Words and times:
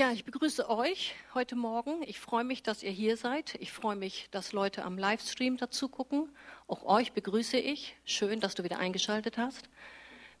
Ja, 0.00 0.12
ich 0.12 0.24
begrüße 0.24 0.70
euch 0.70 1.16
heute 1.34 1.56
Morgen. 1.56 2.04
Ich 2.04 2.20
freue 2.20 2.44
mich, 2.44 2.62
dass 2.62 2.84
ihr 2.84 2.92
hier 2.92 3.16
seid. 3.16 3.56
Ich 3.58 3.72
freue 3.72 3.96
mich, 3.96 4.28
dass 4.30 4.52
Leute 4.52 4.84
am 4.84 4.96
Livestream 4.96 5.56
dazu 5.56 5.88
gucken. 5.88 6.28
Auch 6.68 6.84
euch 6.84 7.14
begrüße 7.14 7.56
ich. 7.56 7.96
Schön, 8.04 8.38
dass 8.38 8.54
du 8.54 8.62
wieder 8.62 8.78
eingeschaltet 8.78 9.38
hast. 9.38 9.68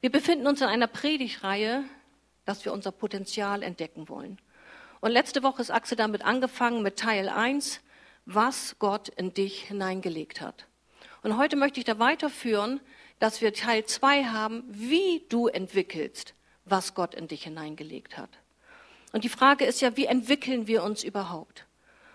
Wir 0.00 0.12
befinden 0.12 0.46
uns 0.46 0.60
in 0.60 0.68
einer 0.68 0.86
Predigtreihe, 0.86 1.82
dass 2.44 2.64
wir 2.64 2.72
unser 2.72 2.92
Potenzial 2.92 3.64
entdecken 3.64 4.08
wollen. 4.08 4.38
Und 5.00 5.10
letzte 5.10 5.42
Woche 5.42 5.60
ist 5.60 5.72
Axel 5.72 5.96
damit 5.96 6.24
angefangen 6.24 6.84
mit 6.84 6.96
Teil 6.96 7.28
1, 7.28 7.80
was 8.26 8.78
Gott 8.78 9.08
in 9.08 9.34
dich 9.34 9.62
hineingelegt 9.62 10.40
hat. 10.40 10.68
Und 11.24 11.36
heute 11.36 11.56
möchte 11.56 11.80
ich 11.80 11.84
da 11.84 11.98
weiterführen, 11.98 12.78
dass 13.18 13.40
wir 13.40 13.52
Teil 13.52 13.84
2 13.84 14.26
haben, 14.26 14.62
wie 14.68 15.26
du 15.28 15.48
entwickelst, 15.48 16.34
was 16.64 16.94
Gott 16.94 17.16
in 17.16 17.26
dich 17.26 17.42
hineingelegt 17.42 18.16
hat. 18.16 18.30
Und 19.12 19.24
die 19.24 19.28
Frage 19.28 19.64
ist 19.64 19.80
ja, 19.80 19.96
wie 19.96 20.06
entwickeln 20.06 20.66
wir 20.66 20.82
uns 20.82 21.02
überhaupt? 21.02 21.66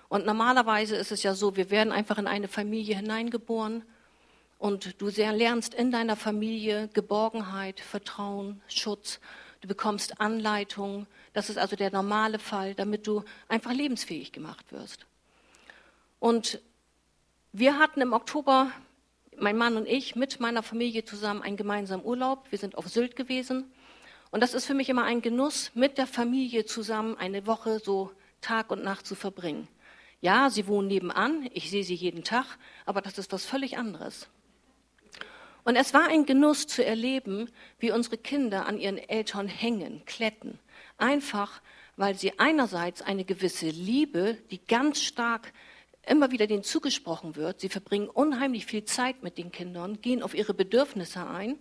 Und 0.09 0.25
normalerweise 0.25 0.95
ist 0.95 1.11
es 1.11 1.23
ja 1.23 1.33
so, 1.33 1.55
wir 1.55 1.71
werden 1.71 1.91
einfach 1.91 2.19
in 2.19 2.27
eine 2.27 2.47
Familie 2.47 2.95
hineingeboren 2.95 3.83
und 4.59 5.01
du 5.01 5.07
lernst 5.09 5.73
in 5.73 5.91
deiner 5.91 6.15
Familie 6.15 6.87
Geborgenheit, 6.93 7.79
Vertrauen, 7.79 8.61
Schutz. 8.67 9.19
Du 9.61 9.67
bekommst 9.67 10.21
Anleitung. 10.21 11.07
Das 11.33 11.49
ist 11.49 11.57
also 11.57 11.75
der 11.75 11.91
normale 11.91 12.37
Fall, 12.37 12.75
damit 12.75 13.07
du 13.07 13.23
einfach 13.47 13.73
lebensfähig 13.73 14.31
gemacht 14.31 14.71
wirst. 14.71 15.05
Und 16.19 16.61
wir 17.51 17.79
hatten 17.79 18.01
im 18.01 18.13
Oktober, 18.13 18.71
mein 19.37 19.57
Mann 19.57 19.77
und 19.77 19.87
ich, 19.87 20.15
mit 20.15 20.39
meiner 20.39 20.63
Familie 20.63 21.05
zusammen 21.05 21.41
einen 21.41 21.57
gemeinsamen 21.57 22.05
Urlaub. 22.05 22.45
Wir 22.51 22.59
sind 22.59 22.77
auf 22.77 22.87
Sylt 22.87 23.15
gewesen. 23.15 23.72
Und 24.33 24.41
das 24.41 24.55
ist 24.55 24.65
für 24.65 24.73
mich 24.73 24.89
immer 24.89 25.03
ein 25.03 25.21
Genuss, 25.21 25.69
mit 25.75 25.99
der 25.99 26.07
Familie 26.07 26.65
zusammen 26.65 27.15
eine 27.19 27.45
Woche 27.45 27.77
so 27.77 28.09
Tag 28.41 28.71
und 28.71 28.83
Nacht 28.83 29.05
zu 29.05 29.13
verbringen. 29.13 29.67
Ja, 30.21 30.49
sie 30.49 30.65
wohnen 30.65 30.87
nebenan, 30.87 31.47
ich 31.53 31.69
sehe 31.69 31.83
sie 31.83 31.93
jeden 31.93 32.23
Tag, 32.23 32.57
aber 32.87 33.01
das 33.01 33.19
ist 33.19 33.31
was 33.31 33.45
völlig 33.45 33.77
anderes. 33.77 34.27
Und 35.63 35.75
es 35.75 35.93
war 35.93 36.07
ein 36.07 36.25
Genuss 36.25 36.65
zu 36.65 36.83
erleben, 36.83 37.47
wie 37.77 37.91
unsere 37.91 38.17
Kinder 38.17 38.65
an 38.65 38.79
ihren 38.79 38.97
Eltern 38.97 39.47
hängen, 39.47 40.01
kletten. 40.07 40.57
Einfach, 40.97 41.61
weil 41.95 42.15
sie 42.15 42.39
einerseits 42.39 43.03
eine 43.03 43.25
gewisse 43.25 43.69
Liebe, 43.69 44.39
die 44.49 44.65
ganz 44.65 44.99
stark 44.99 45.53
immer 46.07 46.31
wieder 46.31 46.47
denen 46.47 46.63
zugesprochen 46.63 47.35
wird, 47.35 47.59
sie 47.59 47.69
verbringen 47.69 48.09
unheimlich 48.09 48.65
viel 48.65 48.83
Zeit 48.83 49.21
mit 49.21 49.37
den 49.37 49.51
Kindern, 49.51 50.01
gehen 50.01 50.23
auf 50.23 50.33
ihre 50.33 50.55
Bedürfnisse 50.55 51.27
ein 51.27 51.59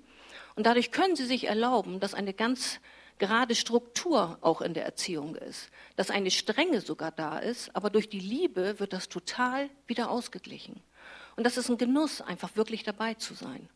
und 0.55 0.67
dadurch 0.67 0.91
können 0.91 1.17
sie 1.17 1.27
sich 1.27 1.45
erlauben, 1.48 2.00
dass 2.00 2.14
eine 2.14 2.34
ganz 2.34 2.81
gerade 3.19 3.55
Struktur 3.55 4.39
auch 4.41 4.61
in 4.61 4.75
der 4.75 4.84
Erziehung 4.84 5.36
ist, 5.36 5.70
dass 5.97 6.11
eine 6.11 6.31
Strenge 6.31 6.81
sogar 6.81 7.12
da 7.12 7.39
ist, 7.39 7.75
aber 7.77 7.91
durch 7.91 8.08
die 8.08 8.20
Liebe 8.20 8.80
wird 8.80 8.92
das 8.92 9.08
total 9.08 9.70
wieder 9.86 10.11
ausgeglichen. 10.11 10.83
Und 11.36 11.45
das 11.45 11.56
ist 11.56 11.69
ein 11.69 11.78
Genuss, 11.78 12.20
einfach 12.20 12.56
wirklich 12.56 12.83
dabei 12.83 13.14
zu 13.14 13.34
sein. 13.34 13.69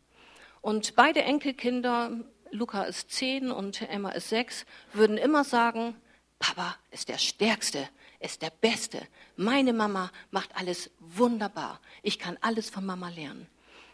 Und 0.60 0.96
beide 0.96 1.22
Enkelkinder, 1.22 2.10
Luca 2.50 2.84
ist 2.84 3.10
zehn 3.10 3.50
und 3.50 3.82
Emma 3.82 4.10
ist 4.10 4.28
sechs, 4.28 4.66
würden 4.92 5.16
immer 5.16 5.44
sagen, 5.44 5.94
Papa 6.38 6.76
ist 6.90 7.08
der 7.08 7.18
Stärkste, 7.18 7.88
ist 8.20 8.42
der 8.42 8.50
Beste. 8.50 9.00
Meine 9.36 9.72
Mama 9.72 10.10
macht 10.30 10.56
alles 10.56 10.90
wunderbar. 10.98 11.80
Ich 12.02 12.18
kann 12.18 12.36
alles 12.40 12.68
von 12.68 12.84
Mama 12.84 13.08
lernen. 13.10 13.46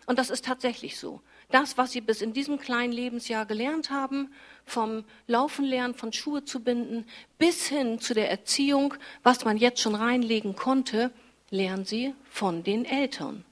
Und 0.07 0.19
das 0.19 0.31
ist 0.31 0.45
tatsächlich 0.45 0.99
so 0.99 1.21
das, 1.53 1.79
was 1.79 1.93
sie 1.93 2.01
bis 2.01 2.23
in 2.23 2.33
diesem 2.33 2.59
kleinen 2.59 2.93
Lebensjahr 2.93 3.47
gelernt 3.47 3.91
haben, 3.91 4.33
vom 4.65 5.05
Laufen 5.27 5.65
lernen, 5.65 5.95
von 5.95 6.13
Schuhe 6.13 6.45
zu 6.45 6.61
binden, 6.61 7.05
bis 7.39 7.69
hin 7.69 8.01
zu 8.01 8.15
der 8.15 8.31
Erziehung, 8.31 8.95
was 9.23 9.45
man 9.45 9.57
jetzt 9.57 9.81
schon 9.81 9.95
reinlegen 9.95 10.57
konnte, 10.57 11.11
lernen 11.51 11.85
sie 11.85 12.15
von 12.29 12.65
den 12.65 12.85
Eltern. 12.85 13.45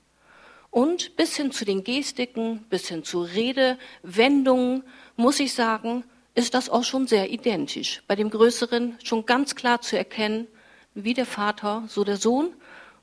Und 0.71 1.16
bis 1.16 1.37
hin 1.37 1.50
zu 1.50 1.65
den 1.65 1.83
Gestiken, 1.83 2.65
bis 2.71 2.89
hin 2.89 3.03
zu 3.05 3.22
Redewendungen, 3.22 4.84
muss 5.16 5.41
ich 5.41 5.53
sagen, 5.53 6.05
ist 6.34 6.55
das 6.55 6.71
auch 6.71 6.84
schon 6.84 7.06
sehr 7.06 7.31
identisch. 7.31 8.03
Bei 8.06 8.15
dem 8.15 8.31
Größeren 8.31 8.97
schon 9.03 9.27
ganz 9.27 9.56
klar 9.56 9.81
zu 9.81 9.99
erkennen, 9.99 10.47
wie 10.94 11.15
der 11.15 11.27
Vater, 11.27 11.84
so 11.89 12.05
der 12.05 12.16
Sohn 12.16 12.55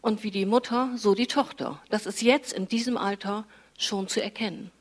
und 0.02 0.24
wie 0.24 0.32
die 0.32 0.46
Mutter, 0.46 0.92
so 0.96 1.14
die 1.14 1.28
Tochter. 1.28 1.82
Das 1.90 2.06
ist 2.06 2.22
jetzt 2.22 2.54
in 2.54 2.68
diesem 2.68 2.98
Alter 2.98 3.46
schon 3.78 4.08
zu 4.08 4.24
erkennen. 4.24 4.72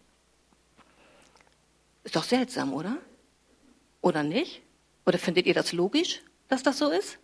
Ist 2.06 2.14
doch 2.14 2.22
seltsam, 2.22 2.72
oder? 2.72 2.98
Oder 4.00 4.22
nicht? 4.22 4.62
Oder 5.06 5.18
findet 5.18 5.44
ihr 5.44 5.54
das 5.54 5.72
logisch, 5.72 6.22
dass 6.46 6.62
das 6.62 6.78
so 6.78 6.88
ist? 6.88 7.18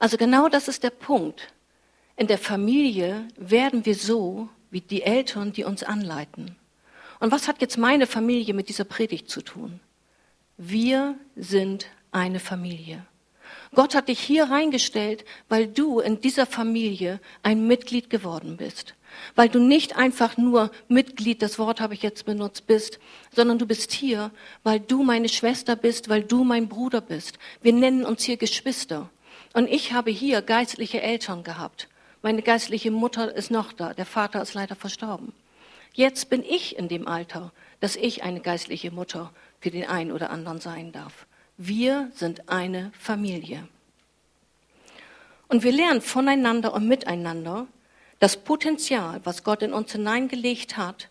Also 0.00 0.16
genau 0.16 0.48
das 0.48 0.66
ist 0.66 0.82
der 0.82 0.90
Punkt. 0.90 1.54
In 2.16 2.26
der 2.26 2.38
Familie 2.38 3.28
werden 3.36 3.86
wir 3.86 3.94
so 3.94 4.48
wie 4.72 4.80
die 4.80 5.02
Eltern, 5.04 5.52
die 5.52 5.62
uns 5.62 5.84
anleiten. 5.84 6.56
Und 7.20 7.30
was 7.30 7.46
hat 7.46 7.60
jetzt 7.60 7.78
meine 7.78 8.08
Familie 8.08 8.54
mit 8.54 8.68
dieser 8.68 8.82
Predigt 8.82 9.30
zu 9.30 9.40
tun? 9.40 9.78
Wir 10.56 11.14
sind 11.36 11.86
eine 12.10 12.40
Familie. 12.40 13.06
Gott 13.72 13.94
hat 13.94 14.08
dich 14.08 14.18
hier 14.18 14.50
reingestellt, 14.50 15.24
weil 15.48 15.68
du 15.68 16.00
in 16.00 16.20
dieser 16.20 16.46
Familie 16.46 17.20
ein 17.44 17.68
Mitglied 17.68 18.10
geworden 18.10 18.56
bist 18.56 18.96
weil 19.34 19.48
du 19.48 19.58
nicht 19.58 19.96
einfach 19.96 20.36
nur 20.36 20.70
Mitglied, 20.88 21.42
das 21.42 21.58
Wort 21.58 21.80
habe 21.80 21.94
ich 21.94 22.02
jetzt 22.02 22.24
benutzt, 22.24 22.66
bist, 22.66 22.98
sondern 23.34 23.58
du 23.58 23.66
bist 23.66 23.92
hier, 23.92 24.30
weil 24.62 24.80
du 24.80 25.02
meine 25.02 25.28
Schwester 25.28 25.76
bist, 25.76 26.08
weil 26.08 26.22
du 26.22 26.44
mein 26.44 26.68
Bruder 26.68 27.00
bist. 27.00 27.38
Wir 27.62 27.72
nennen 27.72 28.04
uns 28.04 28.24
hier 28.24 28.36
Geschwister. 28.36 29.10
Und 29.52 29.68
ich 29.68 29.92
habe 29.92 30.10
hier 30.10 30.42
geistliche 30.42 31.02
Eltern 31.02 31.42
gehabt. 31.42 31.88
Meine 32.22 32.42
geistliche 32.42 32.90
Mutter 32.90 33.34
ist 33.34 33.50
noch 33.50 33.72
da, 33.72 33.94
der 33.94 34.06
Vater 34.06 34.42
ist 34.42 34.54
leider 34.54 34.76
verstorben. 34.76 35.32
Jetzt 35.94 36.30
bin 36.30 36.44
ich 36.44 36.78
in 36.78 36.88
dem 36.88 37.08
Alter, 37.08 37.52
dass 37.80 37.96
ich 37.96 38.22
eine 38.22 38.40
geistliche 38.40 38.90
Mutter 38.90 39.32
für 39.58 39.70
den 39.70 39.86
einen 39.86 40.12
oder 40.12 40.30
anderen 40.30 40.60
sein 40.60 40.92
darf. 40.92 41.26
Wir 41.56 42.10
sind 42.14 42.48
eine 42.48 42.92
Familie. 42.98 43.66
Und 45.48 45.64
wir 45.64 45.72
lernen 45.72 46.00
voneinander 46.00 46.72
und 46.72 46.86
miteinander, 46.86 47.66
das 48.20 48.36
Potenzial, 48.36 49.20
was 49.24 49.42
Gott 49.42 49.62
in 49.62 49.72
uns 49.72 49.90
hineingelegt 49.92 50.76
hat, 50.76 51.08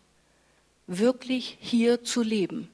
wirklich 0.88 1.58
hier 1.60 2.04
zu 2.04 2.22
leben. 2.22 2.70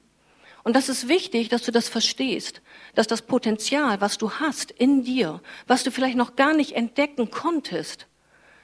Und 0.62 0.76
das 0.76 0.88
ist 0.88 1.08
wichtig, 1.08 1.48
dass 1.48 1.62
du 1.62 1.72
das 1.72 1.88
verstehst, 1.88 2.60
dass 2.94 3.06
das 3.06 3.22
Potenzial, 3.22 4.00
was 4.00 4.18
du 4.18 4.32
hast 4.32 4.70
in 4.70 5.04
dir, 5.04 5.40
was 5.66 5.84
du 5.84 5.90
vielleicht 5.90 6.16
noch 6.16 6.36
gar 6.36 6.54
nicht 6.54 6.72
entdecken 6.72 7.30
konntest, 7.30 8.06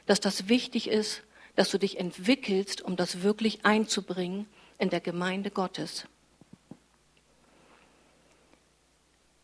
dass 0.07 0.21
das 0.21 0.49
wichtig 0.49 0.89
ist, 0.89 1.23
dass 1.55 1.71
du 1.71 1.79
dich 1.79 1.99
entwickelst, 1.99 2.83
um 2.83 2.97
das 2.97 3.23
wirklich 3.23 3.65
einzubringen 3.65 4.47
in 4.79 4.91
der 4.91 5.01
Gemeinde 5.01 5.51
Gottes. 5.51 6.07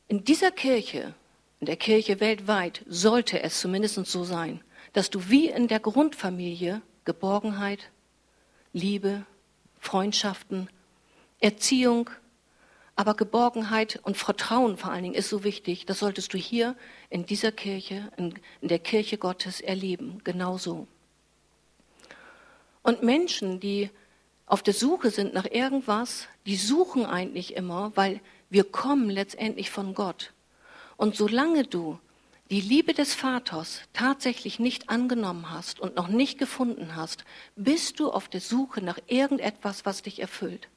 In 0.08 0.24
dieser 0.24 0.50
Kirche, 0.50 1.14
in 1.60 1.66
der 1.66 1.76
Kirche 1.76 2.18
weltweit, 2.18 2.82
sollte 2.88 3.42
es 3.42 3.60
zumindest 3.60 3.94
so 4.06 4.24
sein, 4.24 4.62
dass 4.98 5.10
du 5.10 5.30
wie 5.30 5.48
in 5.48 5.68
der 5.68 5.78
Grundfamilie 5.78 6.82
Geborgenheit, 7.04 7.92
Liebe, 8.72 9.24
Freundschaften, 9.78 10.68
Erziehung, 11.38 12.10
aber 12.96 13.14
Geborgenheit 13.14 14.00
und 14.02 14.16
Vertrauen 14.16 14.76
vor 14.76 14.90
allen 14.90 15.04
Dingen 15.04 15.14
ist 15.14 15.28
so 15.28 15.44
wichtig. 15.44 15.86
Das 15.86 16.00
solltest 16.00 16.34
du 16.34 16.36
hier 16.36 16.74
in 17.10 17.26
dieser 17.26 17.52
Kirche, 17.52 18.10
in, 18.16 18.34
in 18.60 18.66
der 18.66 18.80
Kirche 18.80 19.18
Gottes 19.18 19.60
erleben. 19.60 20.20
Genauso. 20.24 20.88
Und 22.82 23.04
Menschen, 23.04 23.60
die 23.60 23.90
auf 24.46 24.64
der 24.64 24.74
Suche 24.74 25.12
sind 25.12 25.32
nach 25.32 25.46
irgendwas, 25.48 26.26
die 26.44 26.56
suchen 26.56 27.06
eigentlich 27.06 27.54
immer, 27.54 27.92
weil 27.94 28.20
wir 28.50 28.64
kommen 28.64 29.10
letztendlich 29.10 29.70
von 29.70 29.94
Gott. 29.94 30.32
Und 30.96 31.14
solange 31.14 31.62
du 31.62 32.00
die 32.50 32.60
Liebe 32.62 32.94
des 32.94 33.14
Vaters 33.14 33.82
tatsächlich 33.92 34.58
nicht 34.58 34.88
angenommen 34.88 35.50
hast 35.50 35.80
und 35.80 35.96
noch 35.96 36.08
nicht 36.08 36.38
gefunden 36.38 36.96
hast, 36.96 37.24
bist 37.56 38.00
du 38.00 38.10
auf 38.10 38.28
der 38.28 38.40
Suche 38.40 38.80
nach 38.80 38.98
irgendetwas, 39.06 39.84
was 39.84 40.02
dich 40.02 40.20
erfüllt. 40.20 40.68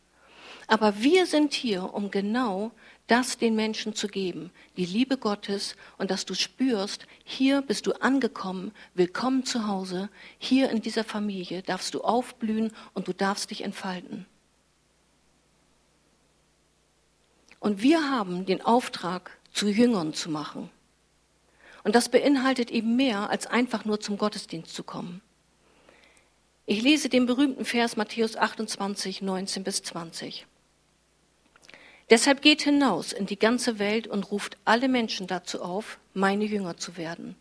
Aber 0.68 1.02
wir 1.02 1.26
sind 1.26 1.54
hier, 1.54 1.94
um 1.94 2.12
genau 2.12 2.72
das 3.08 3.38
den 3.38 3.56
Menschen 3.56 3.94
zu 3.94 4.08
geben, 4.08 4.52
die 4.78 4.86
Liebe 4.86 5.18
Gottes 5.18 5.76
und 5.98 6.12
dass 6.12 6.26
du 6.26 6.34
spürst, 6.34 7.08
hier 7.24 7.62
bist 7.62 7.88
du 7.88 7.94
angekommen, 7.94 8.72
willkommen 8.94 9.46
zu 9.46 9.68
Hause, 9.68 10.10
hier 10.40 10.70
in 10.70 10.82
dieser 10.82 11.04
Familie 11.04 11.62
darfst 11.62 11.94
du 11.94 12.02
aufblühen 12.02 12.72
und 12.94 13.08
du 13.08 13.14
darfst 13.14 13.50
dich 13.50 13.64
entfalten. 13.64 14.26
Und 17.60 17.82
wir 17.82 18.10
haben 18.10 18.46
den 18.46 18.62
Auftrag, 18.62 19.38
zu 19.54 19.68
Jüngern 19.68 20.14
zu 20.14 20.30
machen. 20.30 20.70
Und 21.84 21.96
das 21.96 22.10
beinhaltet 22.10 22.72
eben 22.72 22.96
mehr, 22.96 23.30
als 23.30 23.48
einfach 23.48 23.86
nur 23.86 24.00
zum 24.00 24.18
Gottesdienst 24.18 24.74
zu 24.74 24.84
kommen. 24.84 25.22
Ich 26.66 26.82
lese 26.82 27.10
den 27.10 27.26
berühmten 27.26 27.66
Vers 27.66 27.98
Matthäus 27.98 28.38
28, 28.38 29.22
19 29.22 29.64
bis 29.64 29.82
20. 29.84 30.46
Deshalb 32.10 32.42
geht 32.42 32.62
hinaus 32.62 33.14
in 33.14 33.26
die 33.26 33.40
ganze 33.40 33.80
Welt 33.80 34.06
und 34.06 34.32
ruft 34.32 34.58
alle 34.66 34.88
Menschen 34.88 35.28
dazu 35.28 35.62
auf, 35.62 35.98
meine 36.14 36.46
Jünger 36.46 36.78
zu 36.78 36.98
werden. 36.98 37.36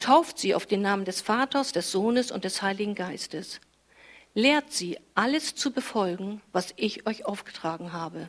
Tauft 0.00 0.38
sie 0.38 0.54
auf 0.54 0.66
den 0.66 0.82
Namen 0.82 1.04
des 1.04 1.20
Vaters, 1.20 1.72
des 1.72 1.90
Sohnes 1.90 2.30
und 2.30 2.44
des 2.44 2.62
Heiligen 2.62 2.94
Geistes. 2.94 3.60
Lehrt 4.34 4.72
sie, 4.72 4.98
alles 5.14 5.54
zu 5.54 5.72
befolgen, 5.72 6.40
was 6.52 6.74
ich 6.76 7.06
euch 7.06 7.26
aufgetragen 7.26 7.92
habe. 7.92 8.28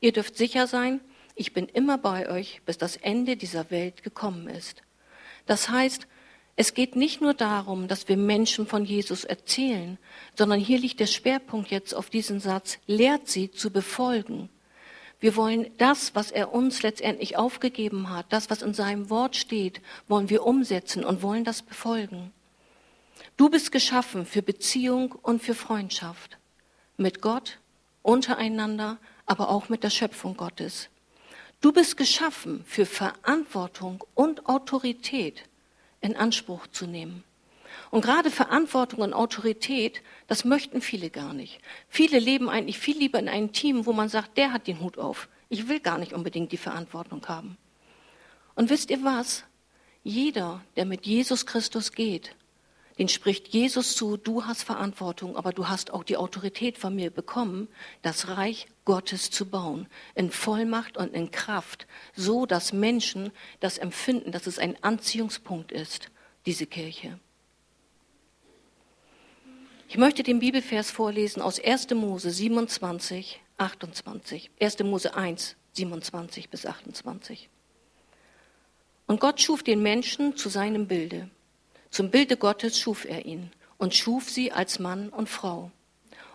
Ihr 0.00 0.12
dürft 0.12 0.36
sicher 0.36 0.66
sein, 0.66 1.00
ich 1.34 1.52
bin 1.52 1.66
immer 1.66 1.98
bei 1.98 2.30
euch, 2.30 2.62
bis 2.64 2.78
das 2.78 2.96
Ende 2.96 3.36
dieser 3.36 3.70
Welt 3.70 4.02
gekommen 4.02 4.48
ist. 4.48 4.82
Das 5.46 5.68
heißt, 5.68 6.06
es 6.56 6.72
geht 6.72 6.96
nicht 6.96 7.20
nur 7.20 7.34
darum, 7.34 7.86
dass 7.86 8.08
wir 8.08 8.16
Menschen 8.16 8.66
von 8.66 8.84
Jesus 8.84 9.24
erzählen, 9.24 9.98
sondern 10.34 10.58
hier 10.58 10.78
liegt 10.78 11.00
der 11.00 11.06
Schwerpunkt 11.06 11.70
jetzt 11.70 11.94
auf 11.94 12.08
diesen 12.08 12.40
Satz, 12.40 12.78
lehrt 12.86 13.28
sie 13.28 13.50
zu 13.50 13.70
befolgen. 13.70 14.48
Wir 15.20 15.36
wollen 15.36 15.70
das, 15.78 16.14
was 16.14 16.30
er 16.30 16.52
uns 16.52 16.82
letztendlich 16.82 17.36
aufgegeben 17.36 18.10
hat, 18.10 18.26
das, 18.30 18.50
was 18.50 18.62
in 18.62 18.74
seinem 18.74 19.10
Wort 19.10 19.36
steht, 19.36 19.80
wollen 20.08 20.30
wir 20.30 20.44
umsetzen 20.44 21.04
und 21.04 21.22
wollen 21.22 21.44
das 21.44 21.62
befolgen. 21.62 22.32
Du 23.36 23.50
bist 23.50 23.70
geschaffen 23.70 24.24
für 24.24 24.42
Beziehung 24.42 25.12
und 25.12 25.42
für 25.42 25.54
Freundschaft. 25.54 26.38
Mit 26.96 27.20
Gott, 27.20 27.58
untereinander, 28.02 28.98
aber 29.26 29.50
auch 29.50 29.68
mit 29.68 29.84
der 29.84 29.90
Schöpfung 29.90 30.36
Gottes. 30.36 30.88
Du 31.66 31.72
bist 31.72 31.96
geschaffen 31.96 32.62
für 32.64 32.86
Verantwortung 32.86 34.04
und 34.14 34.46
Autorität 34.46 35.42
in 36.00 36.14
Anspruch 36.14 36.68
zu 36.68 36.86
nehmen. 36.86 37.24
Und 37.90 38.02
gerade 38.02 38.30
Verantwortung 38.30 39.00
und 39.00 39.12
Autorität, 39.12 40.00
das 40.28 40.44
möchten 40.44 40.80
viele 40.80 41.10
gar 41.10 41.32
nicht. 41.32 41.58
Viele 41.88 42.20
leben 42.20 42.48
eigentlich 42.48 42.78
viel 42.78 42.96
lieber 42.96 43.18
in 43.18 43.28
einem 43.28 43.52
Team, 43.52 43.84
wo 43.84 43.92
man 43.92 44.08
sagt, 44.08 44.38
der 44.38 44.52
hat 44.52 44.68
den 44.68 44.78
Hut 44.78 44.96
auf. 44.96 45.28
Ich 45.48 45.66
will 45.66 45.80
gar 45.80 45.98
nicht 45.98 46.12
unbedingt 46.12 46.52
die 46.52 46.56
Verantwortung 46.56 47.26
haben. 47.26 47.56
Und 48.54 48.70
wisst 48.70 48.90
ihr 48.90 49.02
was? 49.02 49.42
Jeder, 50.04 50.62
der 50.76 50.84
mit 50.84 51.04
Jesus 51.04 51.46
Christus 51.46 51.90
geht, 51.90 52.36
den 52.98 53.08
spricht 53.08 53.48
Jesus 53.48 53.94
zu, 53.94 54.16
du 54.16 54.44
hast 54.44 54.62
Verantwortung, 54.62 55.36
aber 55.36 55.52
du 55.52 55.68
hast 55.68 55.90
auch 55.92 56.02
die 56.02 56.16
Autorität 56.16 56.78
von 56.78 56.94
mir 56.94 57.10
bekommen, 57.10 57.68
das 58.02 58.28
Reich 58.28 58.68
Gottes 58.86 59.30
zu 59.30 59.46
bauen, 59.46 59.86
in 60.14 60.30
Vollmacht 60.30 60.96
und 60.96 61.12
in 61.12 61.30
Kraft, 61.30 61.86
so 62.14 62.46
dass 62.46 62.72
Menschen 62.72 63.32
das 63.60 63.76
empfinden, 63.76 64.32
dass 64.32 64.46
es 64.46 64.58
ein 64.58 64.82
Anziehungspunkt 64.82 65.72
ist, 65.72 66.10
diese 66.46 66.66
Kirche. 66.66 67.18
Ich 69.88 69.98
möchte 69.98 70.22
den 70.22 70.40
Bibelvers 70.40 70.90
vorlesen 70.90 71.42
aus 71.42 71.60
1. 71.60 71.90
Mose 71.90 72.30
27, 72.30 73.40
28. 73.58 74.50
1. 74.60 74.78
Mose 74.80 75.14
1, 75.14 75.56
27 75.74 76.50
bis 76.50 76.66
28. 76.66 77.50
Und 79.06 79.20
Gott 79.20 79.40
schuf 79.40 79.62
den 79.62 79.82
Menschen 79.82 80.36
zu 80.36 80.48
seinem 80.48 80.88
Bilde. 80.88 81.30
Zum 81.96 82.10
Bilde 82.10 82.36
Gottes 82.36 82.78
schuf 82.78 83.06
er 83.06 83.24
ihn 83.24 83.50
und 83.78 83.94
schuf 83.94 84.28
sie 84.28 84.52
als 84.52 84.78
Mann 84.78 85.08
und 85.08 85.30
Frau. 85.30 85.70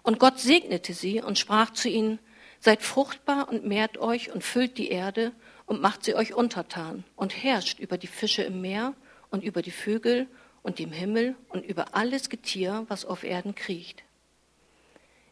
Und 0.01 0.17
Gott 0.17 0.39
segnete 0.39 0.95
sie 0.95 1.21
und 1.21 1.37
sprach 1.37 1.71
zu 1.71 1.87
ihnen, 1.87 2.17
Seid 2.59 2.81
fruchtbar 2.81 3.47
und 3.47 3.63
mehrt 3.63 3.99
euch 3.99 4.33
und 4.33 4.43
füllt 4.43 4.79
die 4.79 4.89
Erde 4.89 5.33
und 5.67 5.79
macht 5.79 6.03
sie 6.03 6.15
euch 6.15 6.33
untertan 6.33 7.03
und 7.15 7.43
herrscht 7.43 7.79
über 7.79 7.99
die 7.99 8.07
Fische 8.07 8.41
im 8.41 8.61
Meer 8.61 8.95
und 9.29 9.43
über 9.43 9.61
die 9.61 9.69
Vögel 9.69 10.25
und 10.63 10.79
dem 10.79 10.91
Himmel 10.91 11.35
und 11.49 11.63
über 11.63 11.93
alles 11.93 12.29
Getier, 12.29 12.85
was 12.87 13.05
auf 13.05 13.23
Erden 13.23 13.53
kriecht. 13.53 14.01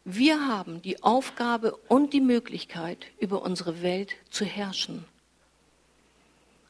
Wir 0.04 0.46
haben 0.46 0.80
die 0.80 1.02
Aufgabe 1.02 1.76
und 1.88 2.12
die 2.12 2.20
Möglichkeit, 2.20 3.06
über 3.18 3.42
unsere 3.42 3.82
Welt 3.82 4.14
zu 4.30 4.44
herrschen. 4.44 5.06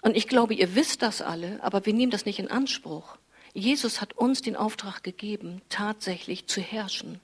Und 0.00 0.16
ich 0.16 0.28
glaube, 0.28 0.54
ihr 0.54 0.74
wisst 0.74 1.02
das 1.02 1.20
alle, 1.20 1.62
aber 1.62 1.84
wir 1.84 1.92
nehmen 1.92 2.10
das 2.10 2.24
nicht 2.24 2.38
in 2.38 2.50
Anspruch. 2.50 3.18
Jesus 3.52 4.00
hat 4.00 4.12
uns 4.12 4.42
den 4.42 4.56
Auftrag 4.56 5.02
gegeben, 5.02 5.62
tatsächlich 5.68 6.46
zu 6.46 6.60
herrschen. 6.60 7.20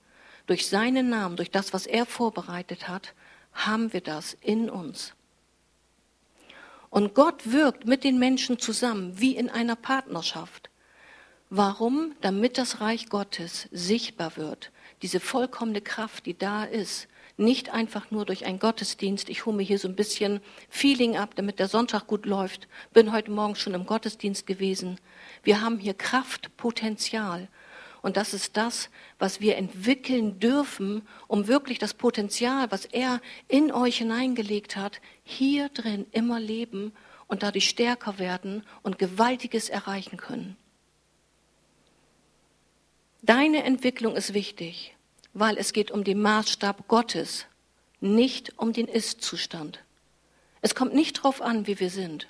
Durch 0.46 0.66
seinen 0.66 1.08
Namen, 1.08 1.36
durch 1.36 1.50
das, 1.50 1.72
was 1.72 1.86
er 1.86 2.06
vorbereitet 2.06 2.88
hat, 2.88 3.14
haben 3.52 3.92
wir 3.92 4.00
das 4.00 4.36
in 4.40 4.70
uns. 4.70 5.14
Und 6.90 7.14
Gott 7.14 7.50
wirkt 7.50 7.86
mit 7.86 8.04
den 8.04 8.18
Menschen 8.18 8.58
zusammen, 8.58 9.20
wie 9.20 9.36
in 9.36 9.50
einer 9.50 9.76
Partnerschaft. 9.76 10.70
Warum? 11.50 12.12
Damit 12.20 12.58
das 12.58 12.80
Reich 12.80 13.08
Gottes 13.08 13.68
sichtbar 13.70 14.36
wird. 14.36 14.72
Diese 15.02 15.20
vollkommene 15.20 15.80
Kraft, 15.80 16.26
die 16.26 16.36
da 16.36 16.64
ist. 16.64 17.08
Nicht 17.36 17.68
einfach 17.68 18.10
nur 18.10 18.24
durch 18.24 18.46
einen 18.46 18.58
Gottesdienst. 18.58 19.28
Ich 19.28 19.44
hole 19.44 19.56
mir 19.56 19.62
hier 19.62 19.78
so 19.78 19.88
ein 19.88 19.94
bisschen 19.94 20.40
Feeling 20.70 21.16
ab, 21.16 21.34
damit 21.36 21.58
der 21.58 21.68
Sonntag 21.68 22.06
gut 22.06 22.24
läuft. 22.24 22.66
Bin 22.92 23.12
heute 23.12 23.30
Morgen 23.30 23.56
schon 23.56 23.74
im 23.74 23.84
Gottesdienst 23.84 24.46
gewesen. 24.46 24.98
Wir 25.46 25.60
haben 25.60 25.78
hier 25.78 25.94
Kraft, 25.94 26.56
Potenzial. 26.56 27.46
Und 28.02 28.16
das 28.16 28.34
ist 28.34 28.56
das, 28.56 28.90
was 29.20 29.40
wir 29.40 29.56
entwickeln 29.56 30.40
dürfen, 30.40 31.06
um 31.28 31.46
wirklich 31.46 31.78
das 31.78 31.94
Potenzial, 31.94 32.68
was 32.72 32.84
er 32.84 33.20
in 33.46 33.70
euch 33.70 33.98
hineingelegt 33.98 34.74
hat, 34.74 35.00
hier 35.22 35.68
drin 35.68 36.04
immer 36.10 36.40
leben 36.40 36.92
und 37.28 37.44
dadurch 37.44 37.68
stärker 37.68 38.18
werden 38.18 38.64
und 38.82 38.98
Gewaltiges 38.98 39.68
erreichen 39.68 40.16
können. 40.16 40.56
Deine 43.22 43.62
Entwicklung 43.62 44.16
ist 44.16 44.34
wichtig, 44.34 44.96
weil 45.32 45.56
es 45.58 45.72
geht 45.72 45.92
um 45.92 46.02
den 46.02 46.20
Maßstab 46.22 46.88
Gottes, 46.88 47.46
nicht 48.00 48.58
um 48.58 48.72
den 48.72 48.88
Ist-Zustand. 48.88 49.78
Es 50.60 50.74
kommt 50.74 50.92
nicht 50.92 51.18
darauf 51.18 51.40
an, 51.40 51.68
wie 51.68 51.78
wir 51.78 51.90
sind. 51.90 52.26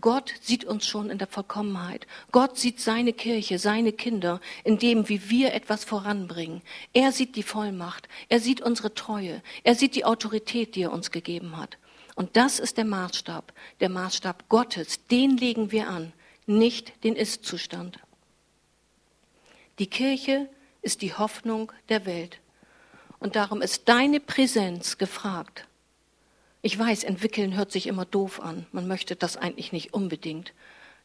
Gott 0.00 0.34
sieht 0.40 0.64
uns 0.64 0.86
schon 0.86 1.10
in 1.10 1.18
der 1.18 1.26
Vollkommenheit. 1.26 2.06
Gott 2.32 2.58
sieht 2.58 2.80
seine 2.80 3.12
Kirche, 3.12 3.58
seine 3.58 3.92
Kinder, 3.92 4.40
in 4.64 4.78
dem, 4.78 5.08
wie 5.08 5.30
wir 5.30 5.54
etwas 5.54 5.84
voranbringen. 5.84 6.62
Er 6.92 7.12
sieht 7.12 7.36
die 7.36 7.42
Vollmacht. 7.42 8.08
Er 8.28 8.40
sieht 8.40 8.60
unsere 8.60 8.94
Treue. 8.94 9.42
Er 9.64 9.74
sieht 9.74 9.94
die 9.94 10.04
Autorität, 10.04 10.74
die 10.74 10.82
er 10.82 10.92
uns 10.92 11.10
gegeben 11.10 11.56
hat. 11.56 11.78
Und 12.14 12.36
das 12.36 12.58
ist 12.58 12.78
der 12.78 12.84
Maßstab, 12.84 13.52
der 13.80 13.88
Maßstab 13.88 14.48
Gottes. 14.48 15.06
Den 15.06 15.36
legen 15.36 15.70
wir 15.70 15.88
an, 15.88 16.12
nicht 16.46 17.04
den 17.04 17.16
Ist-Zustand. 17.16 17.98
Die 19.78 19.86
Kirche 19.86 20.48
ist 20.82 21.02
die 21.02 21.14
Hoffnung 21.14 21.72
der 21.88 22.06
Welt. 22.06 22.38
Und 23.18 23.36
darum 23.36 23.62
ist 23.62 23.88
deine 23.88 24.20
Präsenz 24.20 24.98
gefragt. 24.98 25.66
Ich 26.62 26.78
weiß, 26.78 27.04
entwickeln 27.04 27.56
hört 27.56 27.70
sich 27.70 27.86
immer 27.86 28.04
doof 28.04 28.40
an. 28.40 28.66
Man 28.72 28.88
möchte 28.88 29.16
das 29.16 29.36
eigentlich 29.36 29.72
nicht 29.72 29.94
unbedingt. 29.94 30.52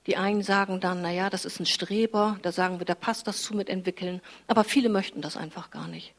Die 0.07 0.17
einen 0.17 0.41
sagen 0.41 0.79
dann, 0.79 1.01
na 1.01 1.11
ja, 1.11 1.29
das 1.29 1.45
ist 1.45 1.59
ein 1.59 1.65
Streber, 1.65 2.39
da 2.41 2.51
sagen 2.51 2.79
wir, 2.79 2.85
da 2.85 2.95
passt 2.95 3.27
das 3.27 3.43
zu 3.43 3.55
mit 3.55 3.69
entwickeln, 3.69 4.21
aber 4.47 4.63
viele 4.63 4.89
möchten 4.89 5.21
das 5.21 5.37
einfach 5.37 5.69
gar 5.69 5.87
nicht. 5.87 6.13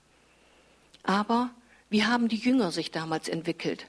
Aber 1.03 1.51
wie 1.91 2.05
haben 2.05 2.29
die 2.29 2.37
Jünger 2.37 2.71
sich 2.71 2.93
damals 2.93 3.29
entwickelt? 3.29 3.89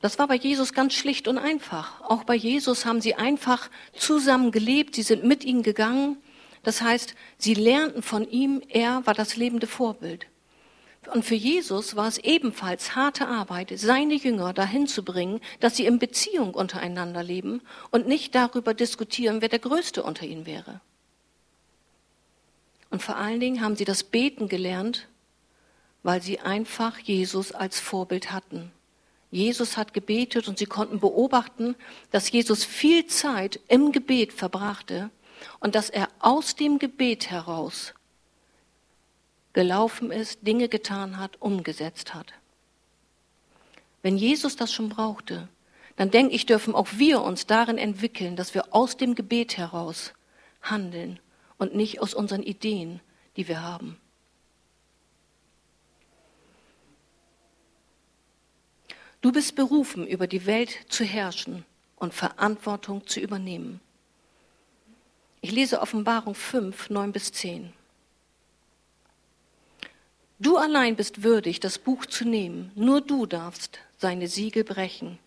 Das 0.00 0.18
war 0.18 0.28
bei 0.28 0.36
Jesus 0.36 0.72
ganz 0.72 0.94
schlicht 0.94 1.28
und 1.28 1.38
einfach. 1.38 2.00
Auch 2.02 2.24
bei 2.24 2.34
Jesus 2.34 2.86
haben 2.86 3.00
sie 3.00 3.14
einfach 3.14 3.68
zusammen 3.92 4.52
gelebt, 4.52 4.94
sie 4.94 5.02
sind 5.02 5.24
mit 5.24 5.44
ihm 5.44 5.62
gegangen, 5.62 6.16
das 6.62 6.80
heißt, 6.82 7.14
sie 7.36 7.54
lernten 7.54 8.02
von 8.02 8.28
ihm, 8.28 8.62
er 8.68 9.06
war 9.06 9.14
das 9.14 9.36
lebende 9.36 9.66
Vorbild. 9.66 10.26
Und 11.06 11.24
für 11.24 11.34
Jesus 11.34 11.96
war 11.96 12.08
es 12.08 12.18
ebenfalls 12.18 12.94
harte 12.94 13.28
Arbeit, 13.28 13.72
seine 13.76 14.14
Jünger 14.14 14.52
dahin 14.52 14.86
zu 14.86 15.04
bringen, 15.04 15.40
dass 15.60 15.76
sie 15.76 15.86
in 15.86 15.98
Beziehung 15.98 16.54
untereinander 16.54 17.22
leben 17.22 17.62
und 17.90 18.06
nicht 18.06 18.34
darüber 18.34 18.74
diskutieren, 18.74 19.40
wer 19.40 19.48
der 19.48 19.58
Größte 19.60 20.02
unter 20.02 20.26
ihnen 20.26 20.44
wäre. 20.44 20.80
Und 22.90 23.02
vor 23.02 23.16
allen 23.16 23.40
Dingen 23.40 23.62
haben 23.62 23.76
sie 23.76 23.84
das 23.84 24.02
Beten 24.02 24.48
gelernt, 24.48 25.08
weil 26.02 26.22
sie 26.22 26.40
einfach 26.40 26.98
Jesus 26.98 27.52
als 27.52 27.80
Vorbild 27.80 28.32
hatten. 28.32 28.72
Jesus 29.30 29.76
hat 29.76 29.92
gebetet 29.92 30.48
und 30.48 30.58
sie 30.58 30.66
konnten 30.66 31.00
beobachten, 31.00 31.74
dass 32.10 32.30
Jesus 32.30 32.64
viel 32.64 33.06
Zeit 33.06 33.60
im 33.68 33.92
Gebet 33.92 34.32
verbrachte 34.32 35.10
und 35.60 35.74
dass 35.74 35.90
er 35.90 36.08
aus 36.18 36.56
dem 36.56 36.78
Gebet 36.78 37.30
heraus 37.30 37.94
gelaufen 39.58 40.12
ist, 40.12 40.46
Dinge 40.46 40.68
getan 40.68 41.18
hat, 41.18 41.42
umgesetzt 41.42 42.14
hat. 42.14 42.32
Wenn 44.02 44.16
Jesus 44.16 44.54
das 44.54 44.72
schon 44.72 44.88
brauchte, 44.88 45.48
dann 45.96 46.12
denke 46.12 46.32
ich, 46.32 46.46
dürfen 46.46 46.76
auch 46.76 46.86
wir 46.92 47.22
uns 47.22 47.44
darin 47.44 47.76
entwickeln, 47.76 48.36
dass 48.36 48.54
wir 48.54 48.72
aus 48.72 48.96
dem 48.96 49.16
Gebet 49.16 49.56
heraus 49.56 50.12
handeln 50.62 51.18
und 51.56 51.74
nicht 51.74 52.00
aus 52.00 52.14
unseren 52.14 52.44
Ideen, 52.44 53.00
die 53.36 53.48
wir 53.48 53.60
haben. 53.60 53.98
Du 59.20 59.32
bist 59.32 59.56
berufen, 59.56 60.06
über 60.06 60.28
die 60.28 60.46
Welt 60.46 60.70
zu 60.88 61.02
herrschen 61.02 61.64
und 61.96 62.14
Verantwortung 62.14 63.08
zu 63.08 63.18
übernehmen. 63.18 63.80
Ich 65.40 65.50
lese 65.50 65.80
Offenbarung 65.80 66.36
5, 66.36 66.90
9 66.90 67.10
bis 67.10 67.32
10. 67.32 67.72
Du 70.40 70.56
allein 70.56 70.94
bist 70.94 71.24
würdig, 71.24 71.58
das 71.58 71.78
Buch 71.78 72.06
zu 72.06 72.24
nehmen. 72.24 72.70
Nur 72.76 73.00
du 73.00 73.26
darfst 73.26 73.80
seine 73.96 74.28
Siegel 74.28 74.62
brechen. 74.62 75.18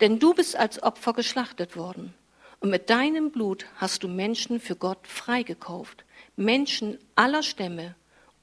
Denn 0.00 0.18
du 0.18 0.34
bist 0.34 0.56
als 0.56 0.82
Opfer 0.82 1.12
geschlachtet 1.12 1.76
worden. 1.76 2.12
Und 2.60 2.70
mit 2.70 2.90
deinem 2.90 3.30
Blut 3.30 3.66
hast 3.76 4.02
du 4.02 4.08
Menschen 4.08 4.60
für 4.60 4.74
Gott 4.74 5.06
freigekauft. 5.06 6.04
Menschen 6.34 6.98
aller 7.14 7.44
Stämme, 7.44 7.94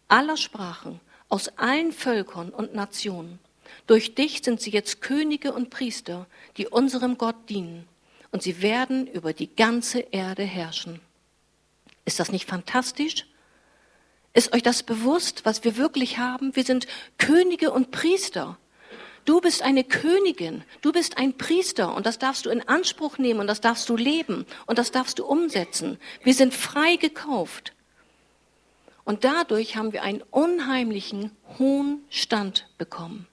aller 0.08 0.38
Sprachen, 0.38 1.02
aus 1.28 1.50
allen 1.58 1.92
Völkern 1.92 2.50
und 2.50 2.74
Nationen. 2.74 3.40
Durch 3.88 4.16
dich 4.16 4.42
sind 4.42 4.62
sie 4.62 4.72
jetzt 4.72 5.02
Könige 5.02 5.52
und 5.52 5.70
Priester, 5.70 6.28
die 6.56 6.68
unserem 6.68 7.18
Gott 7.18 7.50
dienen. 7.50 7.88
Und 8.32 8.42
sie 8.42 8.62
werden 8.62 9.08
über 9.08 9.34
die 9.34 9.54
ganze 9.54 10.00
Erde 10.00 10.44
herrschen. 10.44 11.02
Ist 12.06 12.20
das 12.20 12.32
nicht 12.32 12.48
fantastisch? 12.48 13.26
Ist 14.36 14.54
euch 14.54 14.62
das 14.62 14.84
bewusst, 14.84 15.46
was 15.46 15.64
wir 15.64 15.78
wirklich 15.78 16.18
haben? 16.18 16.58
Wir 16.58 16.66
sind 16.66 16.88
Könige 17.18 17.72
und 17.72 17.92
Priester. 17.92 18.58
Du 19.24 19.40
bist 19.40 19.64
eine 19.64 19.86
Königin, 19.86 20.64
du 20.82 20.92
bist 20.92 21.18
ein 21.18 21.38
Priester 21.38 21.96
und 21.96 22.06
das 22.06 22.20
darfst 22.20 22.46
du 22.46 22.50
in 22.50 22.62
Anspruch 22.68 23.18
nehmen 23.18 23.40
und 23.40 23.48
das 23.48 23.62
darfst 23.62 23.88
du 23.88 23.96
leben 23.96 24.46
und 24.68 24.78
das 24.78 24.92
darfst 24.92 25.20
du 25.20 25.26
umsetzen. 25.26 25.98
Wir 26.22 26.34
sind 26.34 26.54
frei 26.54 26.98
gekauft. 26.98 27.74
Und 29.06 29.24
dadurch 29.24 29.78
haben 29.78 29.94
wir 29.94 30.04
einen 30.04 30.22
unheimlichen 30.32 31.32
hohen 31.58 32.04
Stand 32.10 32.68
bekommen. 32.78 33.28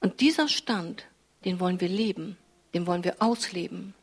Und 0.00 0.20
dieser 0.20 0.48
Stand, 0.48 1.06
den 1.46 1.58
wollen 1.58 1.80
wir 1.80 1.88
leben, 1.88 2.36
den 2.74 2.86
wollen 2.86 3.02
wir 3.02 3.16
ausleben. 3.22 3.94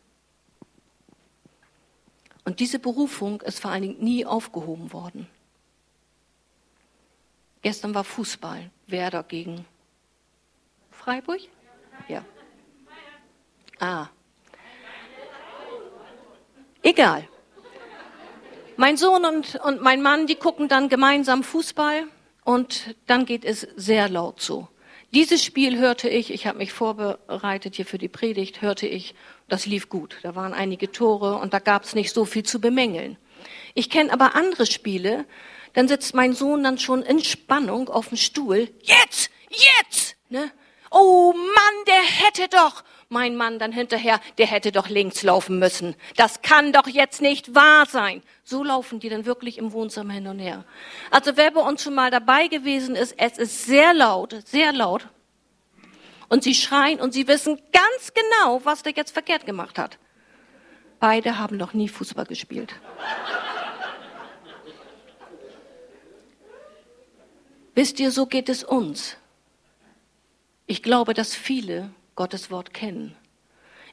Und 2.46 2.60
diese 2.60 2.80
Berufung 2.80 3.42
ist 3.42 3.60
vor 3.60 3.72
allen 3.72 3.84
Dingen 3.84 4.04
nie 4.04 4.26
aufgehoben 4.26 4.92
worden. 4.92 5.28
Gestern 7.66 7.96
war 7.96 8.04
Fußball, 8.04 8.70
Werder 8.86 9.24
gegen 9.24 9.66
Freiburg? 10.92 11.40
Ja. 12.08 12.24
Ah. 13.80 14.06
Egal. 16.84 17.28
Mein 18.78 18.98
Sohn 18.98 19.26
und, 19.26 19.56
und 19.56 19.82
mein 19.82 20.04
Mann, 20.04 20.28
die 20.28 20.36
gucken 20.36 20.68
dann 20.68 20.90
gemeinsam 20.90 21.42
Fußball 21.42 22.04
und 22.44 22.96
dann 23.08 23.26
geht 23.26 23.44
es 23.44 23.62
sehr 23.76 24.10
laut 24.10 24.42
so. 24.42 24.68
Dieses 25.12 25.44
Spiel 25.44 25.80
hörte 25.80 26.08
ich, 26.08 26.32
ich 26.32 26.46
habe 26.46 26.60
mich 26.60 26.72
vorbereitet 26.72 27.74
hier 27.74 27.88
für 27.88 27.98
die 27.98 28.10
Predigt, 28.10 28.62
hörte 28.62 28.86
ich, 28.86 29.16
das 29.48 29.66
lief 29.66 29.90
gut. 29.90 30.20
Da 30.22 30.36
waren 30.36 30.54
einige 30.54 30.92
Tore 30.92 31.40
und 31.40 31.56
da 31.56 31.58
gab 31.58 31.86
es 31.86 31.96
nicht 31.96 32.14
so 32.14 32.26
viel 32.26 32.44
zu 32.44 32.62
bemängeln. 32.62 33.18
Ich 33.74 33.90
kenne 33.90 34.14
aber 34.14 34.36
andere 34.36 34.68
Spiele, 34.68 35.26
dann 35.76 35.88
sitzt 35.88 36.16
mein 36.16 36.34
Sohn 36.34 36.64
dann 36.64 36.80
schon 36.80 37.04
in 37.04 37.24
Spannung 37.24 37.90
auf 37.90 38.08
dem 38.10 38.18
Stuhl. 38.18 38.70
Jetzt, 38.82 39.30
jetzt, 39.50 40.16
ne? 40.30 40.52
Oh 40.90 41.34
Mann, 41.34 41.86
der 41.88 42.02
hätte 42.02 42.48
doch, 42.50 42.84
mein 43.10 43.36
Mann 43.36 43.60
dann 43.60 43.72
hinterher, 43.72 44.20
der 44.38 44.48
hätte 44.48 44.72
doch 44.72 44.90
links 44.90 45.24
laufen 45.24 45.60
müssen. 45.60 45.96
Das 46.16 46.42
kann 46.42 46.72
doch 46.72 46.88
jetzt 46.88 47.22
nicht 47.22 47.54
wahr 47.54 47.86
sein. 47.86 48.24
So 48.44 48.64
laufen 48.64 49.00
die 49.00 49.10
dann 49.10 49.26
wirklich 49.26 49.58
im 49.58 49.74
Wohnzimmer 49.74 50.14
hin 50.14 50.28
und 50.28 50.40
her. 50.40 50.64
Also 51.12 51.36
wer 51.36 51.52
bei 51.52 51.62
uns 51.62 51.84
schon 51.84 51.96
mal 51.96 52.10
dabei 52.10 52.48
gewesen 52.48 52.96
ist, 52.96 53.14
es 53.18 53.38
ist 53.38 53.66
sehr 53.66 53.94
laut, 53.94 54.36
sehr 54.46 54.72
laut. 54.72 55.08
Und 56.30 56.44
sie 56.44 56.56
schreien 56.56 57.00
und 57.00 57.14
sie 57.14 57.28
wissen 57.28 57.62
ganz 57.72 58.14
genau, 58.14 58.62
was 58.64 58.82
der 58.82 58.94
jetzt 58.94 59.12
verkehrt 59.12 59.46
gemacht 59.46 59.78
hat. 59.78 59.98
Beide 61.00 61.38
haben 61.38 61.58
noch 61.58 61.74
nie 61.74 61.90
Fußball 61.90 62.26
gespielt. 62.26 62.74
Wisst 67.76 68.00
ihr, 68.00 68.10
so 68.10 68.26
geht 68.26 68.50
es 68.50 68.64
uns. 68.64 69.18
Ich 70.66 70.82
glaube, 70.82 71.14
dass 71.14 71.36
viele 71.36 71.92
Gottes 72.16 72.50
Wort 72.50 72.74
kennen. 72.74 73.16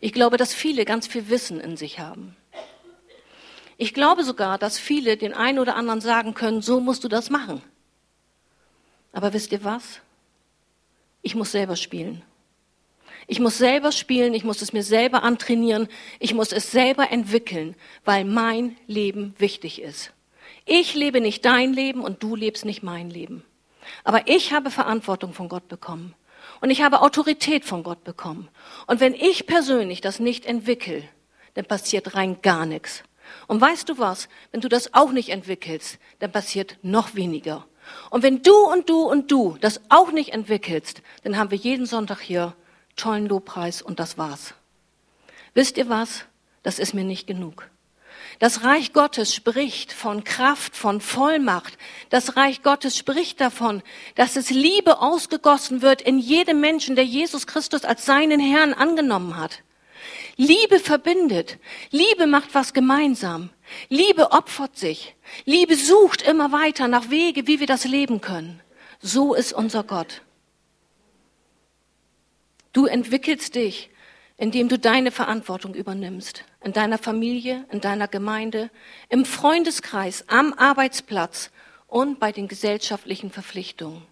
Ich 0.01 0.13
glaube, 0.13 0.37
dass 0.37 0.55
viele 0.55 0.85
ganz 0.85 1.07
viel 1.07 1.29
Wissen 1.29 1.61
in 1.61 1.77
sich 1.77 1.99
haben. 1.99 2.37
Ich 3.77 3.95
glaube 3.95 4.23
sogar, 4.23 4.59
dass 4.59 4.79
viele 4.79 5.17
den 5.17 5.35
einen 5.35 5.59
oder 5.59 5.77
anderen 5.77 6.01
sagen 6.01 6.35
können, 6.35 6.63
so 6.63 6.81
musst 6.81 7.03
du 7.03 7.09
das 7.09 7.31
machen. 7.31 7.61
Aber 9.13 9.33
wisst 9.33 9.53
ihr 9.53 9.65
was? 9.65 10.01
Ich 11.21 11.35
muss 11.35 11.53
selber 11.53 11.77
spielen. 11.77 12.23
Ich 13.27 13.41
muss 13.41 13.59
selber 13.59 13.93
spielen, 13.93 14.35
ich 14.35 14.45
muss 14.45 14.63
es 14.63 14.73
mir 14.73 14.83
selber 14.83 15.23
antrainieren, 15.23 15.89
ich 16.19 16.35
muss 16.35 16.53
es 16.53 16.71
selber 16.71 17.11
entwickeln, 17.11 17.77
weil 18.05 18.25
mein 18.25 18.77
Leben 18.87 19.35
wichtig 19.39 19.81
ist. 19.81 20.13
Ich 20.65 20.95
lebe 20.95 21.21
nicht 21.21 21.45
dein 21.45 21.73
Leben 21.73 22.03
und 22.03 22.23
du 22.23 22.37
lebst 22.37 22.65
nicht 22.65 22.83
mein 22.83 23.11
Leben. 23.11 23.45
Aber 24.05 24.29
ich 24.29 24.53
habe 24.53 24.71
Verantwortung 24.71 25.33
von 25.33 25.49
Gott 25.49 25.69
bekommen. 25.69 26.15
Und 26.61 26.71
ich 26.71 26.83
habe 26.83 27.01
Autorität 27.03 27.65
von 27.65 27.83
Gott 27.83 28.05
bekommen. 28.05 28.49
Und 28.87 29.01
wenn 29.01 29.15
ich 29.15 29.47
persönlich 29.47 30.01
das 30.01 30.19
nicht 30.19 30.45
entwickle, 30.47 31.03
dann 31.55 31.65
passiert 31.65 32.15
rein 32.15 32.41
gar 32.43 32.67
nichts. 32.67 33.03
Und 33.47 33.61
weißt 33.61 33.89
du 33.89 33.99
was? 33.99 34.29
Wenn 34.51 34.61
du 34.61 34.69
das 34.69 34.95
auch 34.95 35.13
nicht 35.13 35.29
entwickelst, 35.29 35.99
dann 36.19 36.33
passiert 36.33 36.79
noch 36.83 37.15
weniger. 37.15 37.67
Und 38.11 38.23
wenn 38.23 38.43
du 38.43 38.55
und 38.55 38.89
du 38.89 39.03
und 39.03 39.31
du 39.31 39.57
das 39.61 39.81
auch 39.89 40.13
nicht 40.13 40.33
entwickelst, 40.33 41.03
dann 41.25 41.37
haben 41.37 41.51
wir 41.51 41.59
jeden 41.59 41.87
Sonntag 41.87 42.21
hier 42.21 42.55
tollen 42.97 43.27
Lobpreis 43.27 43.83
und 43.83 43.99
das 43.99 44.19
war's. 44.19 44.55
Wisst 45.55 45.77
ihr 45.77 45.89
was? 45.89 46.25
Das 46.63 46.79
ist 46.79 46.95
mir 46.95 47.05
nicht 47.05 47.27
genug. 47.27 47.69
Das 48.39 48.65
Reich 48.65 48.93
Gottes 48.93 49.35
spricht 49.35 49.93
von 49.93 50.25
Kraft, 50.25 50.77
von 50.77 51.01
Vollmacht. 51.01 51.79
Das 52.11 52.37
Reich 52.37 52.63
Gottes 52.63 52.97
spricht 52.97 53.41
davon, 53.41 53.83
dass 54.15 54.37
es 54.37 54.51
Liebe 54.51 55.01
ausgegossen 55.01 55.83
wird 55.83 56.03
in 56.03 56.19
jedem 56.19 56.61
Menschen, 56.61 56.97
der 56.97 57.05
Jesus 57.05 57.47
Christus 57.47 57.85
als 57.85 58.05
seinen 58.05 58.41
Herrn 58.41 58.73
angenommen 58.73 59.37
hat. 59.37 59.63
Liebe 60.37 60.79
verbindet. 60.79 61.59
Liebe 61.91 62.27
macht 62.27 62.55
was 62.55 62.73
gemeinsam. 62.73 63.51
Liebe 63.89 64.33
opfert 64.33 64.77
sich. 64.77 65.15
Liebe 65.45 65.77
sucht 65.77 66.23
immer 66.23 66.53
weiter 66.53 66.89
nach 66.89 67.11
Wege, 67.11 67.47
wie 67.47 67.61
wir 67.61 67.67
das 67.67 67.85
leben 67.85 68.21
können. 68.21 68.61
So 69.01 69.35
ist 69.35 69.53
unser 69.53 69.85
Gott. 69.85 70.23
Du 72.73 72.87
entwickelst 72.87 73.55
dich 73.55 73.91
indem 74.43 74.69
du 74.69 74.77
deine 74.77 75.13
Verantwortung 75.13 75.73
übernimmst. 75.73 76.43
In 76.65 76.73
deiner 76.73 76.99
Familie, 76.99 77.65
in 77.71 77.81
deiner 77.81 78.09
Gemeinde, 78.09 78.71
im 79.09 79.25
Freundeskreis, 79.25 80.25
am 80.27 80.53
Arbeitsplatz 80.55 81.53
und 81.87 82.19
bei 82.19 82.33
den 82.33 82.49
gesellschaftlichen 82.49 83.31
Verpflichtungen. 83.31 84.03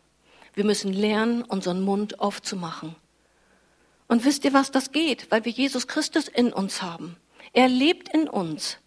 Wir 0.54 0.64
müssen 0.64 0.92
lernen, 0.92 1.42
unseren 1.42 1.82
Mund 1.82 2.20
aufzumachen. 2.20 2.94
Und 4.06 4.24
wisst 4.24 4.44
ihr, 4.44 4.52
was 4.52 4.70
das 4.70 4.92
geht? 4.92 5.32
Weil 5.32 5.44
wir 5.44 5.50
Jesus 5.50 5.88
Christus 5.88 6.28
in 6.28 6.52
uns 6.52 6.80
haben. 6.80 7.16
Er 7.52 7.66
lebt 7.66 8.14
in 8.14 8.28
uns. 8.28 8.78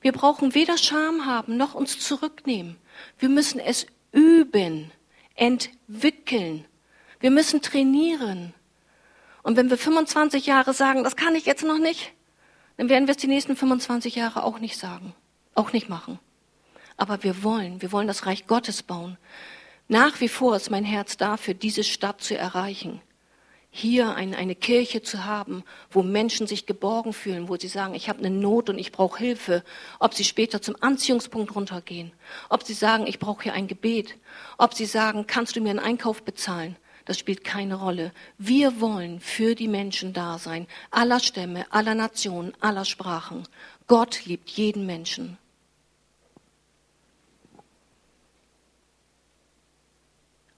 Wir 0.00 0.10
brauchen 0.10 0.56
weder 0.56 0.78
Scham 0.78 1.26
haben 1.26 1.56
noch 1.56 1.74
uns 1.74 2.00
zurücknehmen. 2.00 2.74
Wir 3.20 3.28
müssen 3.28 3.60
es 3.60 3.86
üben, 4.10 4.90
entwickeln. 5.36 6.64
Wir 7.20 7.30
müssen 7.30 7.62
trainieren. 7.62 8.52
Und 9.42 9.56
wenn 9.56 9.70
wir 9.70 9.78
25 9.78 10.46
Jahre 10.46 10.72
sagen, 10.72 11.04
das 11.04 11.16
kann 11.16 11.34
ich 11.34 11.46
jetzt 11.46 11.64
noch 11.64 11.78
nicht, 11.78 12.12
dann 12.76 12.88
werden 12.88 13.06
wir 13.06 13.12
es 13.12 13.18
die 13.20 13.26
nächsten 13.26 13.56
25 13.56 14.14
Jahre 14.14 14.44
auch 14.44 14.58
nicht 14.58 14.78
sagen, 14.78 15.14
auch 15.54 15.72
nicht 15.72 15.88
machen. 15.88 16.18
Aber 16.96 17.22
wir 17.22 17.42
wollen, 17.42 17.82
wir 17.82 17.92
wollen 17.92 18.06
das 18.06 18.26
Reich 18.26 18.46
Gottes 18.46 18.82
bauen. 18.82 19.18
Nach 19.88 20.20
wie 20.20 20.28
vor 20.28 20.56
ist 20.56 20.70
mein 20.70 20.84
Herz 20.84 21.16
dafür, 21.16 21.54
diese 21.54 21.84
Stadt 21.84 22.22
zu 22.22 22.36
erreichen. 22.36 23.00
Hier 23.74 24.14
eine, 24.14 24.36
eine 24.36 24.54
Kirche 24.54 25.02
zu 25.02 25.24
haben, 25.24 25.64
wo 25.90 26.02
Menschen 26.02 26.46
sich 26.46 26.66
geborgen 26.66 27.14
fühlen, 27.14 27.48
wo 27.48 27.56
sie 27.56 27.68
sagen, 27.68 27.94
ich 27.94 28.08
habe 28.10 28.18
eine 28.18 28.30
Not 28.30 28.68
und 28.68 28.78
ich 28.78 28.92
brauche 28.92 29.18
Hilfe. 29.18 29.64
Ob 29.98 30.12
sie 30.12 30.24
später 30.24 30.60
zum 30.60 30.76
Anziehungspunkt 30.80 31.54
runtergehen, 31.54 32.12
ob 32.50 32.64
sie 32.64 32.74
sagen, 32.74 33.06
ich 33.06 33.18
brauche 33.18 33.44
hier 33.44 33.54
ein 33.54 33.68
Gebet, 33.68 34.18
ob 34.58 34.74
sie 34.74 34.84
sagen, 34.84 35.26
kannst 35.26 35.56
du 35.56 35.60
mir 35.62 35.70
einen 35.70 35.78
Einkauf 35.78 36.22
bezahlen, 36.22 36.76
das 37.04 37.18
spielt 37.18 37.44
keine 37.44 37.74
Rolle. 37.74 38.12
Wir 38.38 38.80
wollen 38.80 39.20
für 39.20 39.54
die 39.54 39.68
Menschen 39.68 40.12
da 40.12 40.38
sein, 40.38 40.66
aller 40.90 41.20
Stämme, 41.20 41.70
aller 41.72 41.94
Nationen, 41.94 42.52
aller 42.60 42.84
Sprachen. 42.84 43.46
Gott 43.86 44.24
liebt 44.24 44.48
jeden 44.50 44.86
Menschen. 44.86 45.38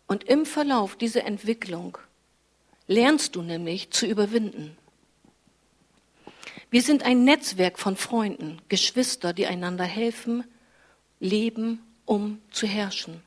Und 0.06 0.24
im 0.24 0.44
Verlauf 0.44 0.96
dieser 0.96 1.24
Entwicklung 1.24 1.98
lernst 2.86 3.36
du 3.36 3.42
nämlich 3.42 3.90
zu 3.90 4.06
überwinden. 4.06 4.76
Wir 6.70 6.82
sind 6.82 7.04
ein 7.04 7.24
Netzwerk 7.24 7.78
von 7.78 7.96
Freunden, 7.96 8.60
Geschwister, 8.68 9.32
die 9.32 9.46
einander 9.46 9.84
helfen, 9.84 10.44
leben, 11.20 11.80
um 12.04 12.40
zu 12.50 12.66
herrschen. 12.66 13.22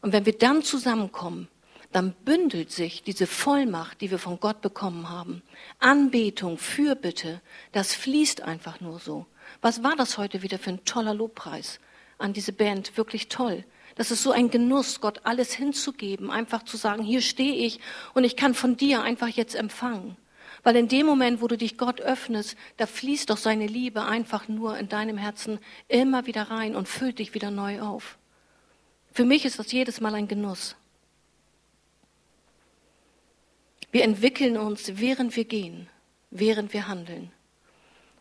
Und 0.00 0.12
wenn 0.12 0.26
wir 0.26 0.36
dann 0.36 0.62
zusammenkommen, 0.62 1.48
dann 1.92 2.12
bündelt 2.24 2.70
sich 2.70 3.02
diese 3.02 3.26
Vollmacht, 3.26 4.00
die 4.00 4.10
wir 4.10 4.18
von 4.18 4.40
Gott 4.40 4.60
bekommen 4.60 5.10
haben. 5.10 5.42
Anbetung, 5.78 6.58
Fürbitte, 6.58 7.40
das 7.72 7.94
fließt 7.94 8.42
einfach 8.42 8.80
nur 8.80 8.98
so. 8.98 9.26
Was 9.60 9.82
war 9.82 9.94
das 9.96 10.18
heute 10.18 10.42
wieder 10.42 10.58
für 10.58 10.70
ein 10.70 10.84
toller 10.84 11.14
Lobpreis 11.14 11.80
an 12.18 12.32
diese 12.32 12.52
Band? 12.52 12.96
Wirklich 12.96 13.28
toll. 13.28 13.64
Das 13.94 14.10
ist 14.10 14.22
so 14.22 14.32
ein 14.32 14.50
Genuss, 14.50 15.00
Gott 15.00 15.20
alles 15.24 15.52
hinzugeben, 15.52 16.30
einfach 16.30 16.62
zu 16.62 16.76
sagen, 16.76 17.02
hier 17.02 17.20
stehe 17.20 17.54
ich 17.54 17.78
und 18.14 18.24
ich 18.24 18.36
kann 18.36 18.54
von 18.54 18.76
dir 18.76 19.02
einfach 19.02 19.28
jetzt 19.28 19.54
empfangen. 19.54 20.16
Weil 20.62 20.76
in 20.76 20.88
dem 20.88 21.06
Moment, 21.06 21.42
wo 21.42 21.48
du 21.48 21.58
dich 21.58 21.76
Gott 21.76 22.00
öffnest, 22.00 22.56
da 22.76 22.86
fließt 22.86 23.28
doch 23.28 23.36
seine 23.36 23.66
Liebe 23.66 24.04
einfach 24.04 24.48
nur 24.48 24.78
in 24.78 24.88
deinem 24.88 25.18
Herzen 25.18 25.58
immer 25.88 26.26
wieder 26.26 26.44
rein 26.44 26.76
und 26.76 26.88
füllt 26.88 27.18
dich 27.18 27.34
wieder 27.34 27.50
neu 27.50 27.80
auf. 27.82 28.16
Für 29.12 29.24
mich 29.24 29.44
ist 29.44 29.58
das 29.58 29.72
jedes 29.72 30.00
Mal 30.00 30.14
ein 30.14 30.28
Genuss. 30.28 30.76
Wir 33.92 34.04
entwickeln 34.04 34.56
uns, 34.56 34.92
während 34.94 35.36
wir 35.36 35.44
gehen, 35.44 35.88
während 36.30 36.72
wir 36.72 36.88
handeln. 36.88 37.30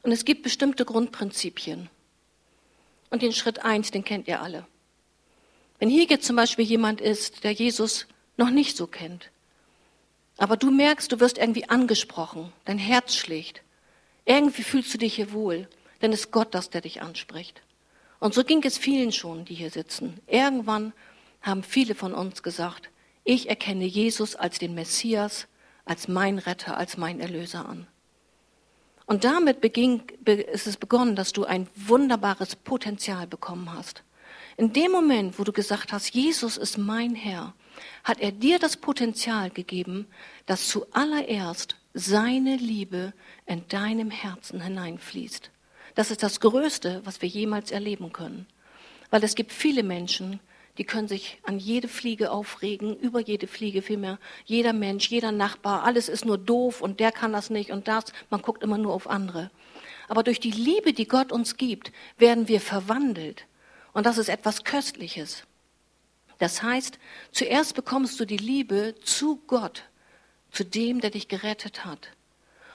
Und 0.04 0.12
es 0.12 0.26
gibt 0.26 0.44
bestimmte 0.44 0.84
Grundprinzipien. 0.84 1.90
Und 3.10 3.22
den 3.22 3.34
Schritt 3.34 3.64
eins, 3.64 3.90
den 3.90 4.04
kennt 4.04 4.28
ihr 4.28 4.42
alle. 4.42 4.68
Wenn 5.80 5.90
hier 5.90 6.04
jetzt 6.04 6.26
zum 6.26 6.36
Beispiel 6.36 6.66
jemand 6.66 7.02
ist, 7.02 7.44
der 7.46 7.54
Jesus 7.54 8.06
noch 8.38 8.50
nicht 8.50 8.78
so 8.78 8.86
kennt, 8.86 9.32
aber 10.38 10.58
du 10.58 10.72
merkst, 10.72 11.12
du 11.12 11.20
wirst 11.20 11.38
irgendwie 11.38 11.70
angesprochen, 11.70 12.52
dein 12.66 12.78
Herz 12.78 13.16
schlägt, 13.16 13.62
irgendwie 14.26 14.64
fühlst 14.64 14.94
du 14.94 14.98
dich 14.98 15.16
hier 15.16 15.32
wohl, 15.32 15.68
dann 16.00 16.12
ist 16.12 16.32
Gott 16.32 16.54
das, 16.54 16.70
der 16.70 16.82
dich 16.82 17.02
anspricht. 17.02 17.62
Und 18.20 18.34
so 18.34 18.44
ging 18.44 18.64
es 18.64 18.78
vielen 18.78 19.12
schon, 19.12 19.46
die 19.46 19.56
hier 19.56 19.72
sitzen. 19.72 20.20
Irgendwann 20.28 20.94
haben 21.42 21.64
viele 21.64 21.96
von 21.96 22.14
uns 22.14 22.44
gesagt, 22.44 22.90
ich 23.24 23.50
erkenne 23.50 23.86
Jesus 23.86 24.36
als 24.36 24.60
den 24.60 24.74
Messias, 24.74 25.48
als 25.86 26.08
mein 26.08 26.38
Retter, 26.38 26.78
als 26.78 26.98
mein 26.98 27.20
Erlöser 27.20 27.68
an. 27.68 27.88
Und 29.06 29.24
damit 29.24 29.62
beging, 29.62 30.04
ist 30.26 30.68
es 30.68 30.78
begonnen, 30.78 31.16
dass 31.16 31.34
du 31.34 31.44
ein 31.44 31.68
wunderbares 31.76 32.56
Potenzial 32.56 33.28
bekommen 33.28 33.74
hast. 33.74 34.04
In 34.58 34.74
dem 34.74 34.92
Moment, 34.92 35.40
wo 35.40 35.44
du 35.44 35.52
gesagt 35.52 35.92
hast, 35.92 36.14
Jesus 36.14 36.58
ist 36.58 36.78
mein 36.78 37.16
Herr, 37.16 37.54
hat 38.04 38.20
er 38.20 38.32
dir 38.32 38.60
das 38.60 38.78
Potenzial 38.78 39.50
gegeben, 39.50 40.08
dass 40.46 40.68
zuallererst 40.68 41.76
seine 41.94 42.56
Liebe 42.56 43.14
in 43.46 43.68
deinem 43.68 44.12
Herzen 44.12 44.62
hineinfließt. 44.62 45.52
Das 45.96 46.12
ist 46.12 46.24
das 46.24 46.40
Größte, 46.40 47.02
was 47.04 47.22
wir 47.22 47.30
jemals 47.30 47.72
erleben 47.72 48.14
können. 48.14 48.48
Weil 49.10 49.24
es 49.24 49.36
gibt 49.36 49.52
viele 49.52 49.84
Menschen, 49.84 50.40
die 50.78 50.84
können 50.86 51.08
sich 51.08 51.40
an 51.44 51.60
jede 51.60 51.88
Fliege 51.88 52.32
aufregen, 52.32 52.96
über 52.98 53.20
jede 53.20 53.48
Fliege 53.48 53.82
vielmehr. 53.82 54.20
Jeder 54.46 54.74
Mensch, 54.74 55.10
jeder 55.10 55.32
Nachbar, 55.32 55.84
alles 55.84 56.10
ist 56.10 56.26
nur 56.26 56.38
doof 56.38 56.82
und 56.82 57.00
der 57.00 57.12
kann 57.12 57.34
das 57.34 57.50
nicht 57.50 57.72
und 57.72 57.88
das. 57.88 58.06
Man 58.30 58.42
guckt 58.42 58.64
immer 58.64 58.78
nur 58.78 58.94
auf 58.94 59.10
andere. 59.10 59.52
Aber 60.08 60.24
durch 60.24 60.40
die 60.40 60.52
Liebe, 60.52 60.94
die 60.94 61.08
Gott 61.08 61.32
uns 61.32 61.58
gibt, 61.58 61.92
werden 62.18 62.48
wir 62.48 62.62
verwandelt. 62.62 63.46
Und 63.94 64.06
das 64.06 64.18
ist 64.18 64.30
etwas 64.30 64.64
Köstliches. 64.64 65.44
Das 66.38 66.64
heißt, 66.64 66.98
zuerst 67.32 67.76
bekommst 67.76 68.20
du 68.20 68.26
die 68.26 68.38
Liebe 68.38 68.96
zu 69.04 69.42
Gott, 69.48 69.84
zu 70.52 70.64
dem, 70.64 71.02
der 71.02 71.12
dich 71.12 71.28
gerettet 71.28 71.86
hat. 71.86 72.10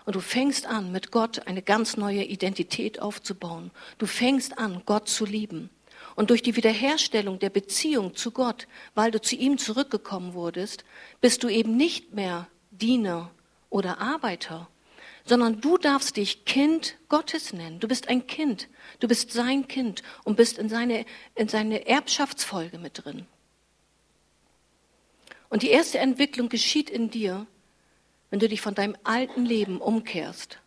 Und 0.04 0.14
du 0.14 0.20
fängst 0.20 0.66
an, 0.66 0.92
mit 0.92 1.10
Gott 1.10 1.48
eine 1.48 1.62
ganz 1.62 1.96
neue 1.96 2.22
Identität 2.22 3.02
aufzubauen. 3.02 3.72
Du 3.98 4.06
fängst 4.06 4.56
an, 4.56 4.82
Gott 4.86 5.08
zu 5.08 5.24
lieben. 5.24 5.68
Und 6.16 6.30
durch 6.30 6.42
die 6.42 6.56
Wiederherstellung 6.56 7.38
der 7.38 7.50
Beziehung 7.50 8.16
zu 8.16 8.30
Gott, 8.30 8.66
weil 8.94 9.10
du 9.10 9.20
zu 9.20 9.36
ihm 9.36 9.58
zurückgekommen 9.58 10.32
wurdest, 10.32 10.84
bist 11.20 11.44
du 11.44 11.48
eben 11.48 11.76
nicht 11.76 12.14
mehr 12.14 12.48
Diener 12.70 13.30
oder 13.68 14.00
Arbeiter, 14.00 14.68
sondern 15.26 15.60
du 15.60 15.76
darfst 15.76 16.16
dich 16.16 16.46
Kind 16.46 16.96
Gottes 17.10 17.52
nennen. 17.52 17.80
Du 17.80 17.86
bist 17.86 18.08
ein 18.08 18.26
Kind. 18.26 18.68
Du 18.98 19.08
bist 19.08 19.30
sein 19.30 19.68
Kind 19.68 20.02
und 20.24 20.36
bist 20.36 20.56
in 20.56 20.70
seine, 20.70 21.04
in 21.34 21.48
seine 21.48 21.86
Erbschaftsfolge 21.86 22.78
mit 22.78 23.04
drin. 23.04 23.26
Und 25.50 25.62
die 25.62 25.70
erste 25.70 25.98
Entwicklung 25.98 26.48
geschieht 26.48 26.88
in 26.88 27.10
dir, 27.10 27.46
wenn 28.30 28.40
du 28.40 28.48
dich 28.48 28.62
von 28.62 28.74
deinem 28.74 28.96
alten 29.04 29.44
Leben 29.44 29.82
umkehrst 29.82 30.60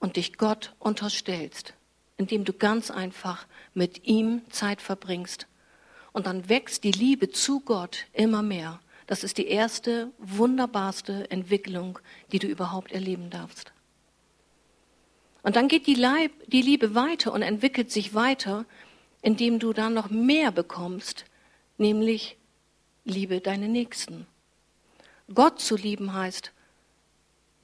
und 0.00 0.16
dich 0.16 0.36
Gott 0.36 0.74
unterstellst 0.80 1.74
indem 2.22 2.44
du 2.44 2.52
ganz 2.52 2.90
einfach 2.90 3.46
mit 3.74 4.06
ihm 4.06 4.42
Zeit 4.50 4.82
verbringst. 4.82 5.46
Und 6.12 6.26
dann 6.26 6.48
wächst 6.48 6.84
die 6.84 6.92
Liebe 6.92 7.30
zu 7.30 7.60
Gott 7.60 8.06
immer 8.12 8.42
mehr. 8.42 8.80
Das 9.06 9.24
ist 9.24 9.38
die 9.38 9.46
erste, 9.46 10.10
wunderbarste 10.18 11.30
Entwicklung, 11.30 11.98
die 12.32 12.38
du 12.38 12.46
überhaupt 12.46 12.92
erleben 12.92 13.30
darfst. 13.30 13.72
Und 15.42 15.56
dann 15.56 15.68
geht 15.68 15.86
die, 15.86 15.94
Leib, 15.94 16.30
die 16.46 16.62
Liebe 16.62 16.94
weiter 16.94 17.32
und 17.32 17.42
entwickelt 17.42 17.90
sich 17.90 18.14
weiter, 18.14 18.64
indem 19.22 19.58
du 19.58 19.72
dann 19.72 19.94
noch 19.94 20.10
mehr 20.10 20.52
bekommst, 20.52 21.24
nämlich 21.78 22.36
liebe 23.04 23.40
deine 23.40 23.68
Nächsten. 23.68 24.26
Gott 25.32 25.60
zu 25.60 25.76
lieben 25.76 26.12
heißt, 26.12 26.52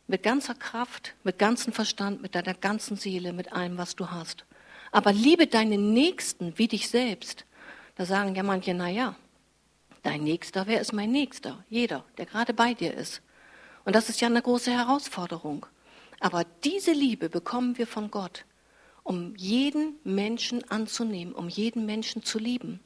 mit 0.06 0.22
ganzer 0.22 0.54
Kraft, 0.54 1.14
mit 1.22 1.38
ganzem 1.38 1.72
Verstand, 1.72 2.22
mit 2.22 2.34
deiner 2.34 2.54
ganzen 2.54 2.96
Seele, 2.96 3.32
mit 3.32 3.52
allem, 3.52 3.76
was 3.76 3.94
du 3.94 4.10
hast. 4.10 4.44
Aber 4.90 5.12
liebe 5.12 5.46
deinen 5.46 5.92
Nächsten 5.92 6.56
wie 6.58 6.68
dich 6.68 6.88
selbst. 6.88 7.44
Da 7.96 8.04
sagen 8.04 8.34
ja 8.34 8.42
manche, 8.42 8.74
na 8.74 8.88
ja, 8.88 9.16
dein 10.02 10.24
Nächster, 10.24 10.66
wer 10.66 10.80
ist 10.80 10.92
mein 10.92 11.10
Nächster? 11.10 11.64
Jeder, 11.68 12.04
der 12.16 12.26
gerade 12.26 12.54
bei 12.54 12.74
dir 12.74 12.94
ist. 12.94 13.22
Und 13.84 13.94
das 13.94 14.08
ist 14.08 14.20
ja 14.20 14.28
eine 14.28 14.42
große 14.42 14.70
Herausforderung. 14.70 15.66
Aber 16.20 16.44
diese 16.64 16.92
Liebe 16.92 17.28
bekommen 17.28 17.78
wir 17.78 17.86
von 17.86 18.10
Gott, 18.10 18.44
um 19.02 19.34
jeden 19.36 19.96
Menschen 20.04 20.68
anzunehmen, 20.70 21.34
um 21.34 21.48
jeden 21.48 21.86
Menschen 21.86 22.22
zu 22.22 22.38
lieben. 22.38 22.80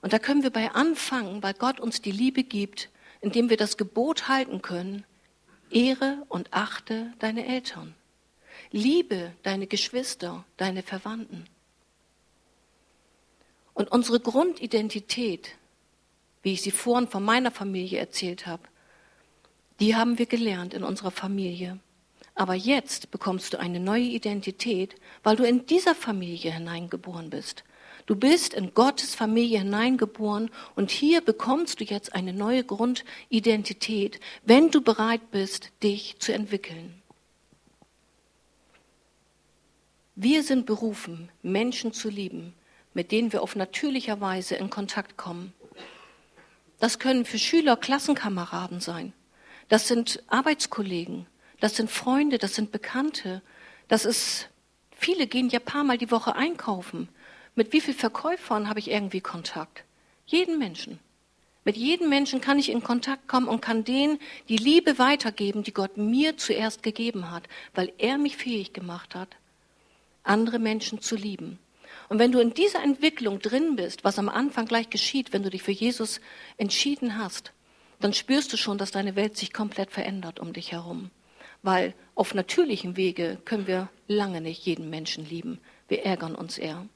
Und 0.00 0.12
da 0.12 0.20
können 0.20 0.44
wir 0.44 0.50
bei 0.50 0.70
anfangen, 0.70 1.42
weil 1.42 1.54
Gott 1.54 1.80
uns 1.80 2.00
die 2.00 2.12
Liebe 2.12 2.44
gibt, 2.44 2.90
indem 3.20 3.50
wir 3.50 3.56
das 3.56 3.76
Gebot 3.76 4.28
halten 4.28 4.62
können, 4.62 5.04
Ehre 5.68 6.22
und 6.28 6.52
achte 6.52 7.12
deine 7.18 7.44
Eltern. 7.44 7.95
Liebe 8.76 9.32
deine 9.42 9.66
Geschwister, 9.66 10.44
deine 10.58 10.82
Verwandten. 10.82 11.46
Und 13.72 13.90
unsere 13.90 14.20
Grundidentität, 14.20 15.52
wie 16.42 16.52
ich 16.52 16.60
sie 16.60 16.72
vorhin 16.72 17.08
von 17.08 17.24
meiner 17.24 17.50
Familie 17.50 17.98
erzählt 17.98 18.46
habe, 18.46 18.64
die 19.80 19.96
haben 19.96 20.18
wir 20.18 20.26
gelernt 20.26 20.74
in 20.74 20.84
unserer 20.84 21.10
Familie. 21.10 21.78
Aber 22.34 22.52
jetzt 22.52 23.10
bekommst 23.10 23.54
du 23.54 23.58
eine 23.58 23.80
neue 23.80 24.02
Identität, 24.02 24.94
weil 25.22 25.36
du 25.36 25.44
in 25.44 25.64
dieser 25.64 25.94
Familie 25.94 26.52
hineingeboren 26.52 27.30
bist. 27.30 27.64
Du 28.04 28.14
bist 28.14 28.52
in 28.52 28.74
Gottes 28.74 29.14
Familie 29.14 29.60
hineingeboren 29.60 30.50
und 30.74 30.90
hier 30.90 31.22
bekommst 31.22 31.80
du 31.80 31.84
jetzt 31.84 32.14
eine 32.14 32.34
neue 32.34 32.62
Grundidentität, 32.62 34.20
wenn 34.44 34.70
du 34.70 34.82
bereit 34.82 35.30
bist, 35.30 35.70
dich 35.82 36.18
zu 36.18 36.34
entwickeln. 36.34 37.02
Wir 40.18 40.42
sind 40.42 40.64
berufen, 40.64 41.28
Menschen 41.42 41.92
zu 41.92 42.08
lieben, 42.08 42.54
mit 42.94 43.12
denen 43.12 43.34
wir 43.34 43.42
auf 43.42 43.54
natürlicher 43.54 44.18
Weise 44.18 44.54
in 44.54 44.70
Kontakt 44.70 45.18
kommen. 45.18 45.52
Das 46.80 46.98
können 46.98 47.26
für 47.26 47.38
Schüler 47.38 47.76
Klassenkameraden 47.76 48.80
sein. 48.80 49.12
Das 49.68 49.88
sind 49.88 50.22
Arbeitskollegen. 50.28 51.26
Das 51.60 51.76
sind 51.76 51.90
Freunde. 51.90 52.38
Das 52.38 52.54
sind 52.54 52.72
Bekannte. 52.72 53.42
Das 53.88 54.06
ist, 54.06 54.48
viele 54.90 55.26
gehen 55.26 55.50
ja 55.50 55.58
paar 55.58 55.84
Mal 55.84 55.98
die 55.98 56.10
Woche 56.10 56.34
einkaufen. 56.34 57.10
Mit 57.54 57.74
wie 57.74 57.82
vielen 57.82 57.98
Verkäufern 57.98 58.70
habe 58.70 58.78
ich 58.78 58.90
irgendwie 58.90 59.20
Kontakt? 59.20 59.84
Jeden 60.24 60.58
Menschen. 60.58 60.98
Mit 61.62 61.76
jedem 61.76 62.08
Menschen 62.08 62.40
kann 62.40 62.58
ich 62.58 62.70
in 62.70 62.82
Kontakt 62.82 63.28
kommen 63.28 63.48
und 63.48 63.60
kann 63.60 63.84
denen 63.84 64.18
die 64.48 64.56
Liebe 64.56 64.98
weitergeben, 64.98 65.62
die 65.62 65.74
Gott 65.74 65.98
mir 65.98 66.38
zuerst 66.38 66.82
gegeben 66.82 67.30
hat, 67.30 67.42
weil 67.74 67.92
er 67.98 68.16
mich 68.16 68.38
fähig 68.38 68.72
gemacht 68.72 69.14
hat, 69.14 69.36
andere 70.28 70.58
Menschen 70.58 71.00
zu 71.00 71.16
lieben. 71.16 71.58
Und 72.08 72.18
wenn 72.18 72.32
du 72.32 72.38
in 72.38 72.54
dieser 72.54 72.82
Entwicklung 72.82 73.40
drin 73.40 73.76
bist, 73.76 74.04
was 74.04 74.18
am 74.18 74.28
Anfang 74.28 74.66
gleich 74.66 74.90
geschieht, 74.90 75.32
wenn 75.32 75.42
du 75.42 75.50
dich 75.50 75.62
für 75.62 75.72
Jesus 75.72 76.20
entschieden 76.56 77.18
hast, 77.18 77.52
dann 78.00 78.12
spürst 78.12 78.52
du 78.52 78.56
schon, 78.56 78.78
dass 78.78 78.90
deine 78.90 79.16
Welt 79.16 79.36
sich 79.36 79.52
komplett 79.52 79.90
verändert 79.90 80.38
um 80.38 80.52
dich 80.52 80.72
herum. 80.72 81.10
Weil 81.62 81.94
auf 82.14 82.34
natürlichem 82.34 82.96
Wege 82.96 83.38
können 83.44 83.66
wir 83.66 83.88
lange 84.06 84.40
nicht 84.40 84.64
jeden 84.66 84.90
Menschen 84.90 85.28
lieben. 85.28 85.58
Wir 85.88 86.04
ärgern 86.04 86.34
uns 86.34 86.58
eher. 86.58 86.86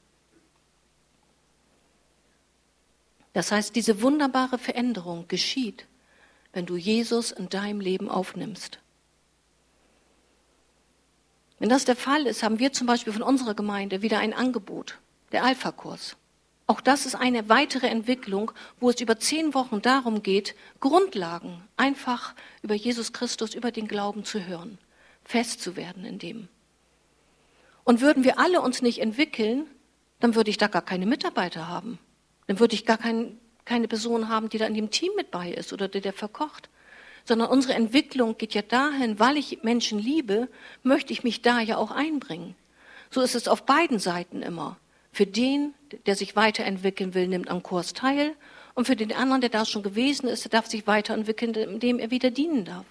Das 3.33 3.51
heißt, 3.51 3.75
diese 3.75 4.01
wunderbare 4.01 4.57
Veränderung 4.57 5.27
geschieht, 5.27 5.87
wenn 6.53 6.65
du 6.65 6.75
Jesus 6.75 7.31
in 7.31 7.49
deinem 7.49 7.79
Leben 7.79 8.09
aufnimmst. 8.09 8.79
Wenn 11.61 11.69
das 11.69 11.85
der 11.85 11.95
Fall 11.95 12.25
ist, 12.25 12.41
haben 12.41 12.57
wir 12.57 12.73
zum 12.73 12.87
Beispiel 12.87 13.13
von 13.13 13.21
unserer 13.21 13.53
Gemeinde 13.53 14.01
wieder 14.01 14.17
ein 14.17 14.33
Angebot, 14.33 14.97
der 15.31 15.43
Alpha-Kurs. 15.43 16.17
Auch 16.65 16.81
das 16.81 17.05
ist 17.05 17.13
eine 17.13 17.49
weitere 17.49 17.85
Entwicklung, 17.85 18.51
wo 18.79 18.89
es 18.89 18.99
über 18.99 19.19
zehn 19.19 19.53
Wochen 19.53 19.79
darum 19.79 20.23
geht, 20.23 20.55
Grundlagen 20.79 21.61
einfach 21.77 22.33
über 22.63 22.73
Jesus 22.73 23.13
Christus, 23.13 23.53
über 23.53 23.71
den 23.71 23.87
Glauben 23.87 24.25
zu 24.25 24.43
hören, 24.43 24.79
fest 25.23 25.61
zu 25.61 25.75
werden 25.75 26.03
in 26.03 26.17
dem. 26.17 26.47
Und 27.83 28.01
würden 28.01 28.23
wir 28.23 28.39
alle 28.39 28.59
uns 28.59 28.81
nicht 28.81 28.97
entwickeln, 28.97 29.67
dann 30.19 30.33
würde 30.33 30.49
ich 30.49 30.57
da 30.57 30.65
gar 30.65 30.81
keine 30.81 31.05
Mitarbeiter 31.05 31.67
haben. 31.67 31.99
Dann 32.47 32.59
würde 32.59 32.73
ich 32.73 32.87
gar 32.87 32.97
kein, 32.97 33.37
keine 33.65 33.87
Person 33.87 34.29
haben, 34.29 34.49
die 34.49 34.57
da 34.57 34.65
in 34.65 34.73
dem 34.73 34.89
Team 34.89 35.11
mit 35.15 35.29
bei 35.29 35.51
ist 35.51 35.73
oder 35.73 35.87
der, 35.87 36.01
der 36.01 36.13
verkocht. 36.13 36.69
Sondern 37.25 37.49
unsere 37.49 37.73
Entwicklung 37.73 38.37
geht 38.37 38.53
ja 38.53 38.61
dahin, 38.61 39.19
weil 39.19 39.37
ich 39.37 39.63
Menschen 39.63 39.99
liebe, 39.99 40.49
möchte 40.83 41.13
ich 41.13 41.23
mich 41.23 41.41
da 41.41 41.59
ja 41.59 41.77
auch 41.77 41.91
einbringen. 41.91 42.55
So 43.09 43.21
ist 43.21 43.35
es 43.35 43.47
auf 43.47 43.65
beiden 43.65 43.99
Seiten 43.99 44.41
immer. 44.41 44.77
Für 45.11 45.25
den, 45.25 45.73
der 46.05 46.15
sich 46.15 46.35
weiterentwickeln 46.35 47.13
will, 47.13 47.27
nimmt 47.27 47.49
am 47.49 47.61
Kurs 47.61 47.93
teil. 47.93 48.33
Und 48.73 48.85
für 48.85 48.95
den 48.95 49.11
anderen, 49.11 49.41
der 49.41 49.49
da 49.49 49.65
schon 49.65 49.83
gewesen 49.83 50.27
ist, 50.27 50.45
der 50.45 50.51
darf 50.51 50.67
sich 50.67 50.87
weiterentwickeln, 50.87 51.53
indem 51.53 51.99
er 51.99 52.09
wieder 52.09 52.31
dienen 52.31 52.63
darf. 52.63 52.85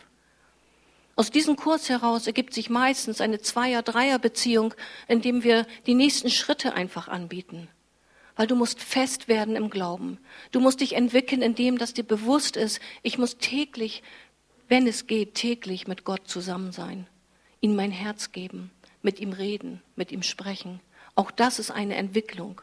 Aus 1.16 1.31
diesem 1.31 1.57
Kurs 1.57 1.88
heraus 1.88 2.27
ergibt 2.27 2.55
sich 2.55 2.71
meistens 2.71 3.21
eine 3.21 3.40
Zweier-, 3.40 3.83
Dreier-Beziehung, 3.83 4.75
in 5.09 5.21
dem 5.21 5.43
wir 5.43 5.66
die 5.87 5.95
nächsten 5.95 6.31
Schritte 6.31 6.75
einfach 6.75 7.09
anbieten. 7.09 7.69
Weil 8.40 8.46
du 8.46 8.57
musst 8.57 8.81
fest 8.81 9.29
werden 9.29 9.55
im 9.55 9.68
Glauben. 9.68 10.16
Du 10.50 10.61
musst 10.61 10.81
dich 10.81 10.94
entwickeln, 10.94 11.42
indem 11.42 11.76
das 11.76 11.92
dir 11.92 12.05
bewusst 12.05 12.57
ist, 12.57 12.81
ich 13.03 13.18
muss 13.18 13.37
täglich, 13.37 14.03
wenn 14.66 14.87
es 14.87 15.07
geht, 15.07 15.35
täglich 15.35 15.87
mit 15.87 16.07
Gott 16.07 16.26
zusammen 16.26 16.72
sein, 16.72 17.07
ihm 17.61 17.76
mein 17.76 17.90
Herz 17.90 18.33
geben, 18.33 18.70
mit 19.03 19.20
ihm 19.20 19.35
reden, 19.35 19.83
mit 19.94 20.11
ihm 20.11 20.22
sprechen. 20.22 20.81
Auch 21.14 21.31
das 21.31 21.59
ist 21.59 21.70
eine 21.70 21.96
Entwicklung. 21.96 22.62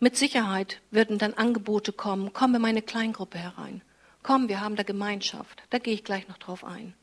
Mit 0.00 0.16
Sicherheit 0.16 0.80
würden 0.90 1.18
dann 1.18 1.34
Angebote 1.34 1.92
kommen, 1.92 2.32
komm 2.32 2.54
in 2.54 2.62
meine 2.62 2.80
Kleingruppe 2.80 3.36
herein. 3.36 3.82
Komm, 4.22 4.48
wir 4.48 4.62
haben 4.62 4.76
da 4.76 4.82
Gemeinschaft. 4.82 5.62
Da 5.68 5.76
gehe 5.76 5.92
ich 5.92 6.04
gleich 6.04 6.26
noch 6.28 6.38
drauf 6.38 6.64
ein. 6.64 6.94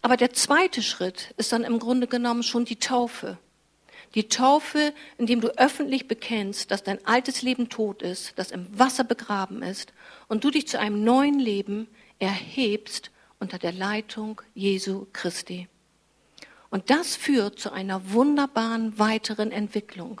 Aber 0.00 0.16
der 0.16 0.32
zweite 0.32 0.80
Schritt 0.80 1.34
ist 1.36 1.52
dann 1.52 1.64
im 1.64 1.80
Grunde 1.80 2.06
genommen 2.06 2.42
schon 2.42 2.64
die 2.64 2.78
Taufe. 2.78 3.36
Die 4.14 4.28
Taufe, 4.28 4.92
indem 5.16 5.40
du 5.40 5.48
öffentlich 5.58 6.06
bekennst, 6.06 6.70
dass 6.70 6.82
dein 6.82 7.04
altes 7.06 7.42
Leben 7.42 7.68
tot 7.68 8.02
ist, 8.02 8.38
das 8.38 8.50
im 8.50 8.66
Wasser 8.78 9.04
begraben 9.04 9.62
ist 9.62 9.92
und 10.28 10.44
du 10.44 10.50
dich 10.50 10.68
zu 10.68 10.78
einem 10.78 11.02
neuen 11.02 11.38
Leben 11.38 11.88
erhebst 12.18 13.10
unter 13.38 13.58
der 13.58 13.72
Leitung 13.72 14.42
Jesu 14.54 15.06
Christi. 15.12 15.68
Und 16.70 16.90
das 16.90 17.16
führt 17.16 17.58
zu 17.58 17.72
einer 17.72 18.12
wunderbaren 18.12 18.98
weiteren 18.98 19.50
Entwicklung. 19.50 20.20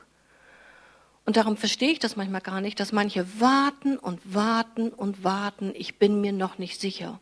Und 1.24 1.36
darum 1.36 1.56
verstehe 1.56 1.92
ich 1.92 1.98
das 1.98 2.16
manchmal 2.16 2.40
gar 2.40 2.60
nicht, 2.60 2.80
dass 2.80 2.92
manche 2.92 3.40
warten 3.40 3.96
und 3.96 4.20
warten 4.34 4.88
und 4.88 5.22
warten, 5.22 5.72
ich 5.74 5.98
bin 5.98 6.20
mir 6.20 6.32
noch 6.32 6.58
nicht 6.58 6.80
sicher. 6.80 7.20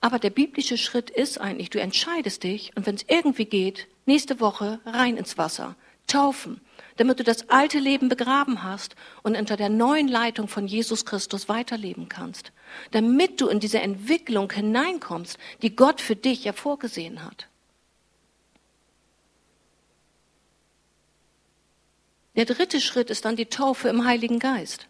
Aber 0.00 0.18
der 0.18 0.30
biblische 0.30 0.76
Schritt 0.76 1.10
ist 1.10 1.40
eigentlich, 1.40 1.70
du 1.70 1.80
entscheidest 1.80 2.42
dich 2.42 2.72
und 2.76 2.86
wenn 2.86 2.96
es 2.96 3.06
irgendwie 3.08 3.46
geht, 3.46 3.88
nächste 4.04 4.40
Woche 4.40 4.80
rein 4.84 5.16
ins 5.16 5.38
Wasser, 5.38 5.76
taufen, 6.06 6.60
damit 6.96 7.18
du 7.18 7.24
das 7.24 7.48
alte 7.48 7.78
Leben 7.78 8.08
begraben 8.08 8.62
hast 8.62 8.96
und 9.22 9.36
unter 9.36 9.56
der 9.56 9.68
neuen 9.68 10.08
Leitung 10.08 10.48
von 10.48 10.66
Jesus 10.66 11.04
Christus 11.04 11.48
weiterleben 11.48 12.08
kannst, 12.08 12.52
damit 12.90 13.40
du 13.40 13.48
in 13.48 13.60
diese 13.60 13.80
Entwicklung 13.80 14.52
hineinkommst, 14.52 15.38
die 15.62 15.74
Gott 15.74 16.00
für 16.00 16.16
dich 16.16 16.44
ja 16.44 16.52
vorgesehen 16.52 17.24
hat. 17.24 17.48
Der 22.34 22.46
dritte 22.46 22.80
Schritt 22.80 23.10
ist 23.10 23.24
dann 23.24 23.36
die 23.36 23.46
Taufe 23.46 23.88
im 23.88 24.04
Heiligen 24.04 24.38
Geist. 24.38 24.88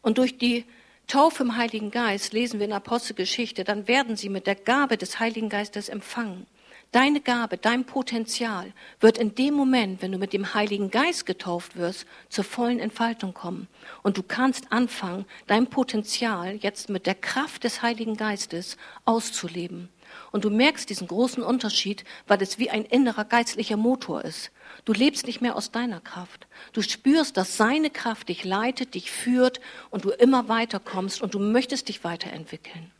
Und 0.00 0.18
durch 0.18 0.38
die 0.38 0.64
Taufe 1.06 1.44
im 1.44 1.56
Heiligen 1.56 1.90
Geist 1.90 2.32
lesen 2.32 2.58
wir 2.58 2.66
in 2.66 2.72
Apostelgeschichte, 2.72 3.64
dann 3.64 3.86
werden 3.86 4.16
sie 4.16 4.28
mit 4.28 4.46
der 4.46 4.56
Gabe 4.56 4.96
des 4.96 5.20
Heiligen 5.20 5.48
Geistes 5.48 5.88
empfangen. 5.88 6.46
Deine 6.92 7.22
Gabe, 7.22 7.56
dein 7.56 7.86
Potenzial 7.86 8.74
wird 9.00 9.16
in 9.16 9.34
dem 9.34 9.54
Moment, 9.54 10.02
wenn 10.02 10.12
du 10.12 10.18
mit 10.18 10.34
dem 10.34 10.52
Heiligen 10.52 10.90
Geist 10.90 11.24
getauft 11.24 11.76
wirst, 11.76 12.04
zur 12.28 12.44
vollen 12.44 12.78
Entfaltung 12.78 13.32
kommen. 13.32 13.66
Und 14.02 14.18
du 14.18 14.22
kannst 14.22 14.70
anfangen, 14.72 15.24
dein 15.46 15.68
Potenzial 15.68 16.56
jetzt 16.56 16.90
mit 16.90 17.06
der 17.06 17.14
Kraft 17.14 17.64
des 17.64 17.80
Heiligen 17.80 18.18
Geistes 18.18 18.76
auszuleben. 19.06 19.88
Und 20.32 20.44
du 20.44 20.50
merkst 20.50 20.90
diesen 20.90 21.08
großen 21.08 21.42
Unterschied, 21.42 22.04
weil 22.26 22.42
es 22.42 22.58
wie 22.58 22.68
ein 22.68 22.84
innerer 22.84 23.24
geistlicher 23.24 23.78
Motor 23.78 24.22
ist. 24.22 24.50
Du 24.84 24.92
lebst 24.92 25.26
nicht 25.26 25.40
mehr 25.40 25.56
aus 25.56 25.70
deiner 25.70 26.00
Kraft. 26.00 26.46
Du 26.74 26.82
spürst, 26.82 27.38
dass 27.38 27.56
seine 27.56 27.88
Kraft 27.88 28.28
dich 28.28 28.44
leitet, 28.44 28.92
dich 28.92 29.10
führt 29.10 29.62
und 29.88 30.04
du 30.04 30.10
immer 30.10 30.48
weiterkommst 30.48 31.22
und 31.22 31.32
du 31.32 31.38
möchtest 31.38 31.88
dich 31.88 32.04
weiterentwickeln. 32.04 32.92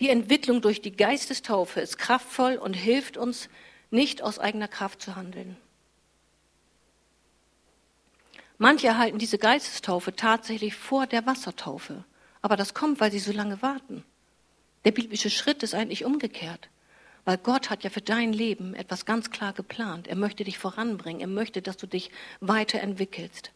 Die 0.00 0.08
Entwicklung 0.08 0.62
durch 0.62 0.80
die 0.80 0.96
Geistestaufe 0.96 1.80
ist 1.80 1.98
kraftvoll 1.98 2.56
und 2.56 2.74
hilft 2.74 3.16
uns, 3.16 3.48
nicht 3.90 4.22
aus 4.22 4.38
eigener 4.38 4.68
Kraft 4.68 5.02
zu 5.02 5.14
handeln. 5.16 5.56
Manche 8.56 8.88
erhalten 8.88 9.18
diese 9.18 9.38
Geistestaufe 9.38 10.14
tatsächlich 10.14 10.74
vor 10.74 11.06
der 11.06 11.26
Wassertaufe, 11.26 12.04
aber 12.42 12.56
das 12.56 12.74
kommt, 12.74 13.00
weil 13.00 13.12
sie 13.12 13.18
so 13.18 13.32
lange 13.32 13.62
warten. 13.62 14.04
Der 14.84 14.92
biblische 14.92 15.30
Schritt 15.30 15.62
ist 15.62 15.74
eigentlich 15.74 16.04
umgekehrt. 16.04 16.68
Weil 17.24 17.36
Gott 17.36 17.68
hat 17.68 17.84
ja 17.84 17.90
für 17.90 18.00
dein 18.00 18.32
Leben 18.32 18.74
etwas 18.74 19.04
ganz 19.04 19.30
klar 19.30 19.52
geplant. 19.52 20.08
Er 20.08 20.16
möchte 20.16 20.44
dich 20.44 20.58
voranbringen. 20.58 21.20
Er 21.20 21.26
möchte, 21.26 21.60
dass 21.60 21.76
du 21.76 21.86
dich 21.86 22.10
weiterentwickelst. 22.40 23.52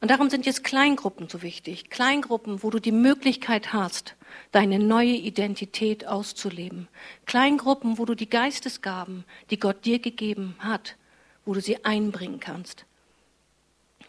Und 0.00 0.10
darum 0.10 0.30
sind 0.30 0.46
jetzt 0.46 0.62
Kleingruppen 0.62 1.28
so 1.28 1.42
wichtig. 1.42 1.90
Kleingruppen, 1.90 2.62
wo 2.62 2.70
du 2.70 2.78
die 2.78 2.92
Möglichkeit 2.92 3.72
hast, 3.72 4.14
deine 4.52 4.78
neue 4.78 5.14
Identität 5.14 6.06
auszuleben. 6.06 6.88
Kleingruppen, 7.26 7.98
wo 7.98 8.04
du 8.04 8.14
die 8.14 8.30
Geistesgaben, 8.30 9.24
die 9.50 9.58
Gott 9.58 9.84
dir 9.84 9.98
gegeben 9.98 10.54
hat, 10.60 10.96
wo 11.44 11.52
du 11.52 11.60
sie 11.60 11.84
einbringen 11.84 12.38
kannst. 12.38 12.84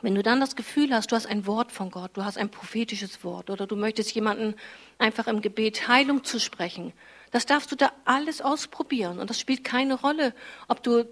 Wenn 0.01 0.15
du 0.15 0.23
dann 0.23 0.39
das 0.39 0.55
Gefühl 0.55 0.93
hast, 0.93 1.11
du 1.11 1.15
hast 1.15 1.25
ein 1.25 1.45
Wort 1.45 1.71
von 1.71 1.91
Gott, 1.91 2.11
du 2.13 2.23
hast 2.23 2.37
ein 2.37 2.49
prophetisches 2.49 3.23
Wort 3.23 3.49
oder 3.49 3.67
du 3.67 3.75
möchtest 3.75 4.13
jemanden 4.13 4.55
einfach 4.97 5.27
im 5.27 5.41
Gebet 5.41 5.87
Heilung 5.87 6.23
zu 6.23 6.39
sprechen, 6.39 6.93
das 7.31 7.45
darfst 7.45 7.71
du 7.71 7.75
da 7.75 7.91
alles 8.05 8.41
ausprobieren. 8.41 9.19
Und 9.19 9.29
das 9.29 9.39
spielt 9.39 9.63
keine 9.63 9.95
Rolle, 9.95 10.33
ob 10.67 10.83
du 10.83 11.05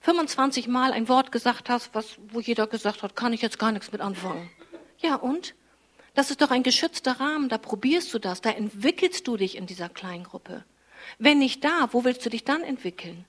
25 0.00 0.68
Mal 0.68 0.92
ein 0.92 1.08
Wort 1.08 1.30
gesagt 1.32 1.68
hast, 1.68 1.94
was, 1.94 2.16
wo 2.28 2.40
jeder 2.40 2.66
gesagt 2.66 3.02
hat, 3.02 3.16
kann 3.16 3.32
ich 3.32 3.42
jetzt 3.42 3.58
gar 3.58 3.72
nichts 3.72 3.92
mit 3.92 4.00
anfangen. 4.00 4.50
Ja, 4.98 5.16
und? 5.16 5.54
Das 6.14 6.30
ist 6.30 6.40
doch 6.40 6.50
ein 6.50 6.62
geschützter 6.62 7.20
Rahmen, 7.20 7.48
da 7.48 7.58
probierst 7.58 8.12
du 8.12 8.18
das, 8.18 8.40
da 8.40 8.50
entwickelst 8.50 9.28
du 9.28 9.36
dich 9.36 9.56
in 9.56 9.66
dieser 9.66 9.88
Kleingruppe. 9.88 10.64
Wenn 11.18 11.38
nicht 11.38 11.64
da, 11.64 11.88
wo 11.92 12.04
willst 12.04 12.24
du 12.24 12.30
dich 12.30 12.44
dann 12.44 12.62
entwickeln? 12.62 13.24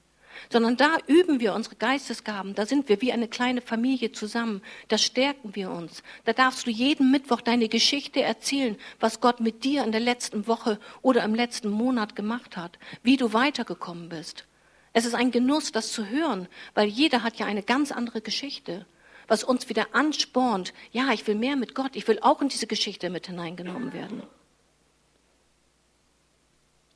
sondern 0.50 0.78
da 0.78 0.98
üben 1.08 1.40
wir 1.40 1.54
unsere 1.54 1.76
Geistesgaben, 1.76 2.56
da 2.56 2.66
sind 2.66 2.90
wir 2.90 3.02
wie 3.02 3.12
eine 3.12 3.28
kleine 3.28 3.62
Familie 3.62 4.12
zusammen, 4.12 4.62
da 4.88 4.98
stärken 4.98 5.56
wir 5.56 5.72
uns. 5.72 6.04
Da 6.26 6.34
darfst 6.34 6.66
du 6.66 6.72
jeden 6.72 7.12
Mittwoch 7.12 7.42
deine 7.42 7.70
Geschichte 7.70 8.22
erzählen, 8.22 8.78
was 9.00 9.20
Gott 9.20 9.40
mit 9.40 9.64
dir 9.64 9.84
in 9.84 9.92
der 9.92 10.02
letzten 10.02 10.48
Woche 10.48 10.80
oder 11.02 11.24
im 11.24 11.36
letzten 11.36 11.70
Monat 11.70 12.16
gemacht 12.16 12.58
hat, 12.58 12.80
wie 13.04 13.18
du 13.18 13.34
weitergekommen 13.34 14.10
bist. 14.10 14.46
Es 14.94 15.06
ist 15.06 15.16
ein 15.16 15.32
Genuss, 15.32 15.72
das 15.72 15.94
zu 15.94 16.08
hören, 16.08 16.48
weil 16.74 16.88
jeder 16.88 17.24
hat 17.24 17.38
ja 17.38 17.46
eine 17.46 17.64
ganz 17.64 17.92
andere 17.92 18.22
Geschichte, 18.22 18.86
was 19.28 19.44
uns 19.44 19.70
wieder 19.70 19.96
anspornt, 19.96 20.74
ja, 20.92 21.12
ich 21.14 21.26
will 21.28 21.36
mehr 21.36 21.56
mit 21.56 21.74
Gott, 21.76 21.96
ich 21.96 22.08
will 22.08 22.20
auch 22.22 22.42
in 22.42 22.50
diese 22.50 22.68
Geschichte 22.68 23.10
mit 23.10 23.28
hineingenommen 23.28 23.94
werden. 23.94 24.24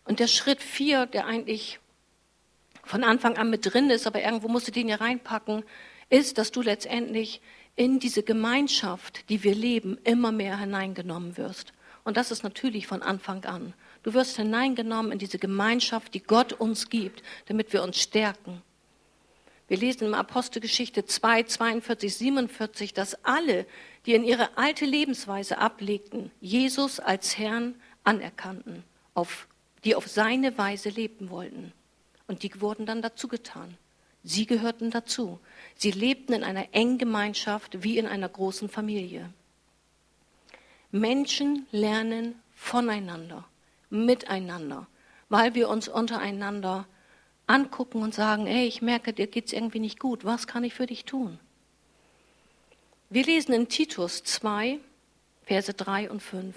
Und 0.03 0.19
der 0.19 0.27
Schritt 0.27 0.61
vier, 0.61 1.05
der 1.05 1.25
eigentlich 1.25 1.79
von 2.83 3.03
Anfang 3.03 3.37
an 3.37 3.49
mit 3.49 3.65
drin 3.65 3.89
ist, 3.89 4.05
aber 4.05 4.21
irgendwo 4.21 4.47
musst 4.47 4.67
du 4.67 4.71
den 4.71 4.89
ja 4.89 4.97
reinpacken, 4.97 5.63
ist, 6.09 6.37
dass 6.37 6.51
du 6.51 6.61
letztendlich 6.61 7.41
in 7.75 7.99
diese 7.99 8.21
Gemeinschaft, 8.23 9.27
die 9.29 9.43
wir 9.43 9.55
leben, 9.55 9.97
immer 10.03 10.31
mehr 10.31 10.59
hineingenommen 10.59 11.37
wirst. 11.37 11.73
Und 12.03 12.17
das 12.17 12.31
ist 12.31 12.43
natürlich 12.43 12.85
von 12.85 13.01
Anfang 13.01 13.43
an. 13.45 13.73
Du 14.05 14.13
wirst 14.13 14.35
hineingenommen 14.35 15.11
in 15.11 15.17
diese 15.17 15.39
Gemeinschaft, 15.39 16.13
die 16.13 16.21
Gott 16.21 16.53
uns 16.53 16.89
gibt, 16.89 17.23
damit 17.47 17.73
wir 17.73 17.81
uns 17.81 17.99
stärken. 17.99 18.61
Wir 19.67 19.77
lesen 19.77 20.05
im 20.05 20.13
Apostelgeschichte 20.13 21.05
2, 21.05 21.41
42, 21.41 22.15
47, 22.15 22.93
dass 22.93 23.25
alle, 23.25 23.65
die 24.05 24.13
in 24.13 24.23
ihre 24.23 24.59
alte 24.59 24.85
Lebensweise 24.85 25.57
ablegten, 25.57 26.29
Jesus 26.39 26.99
als 26.99 27.39
Herrn 27.39 27.73
anerkannten, 28.03 28.83
auf, 29.15 29.47
die 29.83 29.95
auf 29.95 30.07
seine 30.07 30.55
Weise 30.55 30.89
leben 30.89 31.31
wollten. 31.31 31.73
Und 32.27 32.43
die 32.43 32.61
wurden 32.61 32.85
dann 32.85 33.01
dazu 33.01 33.27
getan. 33.27 33.75
Sie 34.23 34.45
gehörten 34.45 34.91
dazu. 34.91 35.39
Sie 35.73 35.89
lebten 35.89 36.33
in 36.33 36.43
einer 36.43 36.67
engen 36.73 36.99
Gemeinschaft 36.99 37.81
wie 37.81 37.97
in 37.97 38.05
einer 38.05 38.29
großen 38.29 38.69
Familie. 38.69 39.33
Menschen 40.91 41.65
lernen 41.71 42.35
voneinander, 42.53 43.45
miteinander, 43.89 44.87
weil 45.29 45.55
wir 45.55 45.69
uns 45.69 45.87
untereinander 45.87 46.85
angucken 47.47 48.01
und 48.01 48.13
sagen, 48.13 48.47
ey, 48.47 48.65
ich 48.65 48.81
merke, 48.81 49.13
dir 49.13 49.27
geht's 49.27 49.53
irgendwie 49.53 49.79
nicht 49.79 49.99
gut. 49.99 50.25
Was 50.25 50.47
kann 50.47 50.63
ich 50.63 50.73
für 50.73 50.87
dich 50.87 51.05
tun? 51.05 51.39
Wir 53.09 53.23
lesen 53.23 53.53
in 53.53 53.69
Titus 53.69 54.23
2, 54.23 54.79
Verse 55.43 55.73
3 55.73 56.09
und 56.09 56.21
5. 56.21 56.55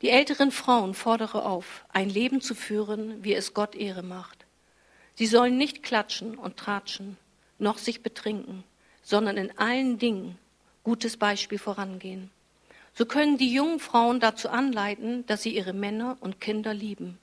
Die 0.00 0.10
älteren 0.10 0.50
Frauen 0.50 0.94
fordere 0.94 1.44
auf, 1.44 1.84
ein 1.90 2.08
Leben 2.08 2.40
zu 2.40 2.54
führen, 2.54 3.22
wie 3.22 3.34
es 3.34 3.54
Gott 3.54 3.74
Ehre 3.74 4.02
macht. 4.02 4.44
Sie 5.14 5.26
sollen 5.26 5.56
nicht 5.56 5.82
klatschen 5.82 6.36
und 6.36 6.56
tratschen, 6.56 7.16
noch 7.58 7.78
sich 7.78 8.02
betrinken, 8.02 8.64
sondern 9.02 9.36
in 9.36 9.56
allen 9.58 9.98
Dingen 9.98 10.38
gutes 10.82 11.16
Beispiel 11.16 11.58
vorangehen. 11.58 12.30
So 12.94 13.06
können 13.06 13.38
die 13.38 13.52
jungen 13.52 13.80
Frauen 13.80 14.20
dazu 14.20 14.48
anleiten, 14.48 15.26
dass 15.26 15.42
sie 15.42 15.54
ihre 15.54 15.72
Männer 15.72 16.16
und 16.20 16.40
Kinder 16.40 16.72
lieben, 16.72 17.18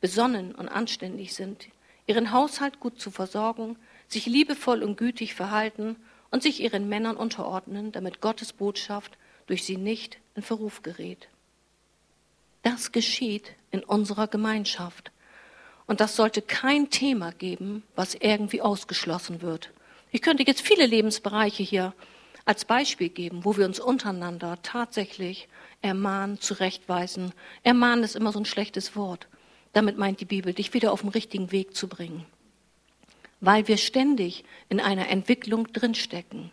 besonnen 0.00 0.54
und 0.54 0.68
anständig 0.68 1.34
sind, 1.34 1.68
ihren 2.06 2.30
Haushalt 2.30 2.78
gut 2.78 3.00
zu 3.00 3.10
versorgen, 3.10 3.76
sich 4.06 4.26
liebevoll 4.26 4.82
und 4.82 4.96
gütig 4.96 5.34
verhalten 5.34 5.96
und 6.30 6.42
sich 6.42 6.60
ihren 6.60 6.88
Männern 6.88 7.16
unterordnen, 7.16 7.90
damit 7.90 8.20
Gottes 8.20 8.52
Botschaft 8.52 9.18
durch 9.46 9.64
sie 9.64 9.76
nicht 9.76 10.18
in 10.36 10.42
Verruf 10.42 10.82
gerät. 10.82 11.28
Das 12.62 12.92
geschieht 12.92 13.52
in 13.70 13.82
unserer 13.82 14.28
Gemeinschaft. 14.28 15.10
Und 15.86 16.00
das 16.00 16.16
sollte 16.16 16.42
kein 16.42 16.90
Thema 16.90 17.32
geben, 17.32 17.82
was 17.96 18.14
irgendwie 18.14 18.60
ausgeschlossen 18.60 19.42
wird. 19.42 19.70
Ich 20.10 20.22
könnte 20.22 20.44
jetzt 20.46 20.60
viele 20.60 20.86
Lebensbereiche 20.86 21.62
hier 21.62 21.94
als 22.48 22.64
Beispiel 22.64 23.10
geben, 23.10 23.44
wo 23.44 23.58
wir 23.58 23.66
uns 23.66 23.78
untereinander 23.78 24.58
tatsächlich 24.62 25.48
ermahnen, 25.82 26.40
zurechtweisen. 26.40 27.34
Ermahnen 27.62 28.04
ist 28.04 28.16
immer 28.16 28.32
so 28.32 28.38
ein 28.38 28.46
schlechtes 28.46 28.96
Wort. 28.96 29.28
Damit 29.74 29.98
meint 29.98 30.22
die 30.22 30.24
Bibel, 30.24 30.54
dich 30.54 30.72
wieder 30.72 30.92
auf 30.92 31.02
den 31.02 31.10
richtigen 31.10 31.52
Weg 31.52 31.76
zu 31.76 31.88
bringen. 31.88 32.24
Weil 33.40 33.68
wir 33.68 33.76
ständig 33.76 34.44
in 34.70 34.80
einer 34.80 35.10
Entwicklung 35.10 35.70
drinstecken. 35.74 36.50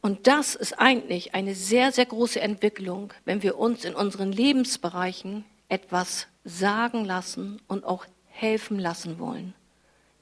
Und 0.00 0.26
das 0.26 0.54
ist 0.54 0.80
eigentlich 0.80 1.34
eine 1.34 1.54
sehr, 1.54 1.92
sehr 1.92 2.06
große 2.06 2.40
Entwicklung, 2.40 3.12
wenn 3.26 3.42
wir 3.42 3.58
uns 3.58 3.84
in 3.84 3.94
unseren 3.94 4.32
Lebensbereichen 4.32 5.44
etwas 5.68 6.26
sagen 6.42 7.04
lassen 7.04 7.60
und 7.68 7.84
auch 7.84 8.06
helfen 8.28 8.78
lassen 8.78 9.18
wollen. 9.18 9.52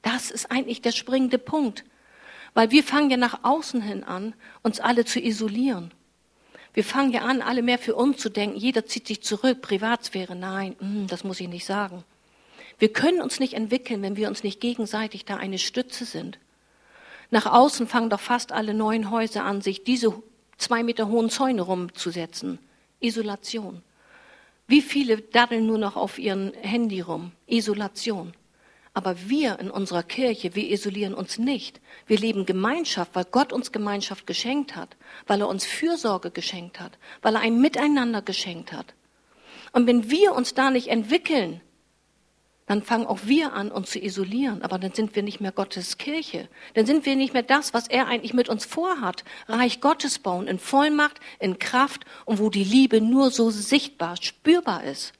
Das 0.01 0.31
ist 0.31 0.51
eigentlich 0.51 0.81
der 0.81 0.91
springende 0.91 1.37
Punkt, 1.37 1.85
weil 2.53 2.71
wir 2.71 2.83
fangen 2.83 3.09
ja 3.09 3.17
nach 3.17 3.43
außen 3.43 3.81
hin 3.81 4.03
an, 4.03 4.33
uns 4.61 4.79
alle 4.79 5.05
zu 5.05 5.19
isolieren. 5.19 5.93
Wir 6.73 6.83
fangen 6.83 7.11
ja 7.11 7.21
an, 7.21 7.41
alle 7.41 7.61
mehr 7.61 7.79
für 7.79 7.95
uns 7.95 8.17
zu 8.17 8.29
denken. 8.29 8.57
Jeder 8.57 8.85
zieht 8.85 9.07
sich 9.07 9.21
zurück, 9.21 9.61
Privatsphäre. 9.61 10.35
Nein, 10.35 10.75
hm, 10.79 11.07
das 11.07 11.23
muss 11.23 11.39
ich 11.39 11.49
nicht 11.49 11.65
sagen. 11.65 12.03
Wir 12.79 12.93
können 12.93 13.21
uns 13.21 13.39
nicht 13.39 13.53
entwickeln, 13.53 14.01
wenn 14.01 14.15
wir 14.15 14.27
uns 14.27 14.43
nicht 14.43 14.59
gegenseitig 14.61 15.25
da 15.25 15.37
eine 15.37 15.59
Stütze 15.59 16.05
sind. 16.05 16.39
Nach 17.29 17.45
außen 17.45 17.87
fangen 17.87 18.09
doch 18.09 18.19
fast 18.19 18.51
alle 18.51 18.73
neuen 18.73 19.11
Häuser 19.11 19.43
an, 19.43 19.61
sich 19.61 19.83
diese 19.83 20.13
zwei 20.57 20.83
Meter 20.83 21.07
hohen 21.07 21.29
Zäune 21.29 21.61
rumzusetzen. 21.61 22.59
Isolation. 22.99 23.81
Wie 24.67 24.81
viele 24.81 25.17
daddeln 25.17 25.65
nur 25.65 25.77
noch 25.77 25.95
auf 25.95 26.17
ihren 26.17 26.53
Handy 26.53 27.01
rum? 27.01 27.33
Isolation. 27.47 28.33
Aber 28.93 29.29
wir 29.29 29.59
in 29.59 29.71
unserer 29.71 30.03
Kirche, 30.03 30.53
wir 30.53 30.69
isolieren 30.69 31.13
uns 31.13 31.37
nicht. 31.37 31.79
Wir 32.07 32.17
leben 32.17 32.45
Gemeinschaft, 32.45 33.15
weil 33.15 33.25
Gott 33.25 33.53
uns 33.53 33.71
Gemeinschaft 33.71 34.27
geschenkt 34.27 34.75
hat, 34.75 34.97
weil 35.27 35.39
er 35.39 35.47
uns 35.47 35.65
Fürsorge 35.65 36.29
geschenkt 36.29 36.79
hat, 36.79 36.97
weil 37.21 37.35
er 37.35 37.41
ein 37.41 37.61
Miteinander 37.61 38.21
geschenkt 38.21 38.73
hat. 38.73 38.93
Und 39.71 39.87
wenn 39.87 40.09
wir 40.09 40.33
uns 40.33 40.53
da 40.53 40.71
nicht 40.71 40.89
entwickeln, 40.89 41.61
dann 42.65 42.83
fangen 42.83 43.05
auch 43.05 43.19
wir 43.23 43.53
an, 43.53 43.71
uns 43.71 43.91
zu 43.91 43.99
isolieren. 43.99 44.61
Aber 44.61 44.77
dann 44.77 44.93
sind 44.93 45.15
wir 45.15 45.23
nicht 45.23 45.41
mehr 45.41 45.51
Gottes 45.51 45.97
Kirche. 45.97 46.47
Dann 46.73 46.85
sind 46.85 47.05
wir 47.05 47.15
nicht 47.15 47.33
mehr 47.33 47.43
das, 47.43 47.73
was 47.73 47.87
er 47.87 48.07
eigentlich 48.07 48.33
mit 48.33 48.49
uns 48.49 48.65
vorhat. 48.65 49.23
Reich 49.47 49.81
Gottes 49.81 50.19
bauen 50.19 50.47
in 50.47 50.59
Vollmacht, 50.59 51.19
in 51.39 51.59
Kraft 51.59 52.05
und 52.25 52.39
wo 52.39 52.49
die 52.49 52.63
Liebe 52.63 53.01
nur 53.01 53.31
so 53.31 53.49
sichtbar, 53.49 54.15
spürbar 54.21 54.83
ist. 54.83 55.13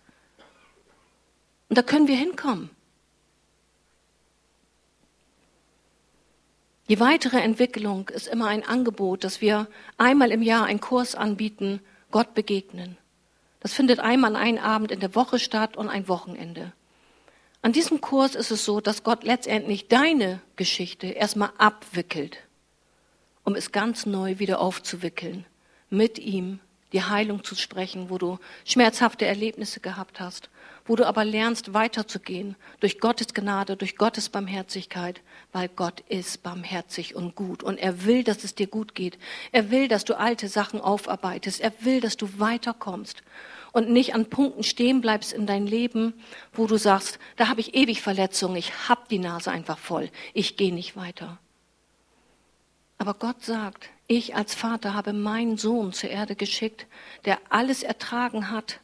Und 1.70 1.78
da 1.78 1.82
können 1.82 2.08
wir 2.08 2.16
hinkommen. 2.16 2.70
Die 6.90 7.00
weitere 7.00 7.40
Entwicklung 7.40 8.10
ist 8.10 8.28
immer 8.28 8.48
ein 8.48 8.66
Angebot, 8.66 9.24
dass 9.24 9.42
wir 9.42 9.68
einmal 9.98 10.32
im 10.32 10.42
Jahr 10.42 10.66
einen 10.66 10.82
Kurs 10.82 11.16
anbieten, 11.16 11.82
Gott 12.10 12.34
begegnen. 12.34 12.98
Das 13.62 13.74
findet 13.74 14.00
einmal 14.00 14.36
einen 14.36 14.58
Abend 14.58 14.92
in 14.92 15.00
der 15.00 15.16
Woche 15.16 15.40
statt 15.40 15.78
und 15.78 15.88
ein 15.88 16.08
Wochenende. 16.08 16.74
An 17.62 17.74
diesem 17.74 18.02
Kurs 18.02 18.34
ist 18.34 18.50
es 18.50 18.66
so, 18.66 18.82
dass 18.82 19.04
Gott 19.04 19.24
letztendlich 19.24 19.88
deine 19.88 20.42
Geschichte 20.56 21.08
erstmal 21.08 21.52
abwickelt, 21.60 22.40
um 23.44 23.56
es 23.56 23.72
ganz 23.72 24.08
neu 24.08 24.40
wieder 24.40 24.60
aufzuwickeln, 24.60 25.46
mit 25.90 26.18
ihm 26.18 26.60
die 26.92 27.04
Heilung 27.04 27.44
zu 27.44 27.56
sprechen, 27.56 28.10
wo 28.10 28.18
du 28.18 28.40
schmerzhafte 28.66 29.26
Erlebnisse 29.26 29.80
gehabt 29.80 30.20
hast, 30.20 30.50
wo 30.86 30.96
du 30.96 31.06
aber 31.08 31.26
lernst 31.26 31.74
weiterzugehen 31.74 32.56
durch 32.80 33.00
Gottes 33.00 33.34
Gnade, 33.34 33.78
durch 33.78 33.96
Gottes 33.96 34.30
Barmherzigkeit, 34.30 35.22
weil 35.52 35.70
Gott 35.70 36.02
ist 36.10 36.44
barmherzig 36.44 37.16
und 37.16 37.36
gut 37.36 37.64
und 37.64 37.78
er 37.78 38.06
will, 38.06 38.24
dass 38.24 38.44
es 38.44 38.56
dir 38.56 38.68
gut 38.68 38.96
geht. 38.96 39.18
Er 39.52 39.72
will, 39.72 39.88
dass 39.88 40.06
du 40.06 40.18
alte 40.18 40.48
Sachen 40.48 40.82
aufarbeitest. 40.82 41.62
Er 41.62 41.74
will, 41.82 42.02
dass 42.02 42.18
du 42.18 42.40
weiterkommst 42.40 43.24
und 43.72 43.90
nicht 43.90 44.14
an 44.16 44.26
Punkten 44.30 44.64
stehen 44.64 45.02
bleibst 45.02 45.34
in 45.34 45.46
dein 45.46 45.66
Leben, 45.66 46.14
wo 46.54 46.68
du 46.68 46.78
sagst, 46.78 47.20
da 47.38 47.48
habe 47.48 47.62
ich 47.62 47.76
ewig 47.76 48.02
Verletzungen, 48.02 48.58
ich 48.58 48.90
hab 48.90 49.10
die 49.10 49.20
Nase 49.20 49.52
einfach 49.52 49.78
voll, 49.78 50.10
ich 50.34 50.58
gehe 50.58 50.74
nicht 50.74 50.96
weiter. 50.96 51.40
Aber 52.98 53.14
Gott 53.16 53.44
sagt, 53.44 53.90
ich 54.08 54.36
als 54.36 54.54
Vater 54.54 54.94
habe 54.94 55.14
meinen 55.14 55.58
Sohn 55.58 55.94
zur 55.94 56.10
Erde 56.10 56.36
geschickt, 56.36 56.86
der 57.26 57.40
alles 57.50 57.82
ertragen 57.82 58.52
hat, 58.52 58.80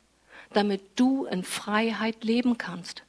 damit 0.53 0.81
du 0.95 1.25
in 1.25 1.43
Freiheit 1.43 2.23
leben 2.23 2.57
kannst. 2.57 3.03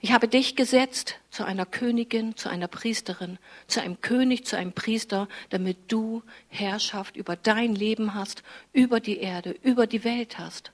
Ich 0.00 0.12
habe 0.12 0.28
dich 0.28 0.54
gesetzt 0.54 1.16
zu 1.30 1.44
einer 1.44 1.66
Königin, 1.66 2.36
zu 2.36 2.48
einer 2.48 2.68
Priesterin, 2.68 3.38
zu 3.66 3.80
einem 3.80 4.00
König, 4.00 4.46
zu 4.46 4.56
einem 4.56 4.72
Priester, 4.72 5.28
damit 5.50 5.90
du 5.90 6.22
Herrschaft 6.48 7.16
über 7.16 7.34
dein 7.34 7.74
Leben 7.74 8.14
hast, 8.14 8.42
über 8.72 9.00
die 9.00 9.18
Erde, 9.18 9.50
über 9.62 9.86
die 9.86 10.04
Welt 10.04 10.38
hast. 10.38 10.70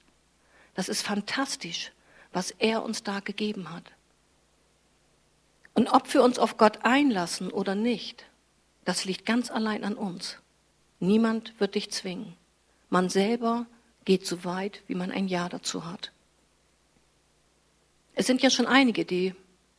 Das 0.75 0.89
ist 0.89 1.03
fantastisch, 1.03 1.93
was 2.33 2.51
er 2.51 2.83
uns 2.83 3.03
da 3.03 3.21
gegeben 3.21 3.71
hat. 3.73 3.85
Und 5.73 5.89
ob 5.89 6.13
wir 6.13 6.23
uns 6.23 6.39
auf 6.39 6.57
Gott 6.57 6.81
einlassen 6.83 7.51
oder 7.51 7.75
nicht, 7.75 8.27
das 8.85 9.05
liegt 9.05 9.25
ganz 9.25 9.51
allein 9.51 9.85
an 9.85 9.95
uns. 9.95 10.39
Niemand 11.01 11.59
wird 11.59 11.75
dich 11.75 11.91
zwingen. 11.91 12.35
Man 12.91 13.09
selber 13.09 13.67
geht 14.05 14.27
so 14.27 14.45
weit, 14.45 14.83
wie 14.87 14.95
man 14.95 15.11
ein 15.11 15.29
Ja 15.29 15.49
dazu 15.49 15.85
hat. 15.85 16.13
Es 18.15 18.27
sind 18.27 18.43
ja 18.43 18.51
schon 18.51 18.67
einige, 18.67 19.05
die 19.05 19.35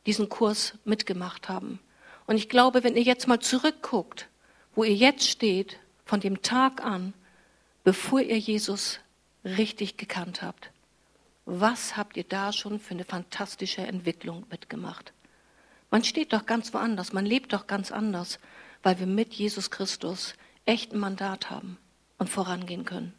diesen 0.06 0.28
Kurs 0.28 0.74
mitgemacht 0.84 1.48
haben. 1.48 1.80
Und 2.26 2.36
ich 2.36 2.48
glaube, 2.48 2.84
wenn 2.84 2.96
ihr 2.96 3.02
jetzt 3.02 3.28
mal 3.28 3.40
zurückguckt, 3.40 4.28
wo 4.74 4.84
ihr 4.84 4.94
jetzt 4.94 5.28
steht, 5.28 5.78
von 6.04 6.20
dem 6.20 6.42
Tag 6.42 6.84
an, 6.84 7.14
bevor 7.82 8.20
ihr 8.20 8.38
Jesus 8.38 9.00
richtig 9.44 9.96
gekannt 9.96 10.42
habt, 10.42 10.70
was 11.44 11.96
habt 11.96 12.16
ihr 12.16 12.24
da 12.24 12.52
schon 12.52 12.80
für 12.80 12.94
eine 12.94 13.04
fantastische 13.04 13.82
Entwicklung 13.82 14.44
mitgemacht? 14.50 15.12
Man 15.90 16.02
steht 16.02 16.32
doch 16.32 16.46
ganz 16.46 16.74
woanders, 16.74 17.12
man 17.12 17.24
lebt 17.24 17.52
doch 17.52 17.66
ganz 17.66 17.92
anders, 17.92 18.40
weil 18.82 18.98
wir 18.98 19.06
mit 19.06 19.34
Jesus 19.34 19.70
Christus 19.70 20.34
echt 20.64 20.92
ein 20.92 20.98
Mandat 20.98 21.50
haben 21.50 21.78
und 22.18 22.28
vorangehen 22.28 22.84
können. 22.84 23.14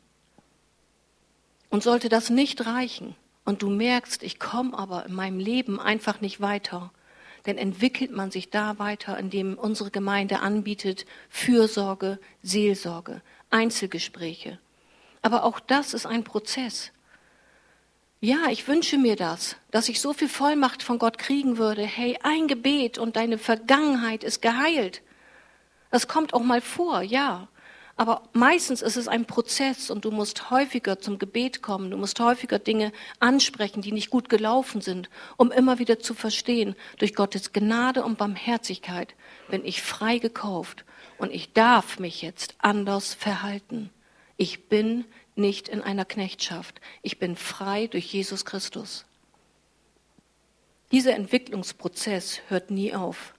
Und 1.70 1.84
sollte 1.84 2.10
das 2.10 2.30
nicht 2.30 2.66
reichen 2.66 3.16
und 3.46 3.62
du 3.62 3.70
merkst, 3.70 4.24
ich 4.24 4.40
komme 4.40 4.78
aber 4.78 5.06
in 5.06 5.14
meinem 5.14 5.40
Leben 5.40 5.80
einfach 5.80 6.22
nicht 6.22 6.42
weiter, 6.42 6.92
dann 7.44 7.58
entwickelt 7.58 8.12
man 8.12 8.30
sich 8.30 8.50
da 8.50 8.78
weiter, 8.78 9.18
indem 9.18 9.58
unsere 9.58 9.90
Gemeinde 9.90 10.40
anbietet 10.40 11.06
Fürsorge, 11.30 12.20
Seelsorge, 12.44 13.22
Einzelgespräche. 13.50 14.60
Aber 15.22 15.44
auch 15.44 15.60
das 15.60 15.94
ist 15.94 16.06
ein 16.06 16.24
Prozess. 16.24 16.92
Ja, 18.20 18.50
ich 18.50 18.68
wünsche 18.68 18.98
mir 18.98 19.16
das, 19.16 19.56
dass 19.72 19.90
ich 19.90 20.02
so 20.02 20.12
viel 20.12 20.28
Vollmacht 20.28 20.82
von 20.82 20.98
Gott 20.98 21.18
kriegen 21.18 21.58
würde. 21.58 21.84
Hey, 21.84 22.18
ein 22.24 22.48
Gebet 22.48 22.98
und 22.98 23.16
deine 23.16 23.38
Vergangenheit 23.38 24.24
ist 24.24 24.42
geheilt. 24.42 25.02
Das 25.92 26.08
kommt 26.08 26.34
auch 26.34 26.44
mal 26.44 26.62
vor, 26.62 27.02
ja. 27.02 27.48
Aber 28.00 28.22
meistens 28.32 28.84
ist 28.84 28.96
es 28.96 29.08
ein 29.08 29.26
Prozess 29.26 29.90
und 29.90 30.06
du 30.06 30.12
musst 30.12 30.52
häufiger 30.52 31.00
zum 31.00 31.18
Gebet 31.18 31.64
kommen, 31.64 31.90
du 31.90 31.98
musst 31.98 32.20
häufiger 32.20 32.60
Dinge 32.60 32.92
ansprechen, 33.20 33.82
die 33.82 33.92
nicht 33.92 34.12
gut 34.12 34.30
gelaufen 34.30 34.82
sind, 34.82 35.10
um 35.36 35.52
immer 35.52 35.80
wieder 35.80 36.00
zu 36.00 36.14
verstehen, 36.14 36.76
durch 37.00 37.16
Gottes 37.16 37.54
Gnade 37.54 38.04
und 38.04 38.20
Barmherzigkeit 38.20 39.16
bin 39.50 39.66
ich 39.66 39.82
frei 39.82 40.20
gekauft 40.20 40.86
und 41.18 41.34
ich 41.34 41.54
darf 41.54 41.98
mich 41.98 42.22
jetzt 42.22 42.54
anders 42.60 43.16
verhalten. 43.16 43.90
Ich 44.38 44.70
bin 44.70 45.06
nicht 45.36 45.68
in 45.68 45.82
einer 45.82 46.06
Knechtschaft. 46.06 46.80
Ich 47.02 47.18
bin 47.18 47.36
frei 47.36 47.88
durch 47.88 48.14
Jesus 48.14 48.46
Christus. 48.46 49.06
Dieser 50.92 51.16
Entwicklungsprozess 51.16 52.42
hört 52.48 52.70
nie 52.70 52.94
auf. 52.94 53.34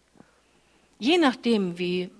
Je 0.98 1.16
nachdem, 1.16 1.78
wie 1.78 2.10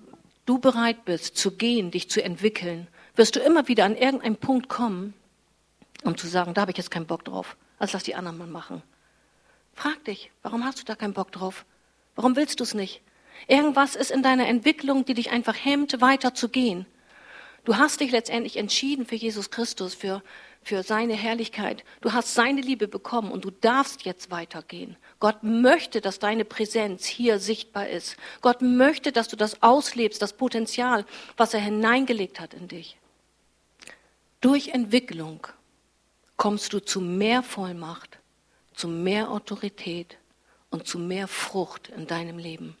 du 0.49 0.57
bereit 0.57 1.05
bist 1.05 1.37
zu 1.37 1.51
gehen, 1.51 1.91
dich 1.91 2.09
zu 2.09 2.23
entwickeln, 2.23 2.87
wirst 3.15 3.35
du 3.35 3.39
immer 3.39 3.67
wieder 3.67 3.85
an 3.85 3.95
irgendeinen 3.95 4.35
Punkt 4.35 4.67
kommen, 4.67 5.13
um 6.03 6.17
zu 6.17 6.27
sagen, 6.27 6.55
da 6.55 6.61
habe 6.61 6.71
ich 6.71 6.77
jetzt 6.77 6.89
keinen 6.89 7.05
Bock 7.05 7.23
drauf, 7.23 7.55
als 7.77 7.93
lass 7.93 8.01
die 8.01 8.15
anderen 8.15 8.39
mal 8.39 8.47
machen. 8.47 8.81
Frag 9.73 10.03
dich, 10.05 10.31
warum 10.41 10.65
hast 10.65 10.79
du 10.79 10.85
da 10.85 10.95
keinen 10.95 11.13
Bock 11.13 11.31
drauf? 11.31 11.65
Warum 12.15 12.35
willst 12.35 12.59
du 12.59 12.63
es 12.63 12.73
nicht? 12.73 13.01
Irgendwas 13.47 13.95
ist 13.95 14.09
in 14.09 14.23
deiner 14.23 14.47
Entwicklung, 14.47 15.05
die 15.05 15.13
dich 15.13 15.29
einfach 15.29 15.55
hemmt, 15.55 16.01
weiter 16.01 16.33
zu 16.33 16.49
gehen. 16.49 16.87
Du 17.63 17.77
hast 17.77 17.99
dich 17.99 18.09
letztendlich 18.09 18.57
entschieden 18.57 19.05
für 19.05 19.15
Jesus 19.15 19.51
Christus, 19.51 19.93
für, 19.93 20.23
für 20.69 20.83
seine 20.83 21.15
Herrlichkeit. 21.15 21.83
Du 21.99 22.13
hast 22.13 22.35
seine 22.35 22.61
Liebe 22.61 22.87
bekommen 22.87 23.31
und 23.31 23.43
du 23.43 23.49
darfst 23.49 24.03
jetzt 24.03 24.29
weitergehen. 24.29 24.97
Gott 25.19 25.41
möchte, 25.41 25.99
dass 25.99 26.19
deine 26.19 26.45
Präsenz 26.45 27.07
hier 27.07 27.39
sichtbar 27.39 27.89
ist. 27.89 28.17
Gott 28.41 28.61
möchte, 28.61 29.11
dass 29.11 29.27
du 29.27 29.35
das 29.35 29.63
auslebst, 29.63 30.21
das 30.21 30.33
Potenzial, 30.33 31.07
was 31.37 31.55
er 31.55 31.59
hineingelegt 31.59 32.39
hat 32.39 32.53
in 32.53 32.67
dich. 32.67 32.97
Durch 34.41 34.67
Entwicklung 34.67 35.47
kommst 36.37 36.71
du 36.71 36.79
zu 36.79 37.01
mehr 37.01 37.41
Vollmacht, 37.41 38.19
zu 38.75 38.87
mehr 38.87 39.31
Autorität 39.31 40.19
und 40.69 40.85
zu 40.85 40.99
mehr 40.99 41.27
Frucht 41.27 41.89
in 41.89 42.05
deinem 42.05 42.37
Leben. 42.37 42.77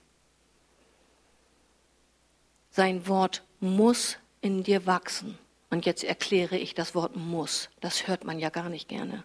Sein 2.69 3.07
Wort 3.07 3.41
muss 3.59 4.17
in 4.41 4.61
dir 4.61 4.85
wachsen. 4.85 5.39
Und 5.69 5.85
jetzt 5.85 6.03
erkläre 6.03 6.57
ich 6.57 6.73
das 6.73 6.95
Wort 6.95 7.15
muss. 7.15 7.69
Das 7.79 8.07
hört 8.07 8.23
man 8.23 8.39
ja 8.39 8.49
gar 8.49 8.69
nicht 8.69 8.87
gerne. 8.87 9.23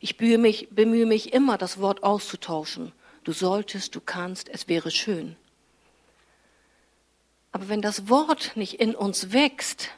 Ich 0.00 0.16
bemühe 0.16 0.38
mich, 0.38 0.68
bemühe 0.70 1.06
mich 1.06 1.32
immer, 1.32 1.58
das 1.58 1.78
Wort 1.80 2.02
auszutauschen. 2.02 2.92
Du 3.24 3.32
solltest, 3.32 3.94
du 3.94 4.00
kannst, 4.00 4.48
es 4.48 4.68
wäre 4.68 4.90
schön. 4.90 5.36
Aber 7.52 7.68
wenn 7.68 7.82
das 7.82 8.08
Wort 8.08 8.56
nicht 8.56 8.80
in 8.80 8.94
uns 8.94 9.32
wächst, 9.32 9.90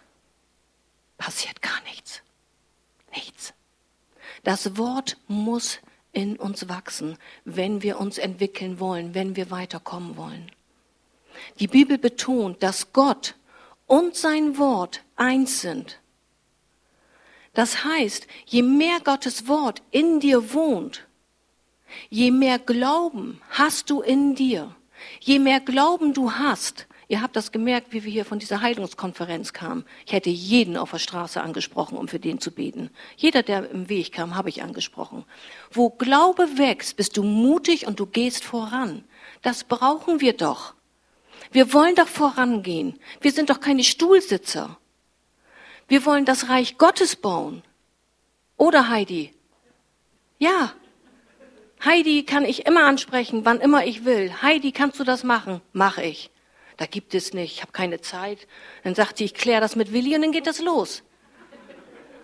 passiert 1.17 1.63
gar 1.63 1.81
nichts. 1.83 2.23
Nichts. 3.15 3.55
Das 4.43 4.77
Wort 4.77 5.17
muss 5.29 5.79
in 6.13 6.37
uns 6.37 6.69
wachsen, 6.69 7.17
wenn 7.45 7.83
wir 7.83 7.99
uns 7.99 8.19
entwickeln 8.19 8.81
wollen, 8.81 9.15
wenn 9.15 9.37
wir 9.37 9.51
weiterkommen 9.51 10.17
wollen. 10.17 10.51
Die 11.61 11.67
Bibel 11.67 11.99
betont, 11.99 12.63
dass 12.63 12.93
Gott 12.93 13.35
und 13.87 14.17
sein 14.17 14.59
Wort 14.59 15.03
eins 15.17 15.61
sind. 15.61 16.01
Das 17.53 17.85
heißt, 17.85 18.27
je 18.47 18.63
mehr 18.63 18.99
Gottes 19.01 19.47
Wort 19.47 19.83
in 19.91 20.21
dir 20.21 20.53
wohnt, 20.53 21.07
je 22.11 22.31
mehr 22.31 22.59
Glauben 22.59 23.41
hast 23.51 23.91
du 23.91 24.01
in 24.01 24.35
dir, 24.35 24.75
je 25.21 25.39
mehr 25.39 25.61
Glauben 25.61 26.15
du 26.15 26.33
hast, 26.33 26.89
Ihr 27.07 27.21
habt 27.21 27.37
das 27.37 27.53
gemerkt, 27.53 27.93
wie 27.93 28.05
wir 28.05 28.11
hier 28.11 28.25
von 28.25 28.39
dieser 28.39 28.63
Heilungskonferenz 28.63 29.53
kamen. 29.53 29.85
Ich 30.07 30.13
hätte 30.13 30.31
jeden 30.31 30.77
auf 30.77 30.91
der 30.91 30.99
Straße 30.99 31.41
angesprochen, 31.41 31.99
um 31.99 32.09
für 32.09 32.19
den 32.19 32.41
zu 32.41 32.51
beten. 32.51 32.91
Jeder, 33.17 33.43
der 33.43 33.71
im 33.71 33.89
Weg 33.89 34.13
kam, 34.13 34.35
habe 34.35 34.49
ich 34.49 34.63
angesprochen. 34.63 35.25
Wo 35.71 35.91
Glaube 35.91 36.57
wächst, 36.57 36.97
bist 36.97 37.17
du 37.17 37.23
mutig 37.23 37.87
und 37.87 38.01
du 38.01 38.07
gehst 38.07 38.45
voran. 38.45 39.05
Das 39.43 39.65
brauchen 39.65 40.21
wir 40.21 40.35
doch. 40.35 40.75
Wir 41.55 41.73
wollen 41.73 41.95
doch 41.95 42.09
vorangehen. 42.09 42.99
Wir 43.21 43.31
sind 43.31 43.49
doch 43.49 43.61
keine 43.61 43.85
Stuhlsitzer. 43.85 44.77
Wir 45.87 46.05
wollen 46.05 46.25
das 46.25 46.49
Reich 46.49 46.79
Gottes 46.79 47.15
bauen. 47.15 47.63
Oder 48.57 48.89
Heidi? 48.89 49.33
Ja. 50.39 50.75
Heidi 51.85 52.25
kann 52.25 52.45
ich 52.45 52.67
immer 52.67 52.83
ansprechen, 52.83 53.45
wann 53.45 53.61
immer 53.61 53.87
ich 53.87 54.05
will. 54.05 54.43
Heidi, 54.43 54.73
kannst 54.73 54.99
du 54.99 55.05
das 55.05 55.23
machen? 55.23 55.61
Mach 55.73 55.99
ich. 55.99 56.33
Da 56.77 56.87
gibt 56.87 57.15
es 57.15 57.35
nicht, 57.35 57.55
ich 57.55 57.63
habe 57.63 57.71
keine 57.71 58.01
Zeit. 58.01 58.49
Dann 58.83 58.97
sagt 58.97 59.19
sie, 59.19 59.25
ich 59.25 59.35
kläre 59.35 59.61
das 59.61 59.77
mit 59.77 59.93
Willi 59.93 60.17
und 60.17 60.23
dann 60.23 60.33
geht 60.33 60.49
das 60.49 60.59
los. 60.59 61.05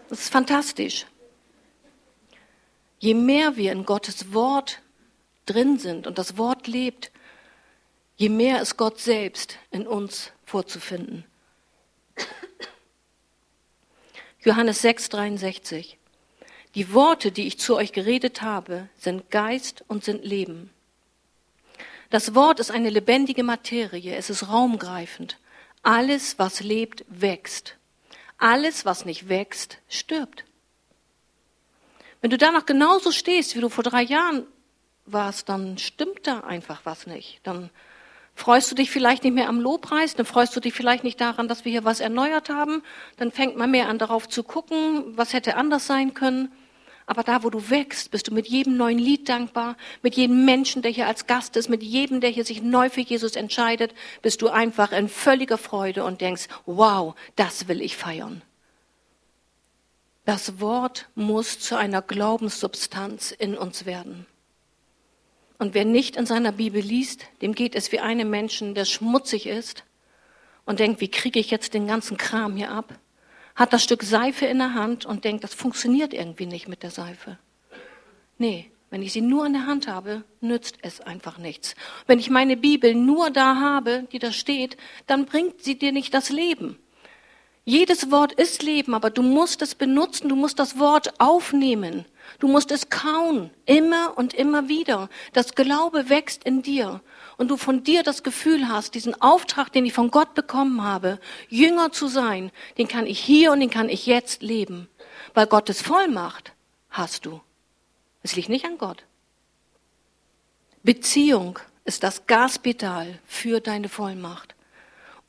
Das 0.08 0.22
ist 0.22 0.32
fantastisch. 0.32 1.06
Je 2.98 3.14
mehr 3.14 3.56
wir 3.56 3.70
in 3.70 3.84
Gottes 3.84 4.34
Wort 4.34 4.82
drin 5.46 5.78
sind 5.78 6.08
und 6.08 6.18
das 6.18 6.36
Wort 6.36 6.66
lebt, 6.66 7.12
je 8.20 8.28
mehr 8.28 8.60
ist 8.60 8.76
Gott 8.76 9.00
selbst 9.00 9.56
in 9.70 9.86
uns 9.86 10.30
vorzufinden. 10.44 11.24
Johannes 14.40 14.82
6, 14.82 15.08
63. 15.08 15.96
Die 16.74 16.92
Worte, 16.92 17.32
die 17.32 17.46
ich 17.46 17.58
zu 17.58 17.76
euch 17.76 17.92
geredet 17.92 18.42
habe, 18.42 18.90
sind 18.94 19.30
Geist 19.30 19.82
und 19.88 20.04
sind 20.04 20.22
Leben. 20.22 20.68
Das 22.10 22.34
Wort 22.34 22.60
ist 22.60 22.70
eine 22.70 22.90
lebendige 22.90 23.42
Materie, 23.42 24.14
es 24.14 24.28
ist 24.28 24.50
raumgreifend. 24.50 25.38
Alles, 25.82 26.38
was 26.38 26.60
lebt, 26.60 27.06
wächst. 27.08 27.78
Alles, 28.36 28.84
was 28.84 29.06
nicht 29.06 29.30
wächst, 29.30 29.78
stirbt. 29.88 30.44
Wenn 32.20 32.28
du 32.28 32.36
da 32.36 32.52
noch 32.52 32.66
genauso 32.66 33.12
stehst, 33.12 33.56
wie 33.56 33.60
du 33.62 33.70
vor 33.70 33.84
drei 33.84 34.02
Jahren 34.02 34.46
warst, 35.06 35.48
dann 35.48 35.78
stimmt 35.78 36.26
da 36.26 36.40
einfach 36.40 36.82
was 36.84 37.06
nicht. 37.06 37.40
Dann 37.44 37.70
freust 38.40 38.70
du 38.70 38.74
dich 38.74 38.90
vielleicht 38.90 39.22
nicht 39.22 39.34
mehr 39.34 39.50
am 39.50 39.60
Lobpreis, 39.60 40.14
dann 40.14 40.24
freust 40.24 40.56
du 40.56 40.60
dich 40.60 40.72
vielleicht 40.72 41.04
nicht 41.04 41.20
daran, 41.20 41.46
dass 41.46 41.66
wir 41.66 41.72
hier 41.72 41.84
was 41.84 42.00
erneuert 42.00 42.48
haben, 42.48 42.82
dann 43.18 43.32
fängt 43.32 43.58
man 43.58 43.70
mehr 43.70 43.88
an 43.88 43.98
darauf 43.98 44.28
zu 44.28 44.42
gucken, 44.42 45.04
was 45.14 45.34
hätte 45.34 45.56
anders 45.56 45.86
sein 45.86 46.14
können. 46.14 46.50
Aber 47.04 47.22
da, 47.22 47.42
wo 47.42 47.50
du 47.50 47.68
wächst, 47.68 48.10
bist 48.10 48.28
du 48.28 48.34
mit 48.34 48.46
jedem 48.46 48.78
neuen 48.78 48.98
Lied 48.98 49.28
dankbar, 49.28 49.76
mit 50.00 50.14
jedem 50.14 50.46
Menschen, 50.46 50.80
der 50.80 50.90
hier 50.90 51.06
als 51.06 51.26
Gast 51.26 51.56
ist, 51.56 51.68
mit 51.68 51.82
jedem, 51.82 52.22
der 52.22 52.30
hier 52.30 52.46
sich 52.46 52.62
neu 52.62 52.88
für 52.88 53.02
Jesus 53.02 53.36
entscheidet, 53.36 53.92
bist 54.22 54.40
du 54.40 54.48
einfach 54.48 54.92
in 54.92 55.10
völliger 55.10 55.58
Freude 55.58 56.04
und 56.04 56.22
denkst, 56.22 56.48
wow, 56.64 57.14
das 57.36 57.68
will 57.68 57.82
ich 57.82 57.96
feiern. 57.96 58.40
Das 60.24 60.60
Wort 60.60 61.10
muss 61.14 61.58
zu 61.58 61.76
einer 61.76 62.00
Glaubenssubstanz 62.00 63.32
in 63.32 63.58
uns 63.58 63.84
werden. 63.84 64.26
Und 65.60 65.74
wer 65.74 65.84
nicht 65.84 66.16
in 66.16 66.24
seiner 66.24 66.52
Bibel 66.52 66.80
liest, 66.80 67.26
dem 67.42 67.54
geht 67.54 67.74
es 67.74 67.92
wie 67.92 68.00
einem 68.00 68.30
Menschen, 68.30 68.74
der 68.74 68.86
schmutzig 68.86 69.46
ist 69.46 69.84
und 70.64 70.80
denkt, 70.80 71.02
wie 71.02 71.10
kriege 71.10 71.38
ich 71.38 71.50
jetzt 71.50 71.74
den 71.74 71.86
ganzen 71.86 72.16
Kram 72.16 72.56
hier 72.56 72.70
ab? 72.70 72.98
Hat 73.54 73.74
das 73.74 73.84
Stück 73.84 74.02
Seife 74.02 74.46
in 74.46 74.56
der 74.56 74.72
Hand 74.72 75.04
und 75.04 75.26
denkt, 75.26 75.44
das 75.44 75.52
funktioniert 75.52 76.14
irgendwie 76.14 76.46
nicht 76.46 76.66
mit 76.66 76.82
der 76.82 76.90
Seife. 76.90 77.36
Nee, 78.38 78.70
wenn 78.88 79.02
ich 79.02 79.12
sie 79.12 79.20
nur 79.20 79.44
in 79.44 79.52
der 79.52 79.66
Hand 79.66 79.86
habe, 79.86 80.24
nützt 80.40 80.78
es 80.80 81.02
einfach 81.02 81.36
nichts. 81.36 81.74
Wenn 82.06 82.18
ich 82.18 82.30
meine 82.30 82.56
Bibel 82.56 82.94
nur 82.94 83.28
da 83.28 83.56
habe, 83.56 84.08
die 84.12 84.18
da 84.18 84.32
steht, 84.32 84.78
dann 85.06 85.26
bringt 85.26 85.62
sie 85.62 85.78
dir 85.78 85.92
nicht 85.92 86.14
das 86.14 86.30
Leben. 86.30 86.78
Jedes 87.70 88.10
Wort 88.10 88.32
ist 88.32 88.64
Leben, 88.64 88.94
aber 88.94 89.10
du 89.10 89.22
musst 89.22 89.62
es 89.62 89.76
benutzen, 89.76 90.28
du 90.28 90.34
musst 90.34 90.58
das 90.58 90.80
Wort 90.80 91.20
aufnehmen. 91.20 92.04
Du 92.40 92.48
musst 92.48 92.72
es 92.72 92.90
kauen, 92.90 93.50
immer 93.64 94.18
und 94.18 94.34
immer 94.34 94.68
wieder. 94.68 95.08
Das 95.34 95.54
Glaube 95.54 96.08
wächst 96.08 96.42
in 96.42 96.62
dir 96.62 97.00
und 97.36 97.46
du 97.46 97.56
von 97.56 97.84
dir 97.84 98.02
das 98.02 98.24
Gefühl 98.24 98.66
hast, 98.66 98.96
diesen 98.96 99.22
Auftrag, 99.22 99.70
den 99.70 99.86
ich 99.86 99.92
von 99.92 100.10
Gott 100.10 100.34
bekommen 100.34 100.82
habe, 100.82 101.20
Jünger 101.48 101.92
zu 101.92 102.08
sein, 102.08 102.50
den 102.76 102.88
kann 102.88 103.06
ich 103.06 103.20
hier 103.20 103.52
und 103.52 103.60
den 103.60 103.70
kann 103.70 103.88
ich 103.88 104.04
jetzt 104.04 104.42
leben. 104.42 104.88
Weil 105.34 105.46
Gottes 105.46 105.80
Vollmacht 105.80 106.50
hast 106.88 107.24
du. 107.24 107.40
Es 108.24 108.34
liegt 108.34 108.48
nicht 108.48 108.64
an 108.64 108.78
Gott. 108.78 109.04
Beziehung 110.82 111.60
ist 111.84 112.02
das 112.02 112.26
Gaspedal 112.26 113.20
für 113.28 113.60
deine 113.60 113.88
Vollmacht. 113.88 114.56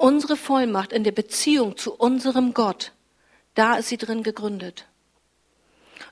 Unsere 0.02 0.36
Vollmacht 0.36 0.94
in 0.94 1.04
der 1.04 1.12
Beziehung 1.12 1.78
zu 1.78 1.94
unserem 1.94 2.56
Gott, 2.56 2.92
da 3.54 3.76
ist 3.76 3.90
sie 3.90 3.98
drin 3.98 4.24
gegründet. 4.24 4.88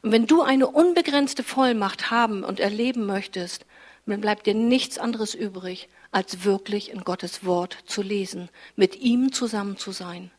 Und 0.04 0.12
wenn 0.12 0.28
du 0.28 0.44
eine 0.44 0.68
unbegrenzte 0.68 1.42
Vollmacht 1.42 2.12
haben 2.12 2.44
und 2.44 2.60
erleben 2.60 3.08
möchtest, 3.08 3.66
dann 4.06 4.22
bleibt 4.22 4.46
dir 4.46 4.54
nichts 4.54 5.00
anderes 5.00 5.34
übrig, 5.34 5.90
als 6.12 6.44
wirklich 6.44 6.92
in 6.92 7.04
Gottes 7.04 7.44
Wort 7.46 7.80
zu 7.88 8.04
lesen, 8.04 8.50
mit 8.76 8.98
ihm 8.98 9.32
zusammen 9.32 9.76
zu 9.76 9.92
sein, 9.92 10.30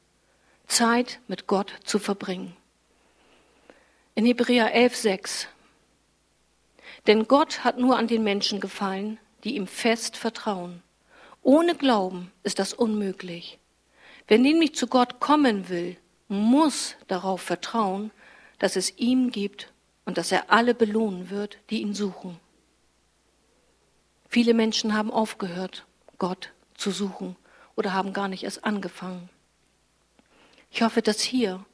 Zeit 0.68 1.18
mit 1.26 1.48
Gott 1.48 1.72
zu 1.82 1.98
verbringen. 1.98 2.56
In 4.14 4.26
Hebräer 4.26 4.76
11,6 4.76 5.46
Denn 7.08 7.26
Gott 7.26 7.64
hat 7.64 7.78
nur 7.78 7.98
an 7.98 8.06
den 8.06 8.22
Menschen 8.22 8.60
gefallen, 8.60 9.18
die 9.42 9.56
ihm 9.56 9.66
fest 9.66 10.16
vertrauen. 10.16 10.84
Ohne 11.42 11.74
Glauben 11.74 12.32
ist 12.42 12.58
das 12.58 12.72
unmöglich. 12.72 13.58
Wer 14.28 14.38
nämlich 14.38 14.74
zu 14.74 14.86
Gott 14.86 15.20
kommen 15.20 15.68
will, 15.68 15.96
muss 16.28 16.96
darauf 17.08 17.40
vertrauen, 17.40 18.10
dass 18.58 18.76
es 18.76 18.96
ihm 18.98 19.30
gibt 19.30 19.72
und 20.04 20.18
dass 20.18 20.30
er 20.30 20.50
alle 20.50 20.74
belohnen 20.74 21.30
wird, 21.30 21.58
die 21.70 21.80
ihn 21.80 21.94
suchen. 21.94 22.38
Viele 24.28 24.54
Menschen 24.54 24.94
haben 24.94 25.10
aufgehört, 25.10 25.86
Gott 26.18 26.52
zu 26.74 26.92
suchen 26.92 27.36
oder 27.74 27.92
haben 27.94 28.12
gar 28.12 28.28
nicht 28.28 28.44
erst 28.44 28.64
angefangen. 28.64 29.28
Ich 30.70 30.82
hoffe, 30.82 31.02
dass 31.02 31.20
hier 31.20 31.64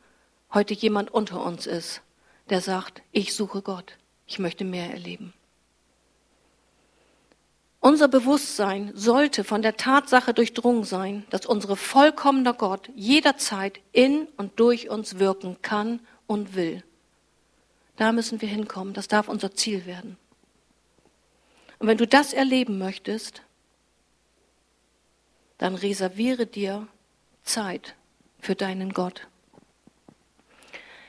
heute 0.55 0.73
jemand 0.73 1.13
unter 1.13 1.45
uns 1.45 1.67
ist, 1.67 2.01
der 2.49 2.61
sagt, 2.61 3.03
ich 3.13 3.35
suche 3.35 3.61
Gott, 3.61 3.99
ich 4.27 4.39
möchte 4.39 4.65
mehr 4.65 4.91
erleben. 4.91 5.35
Unser 7.87 8.09
Bewusstsein 8.09 8.91
sollte 8.97 9.45
von 9.45 9.63
der 9.63 9.77
Tatsache 9.77 10.35
durchdrungen 10.35 10.83
sein, 10.83 11.25
dass 11.31 11.47
unsere 11.47 11.77
vollkommener 11.77 12.53
Gott 12.53 12.91
jederzeit 12.97 13.79
in 13.93 14.27
und 14.37 14.59
durch 14.59 14.91
uns 14.91 15.21
wirken 15.21 15.63
kann 15.63 16.01
und 16.27 16.57
will. 16.57 16.83
Da 17.95 18.11
müssen 18.11 18.41
wir 18.41 18.49
hinkommen. 18.49 18.93
Das 18.93 19.07
darf 19.07 19.29
unser 19.29 19.55
Ziel 19.55 19.87
werden. 19.87 20.17
Und 21.79 21.87
wenn 21.87 21.97
du 21.97 22.09
das 22.09 22.33
erleben 22.33 22.77
möchtest, 22.77 23.43
dann 25.57 25.77
reserviere 25.77 26.47
dir 26.47 26.89
Zeit 27.45 27.95
für 28.41 28.57
deinen 28.57 28.95
Gott. 28.95 29.29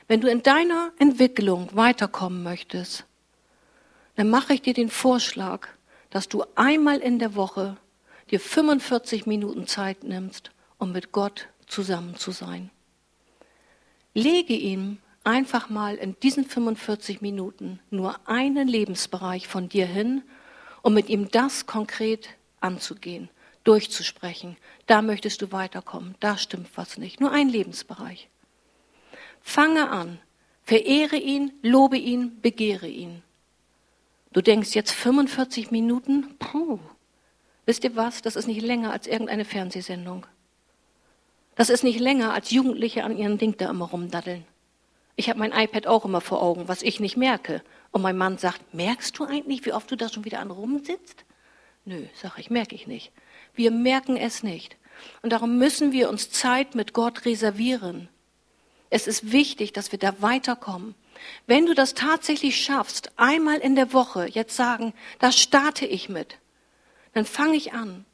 Wenn 0.06 0.20
du 0.20 0.30
in 0.30 0.44
deiner 0.44 0.92
Entwicklung 1.00 1.70
weiterkommen 1.72 2.44
möchtest, 2.44 3.04
dann 4.14 4.30
mache 4.30 4.54
ich 4.54 4.62
dir 4.62 4.74
den 4.74 4.90
Vorschlag, 4.90 5.66
dass 6.10 6.28
du 6.28 6.44
einmal 6.54 6.98
in 6.98 7.18
der 7.18 7.34
Woche 7.34 7.76
dir 8.30 8.40
45 8.40 9.26
Minuten 9.26 9.66
Zeit 9.66 10.04
nimmst, 10.04 10.50
um 10.78 10.92
mit 10.92 11.12
Gott 11.12 11.48
zusammen 11.66 12.16
zu 12.16 12.30
sein. 12.30 12.70
Lege 14.14 14.54
ihm 14.54 14.98
einfach 15.24 15.68
mal 15.68 15.96
in 15.96 16.16
diesen 16.20 16.44
45 16.44 17.20
Minuten 17.20 17.80
nur 17.90 18.18
einen 18.26 18.68
Lebensbereich 18.68 19.46
von 19.46 19.68
dir 19.68 19.86
hin, 19.86 20.22
um 20.82 20.94
mit 20.94 21.08
ihm 21.08 21.30
das 21.30 21.66
konkret 21.66 22.30
anzugehen, 22.60 23.28
durchzusprechen. 23.64 24.56
Da 24.86 25.02
möchtest 25.02 25.42
du 25.42 25.52
weiterkommen, 25.52 26.14
da 26.20 26.38
stimmt 26.38 26.70
was 26.76 26.96
nicht. 26.98 27.20
Nur 27.20 27.32
ein 27.32 27.48
Lebensbereich. 27.48 28.28
Fange 29.40 29.90
an, 29.90 30.18
verehre 30.62 31.16
ihn, 31.16 31.52
lobe 31.62 31.98
ihn, 31.98 32.40
begehre 32.40 32.88
ihn. 32.88 33.22
Du 34.32 34.42
denkst 34.42 34.74
jetzt 34.74 34.92
45 34.92 35.70
Minuten? 35.70 36.36
Puh. 36.38 36.78
Wisst 37.66 37.84
ihr 37.84 37.96
was? 37.96 38.22
Das 38.22 38.36
ist 38.36 38.46
nicht 38.46 38.62
länger 38.62 38.92
als 38.92 39.06
irgendeine 39.06 39.44
Fernsehsendung. 39.44 40.26
Das 41.54 41.70
ist 41.70 41.82
nicht 41.82 41.98
länger 41.98 42.32
als 42.32 42.50
Jugendliche 42.50 43.04
an 43.04 43.16
ihren 43.16 43.38
Ding 43.38 43.56
da 43.56 43.68
immer 43.70 43.86
rumdaddeln. 43.86 44.44
Ich 45.16 45.28
habe 45.28 45.40
mein 45.40 45.52
iPad 45.52 45.86
auch 45.86 46.04
immer 46.04 46.20
vor 46.20 46.40
Augen, 46.42 46.68
was 46.68 46.82
ich 46.82 47.00
nicht 47.00 47.16
merke. 47.16 47.62
Und 47.90 48.02
mein 48.02 48.16
Mann 48.16 48.38
sagt, 48.38 48.74
merkst 48.74 49.18
du 49.18 49.24
eigentlich, 49.24 49.66
wie 49.66 49.72
oft 49.72 49.90
du 49.90 49.96
da 49.96 50.08
schon 50.08 50.24
wieder 50.24 50.38
an 50.38 50.52
rumsitzt? 50.52 51.24
Nö, 51.84 52.04
sag 52.14 52.38
ich, 52.38 52.50
merke 52.50 52.74
ich 52.74 52.86
nicht. 52.86 53.10
Wir 53.54 53.70
merken 53.70 54.16
es 54.16 54.42
nicht. 54.42 54.76
Und 55.22 55.32
darum 55.32 55.58
müssen 55.58 55.90
wir 55.90 56.10
uns 56.10 56.30
Zeit 56.30 56.74
mit 56.74 56.92
Gott 56.92 57.24
reservieren. 57.24 58.08
Es 58.90 59.06
ist 59.06 59.32
wichtig, 59.32 59.72
dass 59.72 59.90
wir 59.90 59.98
da 59.98 60.20
weiterkommen. 60.20 60.94
Wenn 61.46 61.66
du 61.66 61.74
das 61.74 61.94
tatsächlich 61.94 62.62
schaffst, 62.62 63.10
einmal 63.16 63.58
in 63.58 63.74
der 63.74 63.92
Woche 63.92 64.26
jetzt 64.26 64.56
sagen, 64.56 64.94
da 65.18 65.32
starte 65.32 65.86
ich 65.86 66.08
mit, 66.08 66.38
dann 67.14 67.24
fange 67.24 67.56
ich 67.56 67.72
an. 67.72 68.04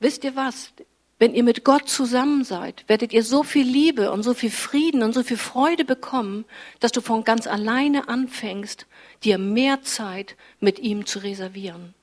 Wisst 0.00 0.24
ihr 0.24 0.36
was? 0.36 0.72
Wenn 1.18 1.34
ihr 1.34 1.42
mit 1.42 1.64
Gott 1.64 1.88
zusammen 1.88 2.44
seid, 2.44 2.84
werdet 2.86 3.12
ihr 3.12 3.24
so 3.24 3.42
viel 3.42 3.66
Liebe 3.66 4.12
und 4.12 4.22
so 4.22 4.34
viel 4.34 4.52
Frieden 4.52 5.02
und 5.02 5.12
so 5.12 5.24
viel 5.24 5.36
Freude 5.36 5.84
bekommen, 5.84 6.44
dass 6.78 6.92
du 6.92 7.00
von 7.00 7.24
ganz 7.24 7.48
alleine 7.48 8.08
anfängst, 8.08 8.86
dir 9.24 9.36
mehr 9.38 9.82
Zeit 9.82 10.36
mit 10.60 10.78
ihm 10.78 11.06
zu 11.06 11.18
reservieren. 11.18 11.94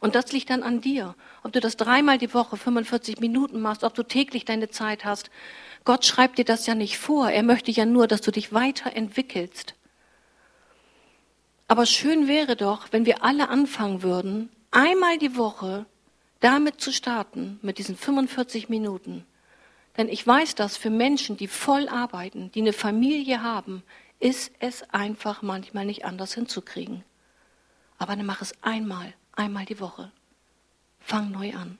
Und 0.00 0.14
das 0.14 0.32
liegt 0.32 0.50
dann 0.50 0.62
an 0.62 0.80
dir. 0.80 1.14
Ob 1.42 1.52
du 1.52 1.60
das 1.60 1.76
dreimal 1.76 2.18
die 2.18 2.32
Woche 2.34 2.56
45 2.56 3.20
Minuten 3.20 3.60
machst, 3.60 3.84
ob 3.84 3.94
du 3.94 4.02
täglich 4.02 4.44
deine 4.44 4.70
Zeit 4.70 5.04
hast. 5.04 5.30
Gott 5.84 6.04
schreibt 6.04 6.38
dir 6.38 6.44
das 6.44 6.66
ja 6.66 6.74
nicht 6.74 6.98
vor. 6.98 7.30
Er 7.30 7.42
möchte 7.42 7.70
ja 7.70 7.86
nur, 7.86 8.06
dass 8.06 8.20
du 8.20 8.30
dich 8.30 8.52
weiterentwickelst. 8.52 9.74
Aber 11.66 11.86
schön 11.86 12.28
wäre 12.28 12.56
doch, 12.56 12.88
wenn 12.92 13.06
wir 13.06 13.22
alle 13.22 13.48
anfangen 13.48 14.02
würden, 14.02 14.48
einmal 14.70 15.18
die 15.18 15.36
Woche 15.36 15.86
damit 16.40 16.80
zu 16.80 16.92
starten, 16.92 17.58
mit 17.62 17.78
diesen 17.78 17.96
45 17.96 18.68
Minuten. 18.68 19.26
Denn 19.96 20.08
ich 20.08 20.26
weiß, 20.26 20.54
dass 20.54 20.76
für 20.76 20.90
Menschen, 20.90 21.36
die 21.36 21.48
voll 21.48 21.88
arbeiten, 21.88 22.52
die 22.52 22.60
eine 22.60 22.72
Familie 22.72 23.42
haben, 23.42 23.82
ist 24.20 24.52
es 24.60 24.82
einfach 24.90 25.42
manchmal 25.42 25.84
nicht 25.84 26.04
anders 26.04 26.34
hinzukriegen. 26.34 27.04
Aber 27.98 28.14
dann 28.14 28.24
mach 28.26 28.40
es 28.40 28.52
einmal, 28.62 29.12
einmal 29.32 29.64
die 29.64 29.80
Woche. 29.80 30.12
Fang 31.00 31.30
neu 31.30 31.52
an. 31.54 31.78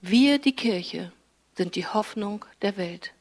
Wir, 0.00 0.38
die 0.38 0.54
Kirche, 0.54 1.12
sind 1.60 1.76
die 1.76 1.86
Hoffnung 1.86 2.46
der 2.62 2.78
Welt. 2.78 3.12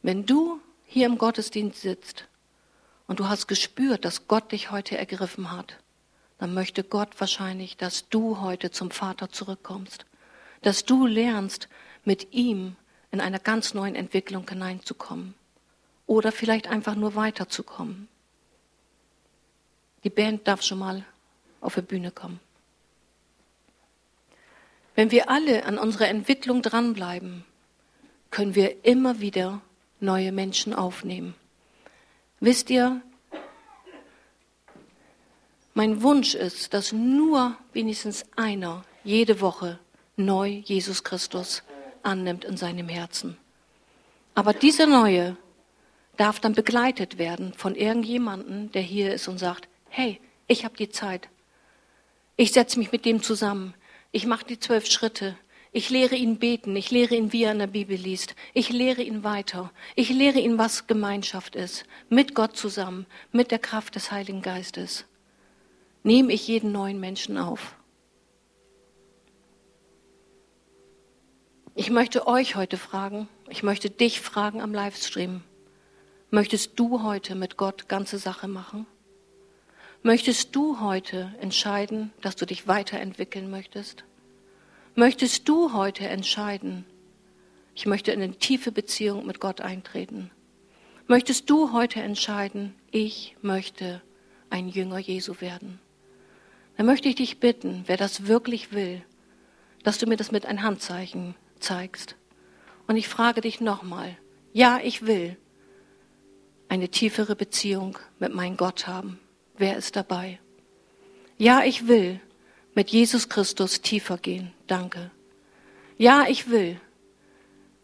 Wenn 0.00 0.24
du 0.24 0.62
hier 0.86 1.04
im 1.04 1.18
Gottesdienst 1.18 1.82
sitzt 1.82 2.24
und 3.06 3.20
du 3.20 3.28
hast 3.28 3.48
gespürt, 3.48 4.06
dass 4.06 4.28
Gott 4.28 4.50
dich 4.50 4.70
heute 4.70 4.96
ergriffen 4.96 5.52
hat, 5.52 5.76
dann 6.38 6.54
möchte 6.54 6.84
Gott 6.84 7.20
wahrscheinlich, 7.20 7.76
dass 7.76 8.08
du 8.08 8.40
heute 8.40 8.70
zum 8.70 8.90
Vater 8.90 9.28
zurückkommst, 9.28 10.06
dass 10.62 10.86
du 10.86 11.04
lernst, 11.04 11.68
mit 12.06 12.32
ihm 12.32 12.74
in 13.10 13.20
einer 13.20 13.40
ganz 13.40 13.74
neuen 13.74 13.94
Entwicklung 13.94 14.48
hineinzukommen 14.48 15.34
oder 16.06 16.32
vielleicht 16.32 16.66
einfach 16.66 16.94
nur 16.94 17.14
weiterzukommen. 17.14 18.08
Die 20.02 20.08
Band 20.08 20.48
darf 20.48 20.62
schon 20.62 20.78
mal 20.78 21.04
auf 21.60 21.74
die 21.74 21.82
Bühne 21.82 22.10
kommen. 22.10 22.40
Wenn 24.98 25.12
wir 25.12 25.30
alle 25.30 25.64
an 25.64 25.78
unserer 25.78 26.08
Entwicklung 26.08 26.60
dranbleiben, 26.60 27.44
können 28.32 28.56
wir 28.56 28.84
immer 28.84 29.20
wieder 29.20 29.60
neue 30.00 30.32
Menschen 30.32 30.74
aufnehmen. 30.74 31.36
Wisst 32.40 32.68
ihr, 32.68 33.00
mein 35.72 36.02
Wunsch 36.02 36.34
ist, 36.34 36.74
dass 36.74 36.90
nur 36.90 37.56
wenigstens 37.72 38.24
einer 38.34 38.84
jede 39.04 39.40
Woche 39.40 39.78
neu 40.16 40.48
Jesus 40.48 41.04
Christus 41.04 41.62
annimmt 42.02 42.44
in 42.44 42.56
seinem 42.56 42.88
Herzen. 42.88 43.36
Aber 44.34 44.52
dieser 44.52 44.88
Neue 44.88 45.36
darf 46.16 46.40
dann 46.40 46.54
begleitet 46.54 47.18
werden 47.18 47.52
von 47.54 47.76
irgendjemandem, 47.76 48.72
der 48.72 48.82
hier 48.82 49.14
ist 49.14 49.28
und 49.28 49.38
sagt, 49.38 49.68
hey, 49.90 50.20
ich 50.48 50.64
habe 50.64 50.76
die 50.76 50.90
Zeit. 50.90 51.28
Ich 52.36 52.50
setze 52.50 52.80
mich 52.80 52.90
mit 52.90 53.04
dem 53.04 53.22
zusammen. 53.22 53.74
Ich 54.10 54.26
mache 54.26 54.46
die 54.46 54.58
zwölf 54.58 54.86
Schritte. 54.86 55.36
Ich 55.70 55.90
lehre 55.90 56.16
ihn 56.16 56.38
beten, 56.38 56.74
ich 56.76 56.90
lehre 56.90 57.14
ihn, 57.14 57.32
wie 57.32 57.44
er 57.44 57.52
in 57.52 57.58
der 57.58 57.66
Bibel 57.66 57.96
liest. 57.96 58.34
Ich 58.54 58.70
lehre 58.70 59.02
ihn 59.02 59.22
weiter. 59.22 59.70
Ich 59.96 60.08
lehre 60.08 60.38
ihn, 60.38 60.56
was 60.56 60.86
Gemeinschaft 60.86 61.56
ist. 61.56 61.84
Mit 62.08 62.34
Gott 62.34 62.56
zusammen, 62.56 63.06
mit 63.32 63.50
der 63.50 63.58
Kraft 63.58 63.94
des 63.94 64.10
Heiligen 64.10 64.40
Geistes. 64.40 65.04
Nehme 66.02 66.32
ich 66.32 66.48
jeden 66.48 66.72
neuen 66.72 66.98
Menschen 66.98 67.36
auf. 67.36 67.76
Ich 71.74 71.90
möchte 71.90 72.26
euch 72.26 72.56
heute 72.56 72.78
fragen, 72.78 73.28
ich 73.48 73.62
möchte 73.62 73.90
dich 73.90 74.20
fragen 74.20 74.62
am 74.62 74.72
Livestream. 74.72 75.42
Möchtest 76.30 76.80
du 76.80 77.02
heute 77.02 77.34
mit 77.34 77.56
Gott 77.56 77.88
ganze 77.88 78.18
Sache 78.18 78.48
machen? 78.48 78.86
Möchtest 80.02 80.54
du 80.54 80.80
heute 80.80 81.34
entscheiden, 81.40 82.12
dass 82.22 82.36
du 82.36 82.46
dich 82.46 82.68
weiterentwickeln 82.68 83.50
möchtest? 83.50 84.04
Möchtest 84.94 85.48
du 85.48 85.72
heute 85.72 86.06
entscheiden, 86.06 86.84
ich 87.74 87.84
möchte 87.84 88.12
in 88.12 88.22
eine 88.22 88.38
tiefe 88.38 88.70
Beziehung 88.70 89.26
mit 89.26 89.40
Gott 89.40 89.60
eintreten? 89.60 90.30
Möchtest 91.08 91.50
du 91.50 91.72
heute 91.72 92.00
entscheiden, 92.00 92.74
ich 92.92 93.36
möchte 93.42 94.00
ein 94.50 94.68
Jünger 94.68 94.98
Jesu 94.98 95.40
werden? 95.40 95.80
Dann 96.76 96.86
möchte 96.86 97.08
ich 97.08 97.16
dich 97.16 97.40
bitten, 97.40 97.82
wer 97.86 97.96
das 97.96 98.28
wirklich 98.28 98.72
will, 98.72 99.02
dass 99.82 99.98
du 99.98 100.06
mir 100.06 100.16
das 100.16 100.30
mit 100.30 100.46
ein 100.46 100.62
Handzeichen 100.62 101.34
zeigst. 101.58 102.14
Und 102.86 102.96
ich 102.96 103.08
frage 103.08 103.40
dich 103.40 103.60
nochmal, 103.60 104.16
ja, 104.52 104.78
ich 104.82 105.06
will 105.06 105.36
eine 106.68 106.88
tiefere 106.88 107.34
Beziehung 107.34 107.98
mit 108.20 108.32
meinem 108.32 108.56
Gott 108.56 108.86
haben. 108.86 109.18
Wer 109.58 109.76
ist 109.76 109.96
dabei? 109.96 110.38
Ja, 111.36 111.64
ich 111.64 111.88
will 111.88 112.20
mit 112.74 112.90
Jesus 112.90 113.28
Christus 113.28 113.82
tiefer 113.82 114.16
gehen. 114.16 114.52
Danke. 114.68 115.10
Ja, 115.96 116.26
ich 116.28 116.48
will 116.48 116.80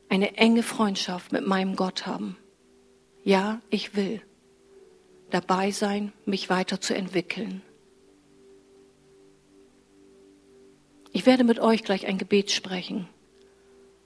eine 0.09 0.37
enge 0.37 0.63
Freundschaft 0.63 1.33
mit 1.33 1.47
meinem 1.47 1.75
Gott 1.75 2.07
haben. 2.07 2.37
Ja, 3.25 3.61
ich 3.71 3.97
will 3.97 4.23
dabei 5.31 5.73
sein, 5.73 6.13
mich 6.25 6.49
weiterzuentwickeln. 6.49 7.63
Ich 11.13 11.27
werde 11.27 11.43
mit 11.43 11.59
euch 11.59 11.83
gleich 11.83 12.07
ein 12.07 12.19
Gebet 12.19 12.53
sprechen. 12.53 13.09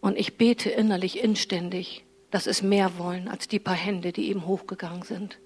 Und 0.00 0.16
ich 0.16 0.38
bete 0.38 0.70
innerlich 0.70 1.22
inständig, 1.22 2.04
dass 2.30 2.46
es 2.46 2.62
mehr 2.62 2.96
wollen 2.98 3.28
als 3.28 3.48
die 3.48 3.58
paar 3.58 3.74
Hände, 3.74 4.12
die 4.12 4.28
eben 4.28 4.46
hochgegangen 4.46 5.02
sind. 5.02 5.38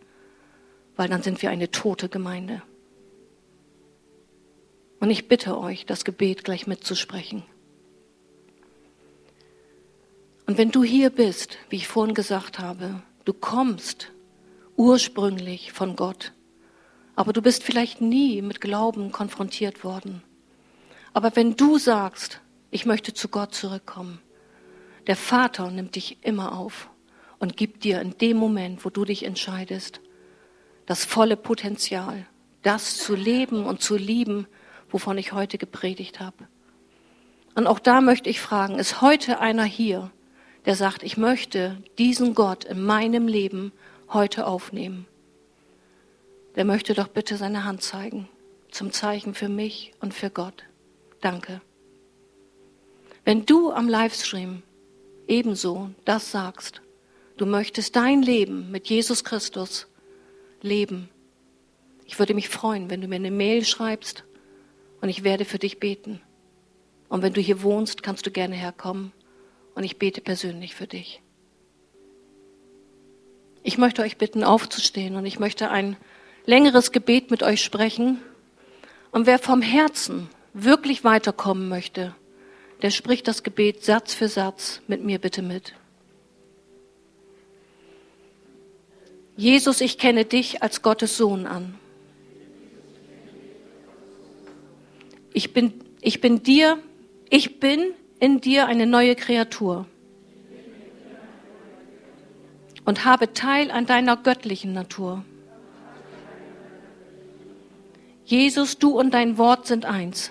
Weil 0.97 1.09
dann 1.09 1.23
sind 1.23 1.43
wir 1.43 1.51
eine 1.51 1.71
tote 1.71 2.09
Gemeinde. 2.09 2.63
Und 5.01 5.11
ich 5.11 5.29
bitte 5.29 5.59
euch, 5.59 5.87
das 5.87 6.05
Gebet 6.05 6.45
gleich 6.45 6.67
mitzusprechen. 6.67 7.43
Und 10.47 10.59
wenn 10.59 10.71
du 10.71 10.85
hier 10.85 11.11
bist, 11.11 11.57
wie 11.71 11.77
ich 11.77 11.89
vorhin 11.89 12.15
gesagt 12.15 12.59
habe, 12.59 13.03
du 13.25 13.33
kommst 13.33 14.13
ursprünglich 14.77 15.73
von 15.73 15.97
Gott, 15.97 16.33
aber 17.15 17.33
du 17.33 17.43
bist 17.43 17.63
vielleicht 17.63 18.01
nie 18.01 18.43
mit 18.43 18.61
Glauben 18.61 19.13
konfrontiert 19.13 19.85
worden. 19.85 20.23
Aber 21.13 21.37
wenn 21.37 21.57
du 21.57 21.79
sagst, 21.79 22.41
ich 22.71 22.87
möchte 22.87 23.13
zu 23.13 23.29
Gott 23.29 23.55
zurückkommen, 23.55 24.21
Der 25.07 25.17
Vater 25.17 25.71
nimmt 25.71 25.97
dich 25.97 26.19
immer 26.23 26.57
auf 26.57 26.89
und 27.39 27.57
gibt 27.57 27.85
dir 27.85 28.01
in 28.01 28.17
dem 28.19 28.37
Moment, 28.37 28.85
wo 28.85 28.91
du 28.91 29.05
dich 29.05 29.25
entscheidest, 29.25 30.01
das 30.87 31.05
volle 31.05 31.37
Potenzial, 31.37 32.27
das 32.63 32.97
zu 32.97 33.15
leben 33.15 33.65
und 33.65 33.81
zu 33.81 33.97
lieben, 33.97 34.47
wovon 34.91 35.19
ich 35.19 35.33
heute 35.33 35.59
gepredigt 35.59 36.21
habe. 36.21 36.49
Und 37.55 37.67
auch 37.67 37.79
da 37.79 38.01
möchte 38.01 38.31
ich 38.31 38.41
fragen, 38.41 38.79
ist 38.79 39.01
heute 39.01 39.41
einer 39.41 39.65
hier, 39.65 40.11
der 40.65 40.75
sagt, 40.75 41.03
ich 41.03 41.17
möchte 41.17 41.83
diesen 41.99 42.35
Gott 42.35 42.65
in 42.65 42.83
meinem 42.83 43.27
Leben 43.27 43.73
heute 44.09 44.47
aufnehmen? 44.47 45.07
Der 46.57 46.65
möchte 46.65 46.95
doch 46.95 47.09
bitte 47.09 47.37
seine 47.37 47.65
Hand 47.65 47.83
zeigen, 47.83 48.29
zum 48.71 48.93
Zeichen 48.93 49.35
für 49.35 49.49
mich 49.49 49.93
und 50.01 50.15
für 50.15 50.31
Gott. 50.31 50.65
Danke. 51.21 51.61
Wenn 53.25 53.47
du 53.47 53.73
am 53.73 53.89
Livestream 53.89 54.63
ebenso 55.29 55.91
das 56.05 56.31
sagst, 56.31 56.83
du 57.37 57.47
möchtest 57.47 57.97
dein 57.97 58.23
Leben 58.23 58.71
mit 58.71 58.89
Jesus 58.89 59.25
Christus 59.25 59.87
leben, 60.63 61.09
ich 62.05 62.19
würde 62.19 62.35
mich 62.35 62.49
freuen, 62.49 62.91
wenn 62.91 63.01
du 63.01 63.09
mir 63.09 63.17
eine 63.17 63.31
Mail 63.31 63.65
schreibst 63.65 64.25
und 65.01 65.09
ich 65.09 65.25
werde 65.25 65.45
für 65.45 65.59
dich 65.59 65.81
beten. 65.81 66.21
Und 67.09 67.23
wenn 67.23 67.33
du 67.33 67.41
hier 67.41 67.63
wohnst, 67.63 68.03
kannst 68.03 68.27
du 68.27 68.31
gerne 68.31 68.55
herkommen 68.55 69.13
und 69.75 69.85
ich 69.85 69.99
bete 69.99 70.21
persönlich 70.21 70.75
für 70.75 70.87
dich. 70.87 71.23
Ich 73.63 73.79
möchte 73.79 74.03
euch 74.03 74.17
bitten, 74.17 74.45
aufzustehen 74.45 75.17
und 75.17 75.25
ich 75.25 75.39
möchte 75.39 75.71
ein 75.71 75.97
längeres 76.47 76.93
Gebet 76.93 77.31
mit 77.31 77.43
euch 77.43 77.63
sprechen. 77.63 78.21
Und 79.11 79.27
wer 79.27 79.39
vom 79.39 79.63
Herzen 79.63 80.29
wirklich 80.53 81.05
weiterkommen 81.05 81.69
möchte, 81.69 82.15
der 82.83 82.91
spricht 82.91 83.29
das 83.29 83.43
Gebet 83.43 83.85
Satz 83.85 84.15
für 84.15 84.29
Satz 84.29 84.81
mit 84.89 85.05
mir 85.05 85.19
bitte 85.19 85.43
mit. 85.43 85.75
Jesus, 89.37 89.81
ich 89.81 89.99
kenne 89.99 90.25
dich 90.25 90.63
als 90.63 90.83
Gottes 90.83 91.17
Sohn 91.17 91.47
an. 91.47 91.75
Ich 95.33 95.53
bin, 95.53 95.73
ich 96.01 96.21
bin 96.21 96.43
dir 96.43 96.79
ich 97.35 97.61
bin 97.61 97.95
in 98.21 98.43
dir 98.43 98.67
eine 98.67 98.87
neue 98.87 99.17
Kreatur 99.17 99.87
und 102.85 103.07
habe 103.07 103.33
Teil 103.33 103.71
an 103.71 103.87
deiner 103.87 104.19
göttlichen 104.19 104.75
Natur. 104.75 105.25
Jesus, 108.27 108.77
du 108.77 108.91
und 109.01 109.15
dein 109.15 109.39
Wort 109.39 109.67
sind 109.67 109.87
eins. 109.87 110.31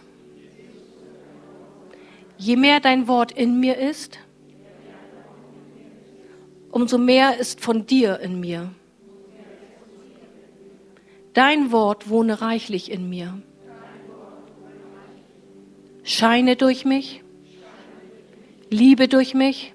Je 2.37 2.55
mehr 2.55 2.79
dein 2.79 3.07
Wort 3.07 3.31
in 3.31 3.59
mir 3.59 3.79
ist, 3.79 4.19
umso 6.69 6.99
mehr 6.99 7.39
ist 7.39 7.61
von 7.61 7.87
dir 7.87 8.19
in 8.19 8.39
mir. 8.39 8.75
Dein 11.33 11.71
Wort 11.71 12.09
wohne 12.09 12.41
reichlich 12.41 12.91
in 12.91 13.09
mir. 13.09 13.41
Scheine 16.03 16.55
durch 16.55 16.83
mich, 16.83 17.23
liebe 18.69 19.07
durch 19.07 19.33
mich, 19.33 19.73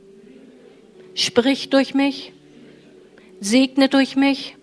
sprich 1.14 1.70
durch 1.70 1.94
mich, 1.94 2.32
segne 3.40 3.88
durch 3.88 4.16
mich, 4.16 4.57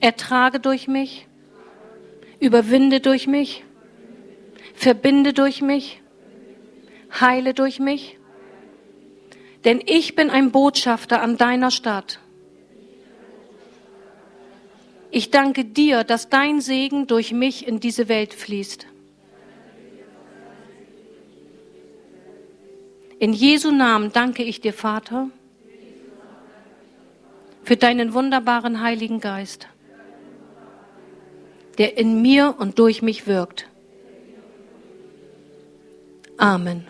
ertrage 0.00 0.60
durch 0.60 0.88
mich, 0.88 1.28
überwinde 2.40 3.00
durch 3.00 3.26
mich, 3.26 3.64
verbinde 4.74 5.32
durch 5.34 5.62
mich, 5.62 6.02
heile 7.20 7.54
durch 7.54 7.78
mich. 7.78 8.18
Denn 9.64 9.80
ich 9.84 10.14
bin 10.14 10.30
ein 10.30 10.52
Botschafter 10.52 11.20
an 11.22 11.36
deiner 11.36 11.70
Stadt. 11.70 12.20
Ich 15.16 15.30
danke 15.30 15.64
dir, 15.64 16.04
dass 16.04 16.28
dein 16.28 16.60
Segen 16.60 17.06
durch 17.06 17.32
mich 17.32 17.66
in 17.66 17.80
diese 17.80 18.10
Welt 18.10 18.34
fließt. 18.34 18.86
In 23.18 23.32
Jesu 23.32 23.70
Namen 23.70 24.12
danke 24.12 24.42
ich 24.42 24.60
dir, 24.60 24.74
Vater, 24.74 25.30
für 27.64 27.78
deinen 27.78 28.12
wunderbaren 28.12 28.82
Heiligen 28.82 29.20
Geist, 29.20 29.68
der 31.78 31.96
in 31.96 32.20
mir 32.20 32.54
und 32.58 32.78
durch 32.78 33.00
mich 33.00 33.26
wirkt. 33.26 33.70
Amen. 36.36 36.86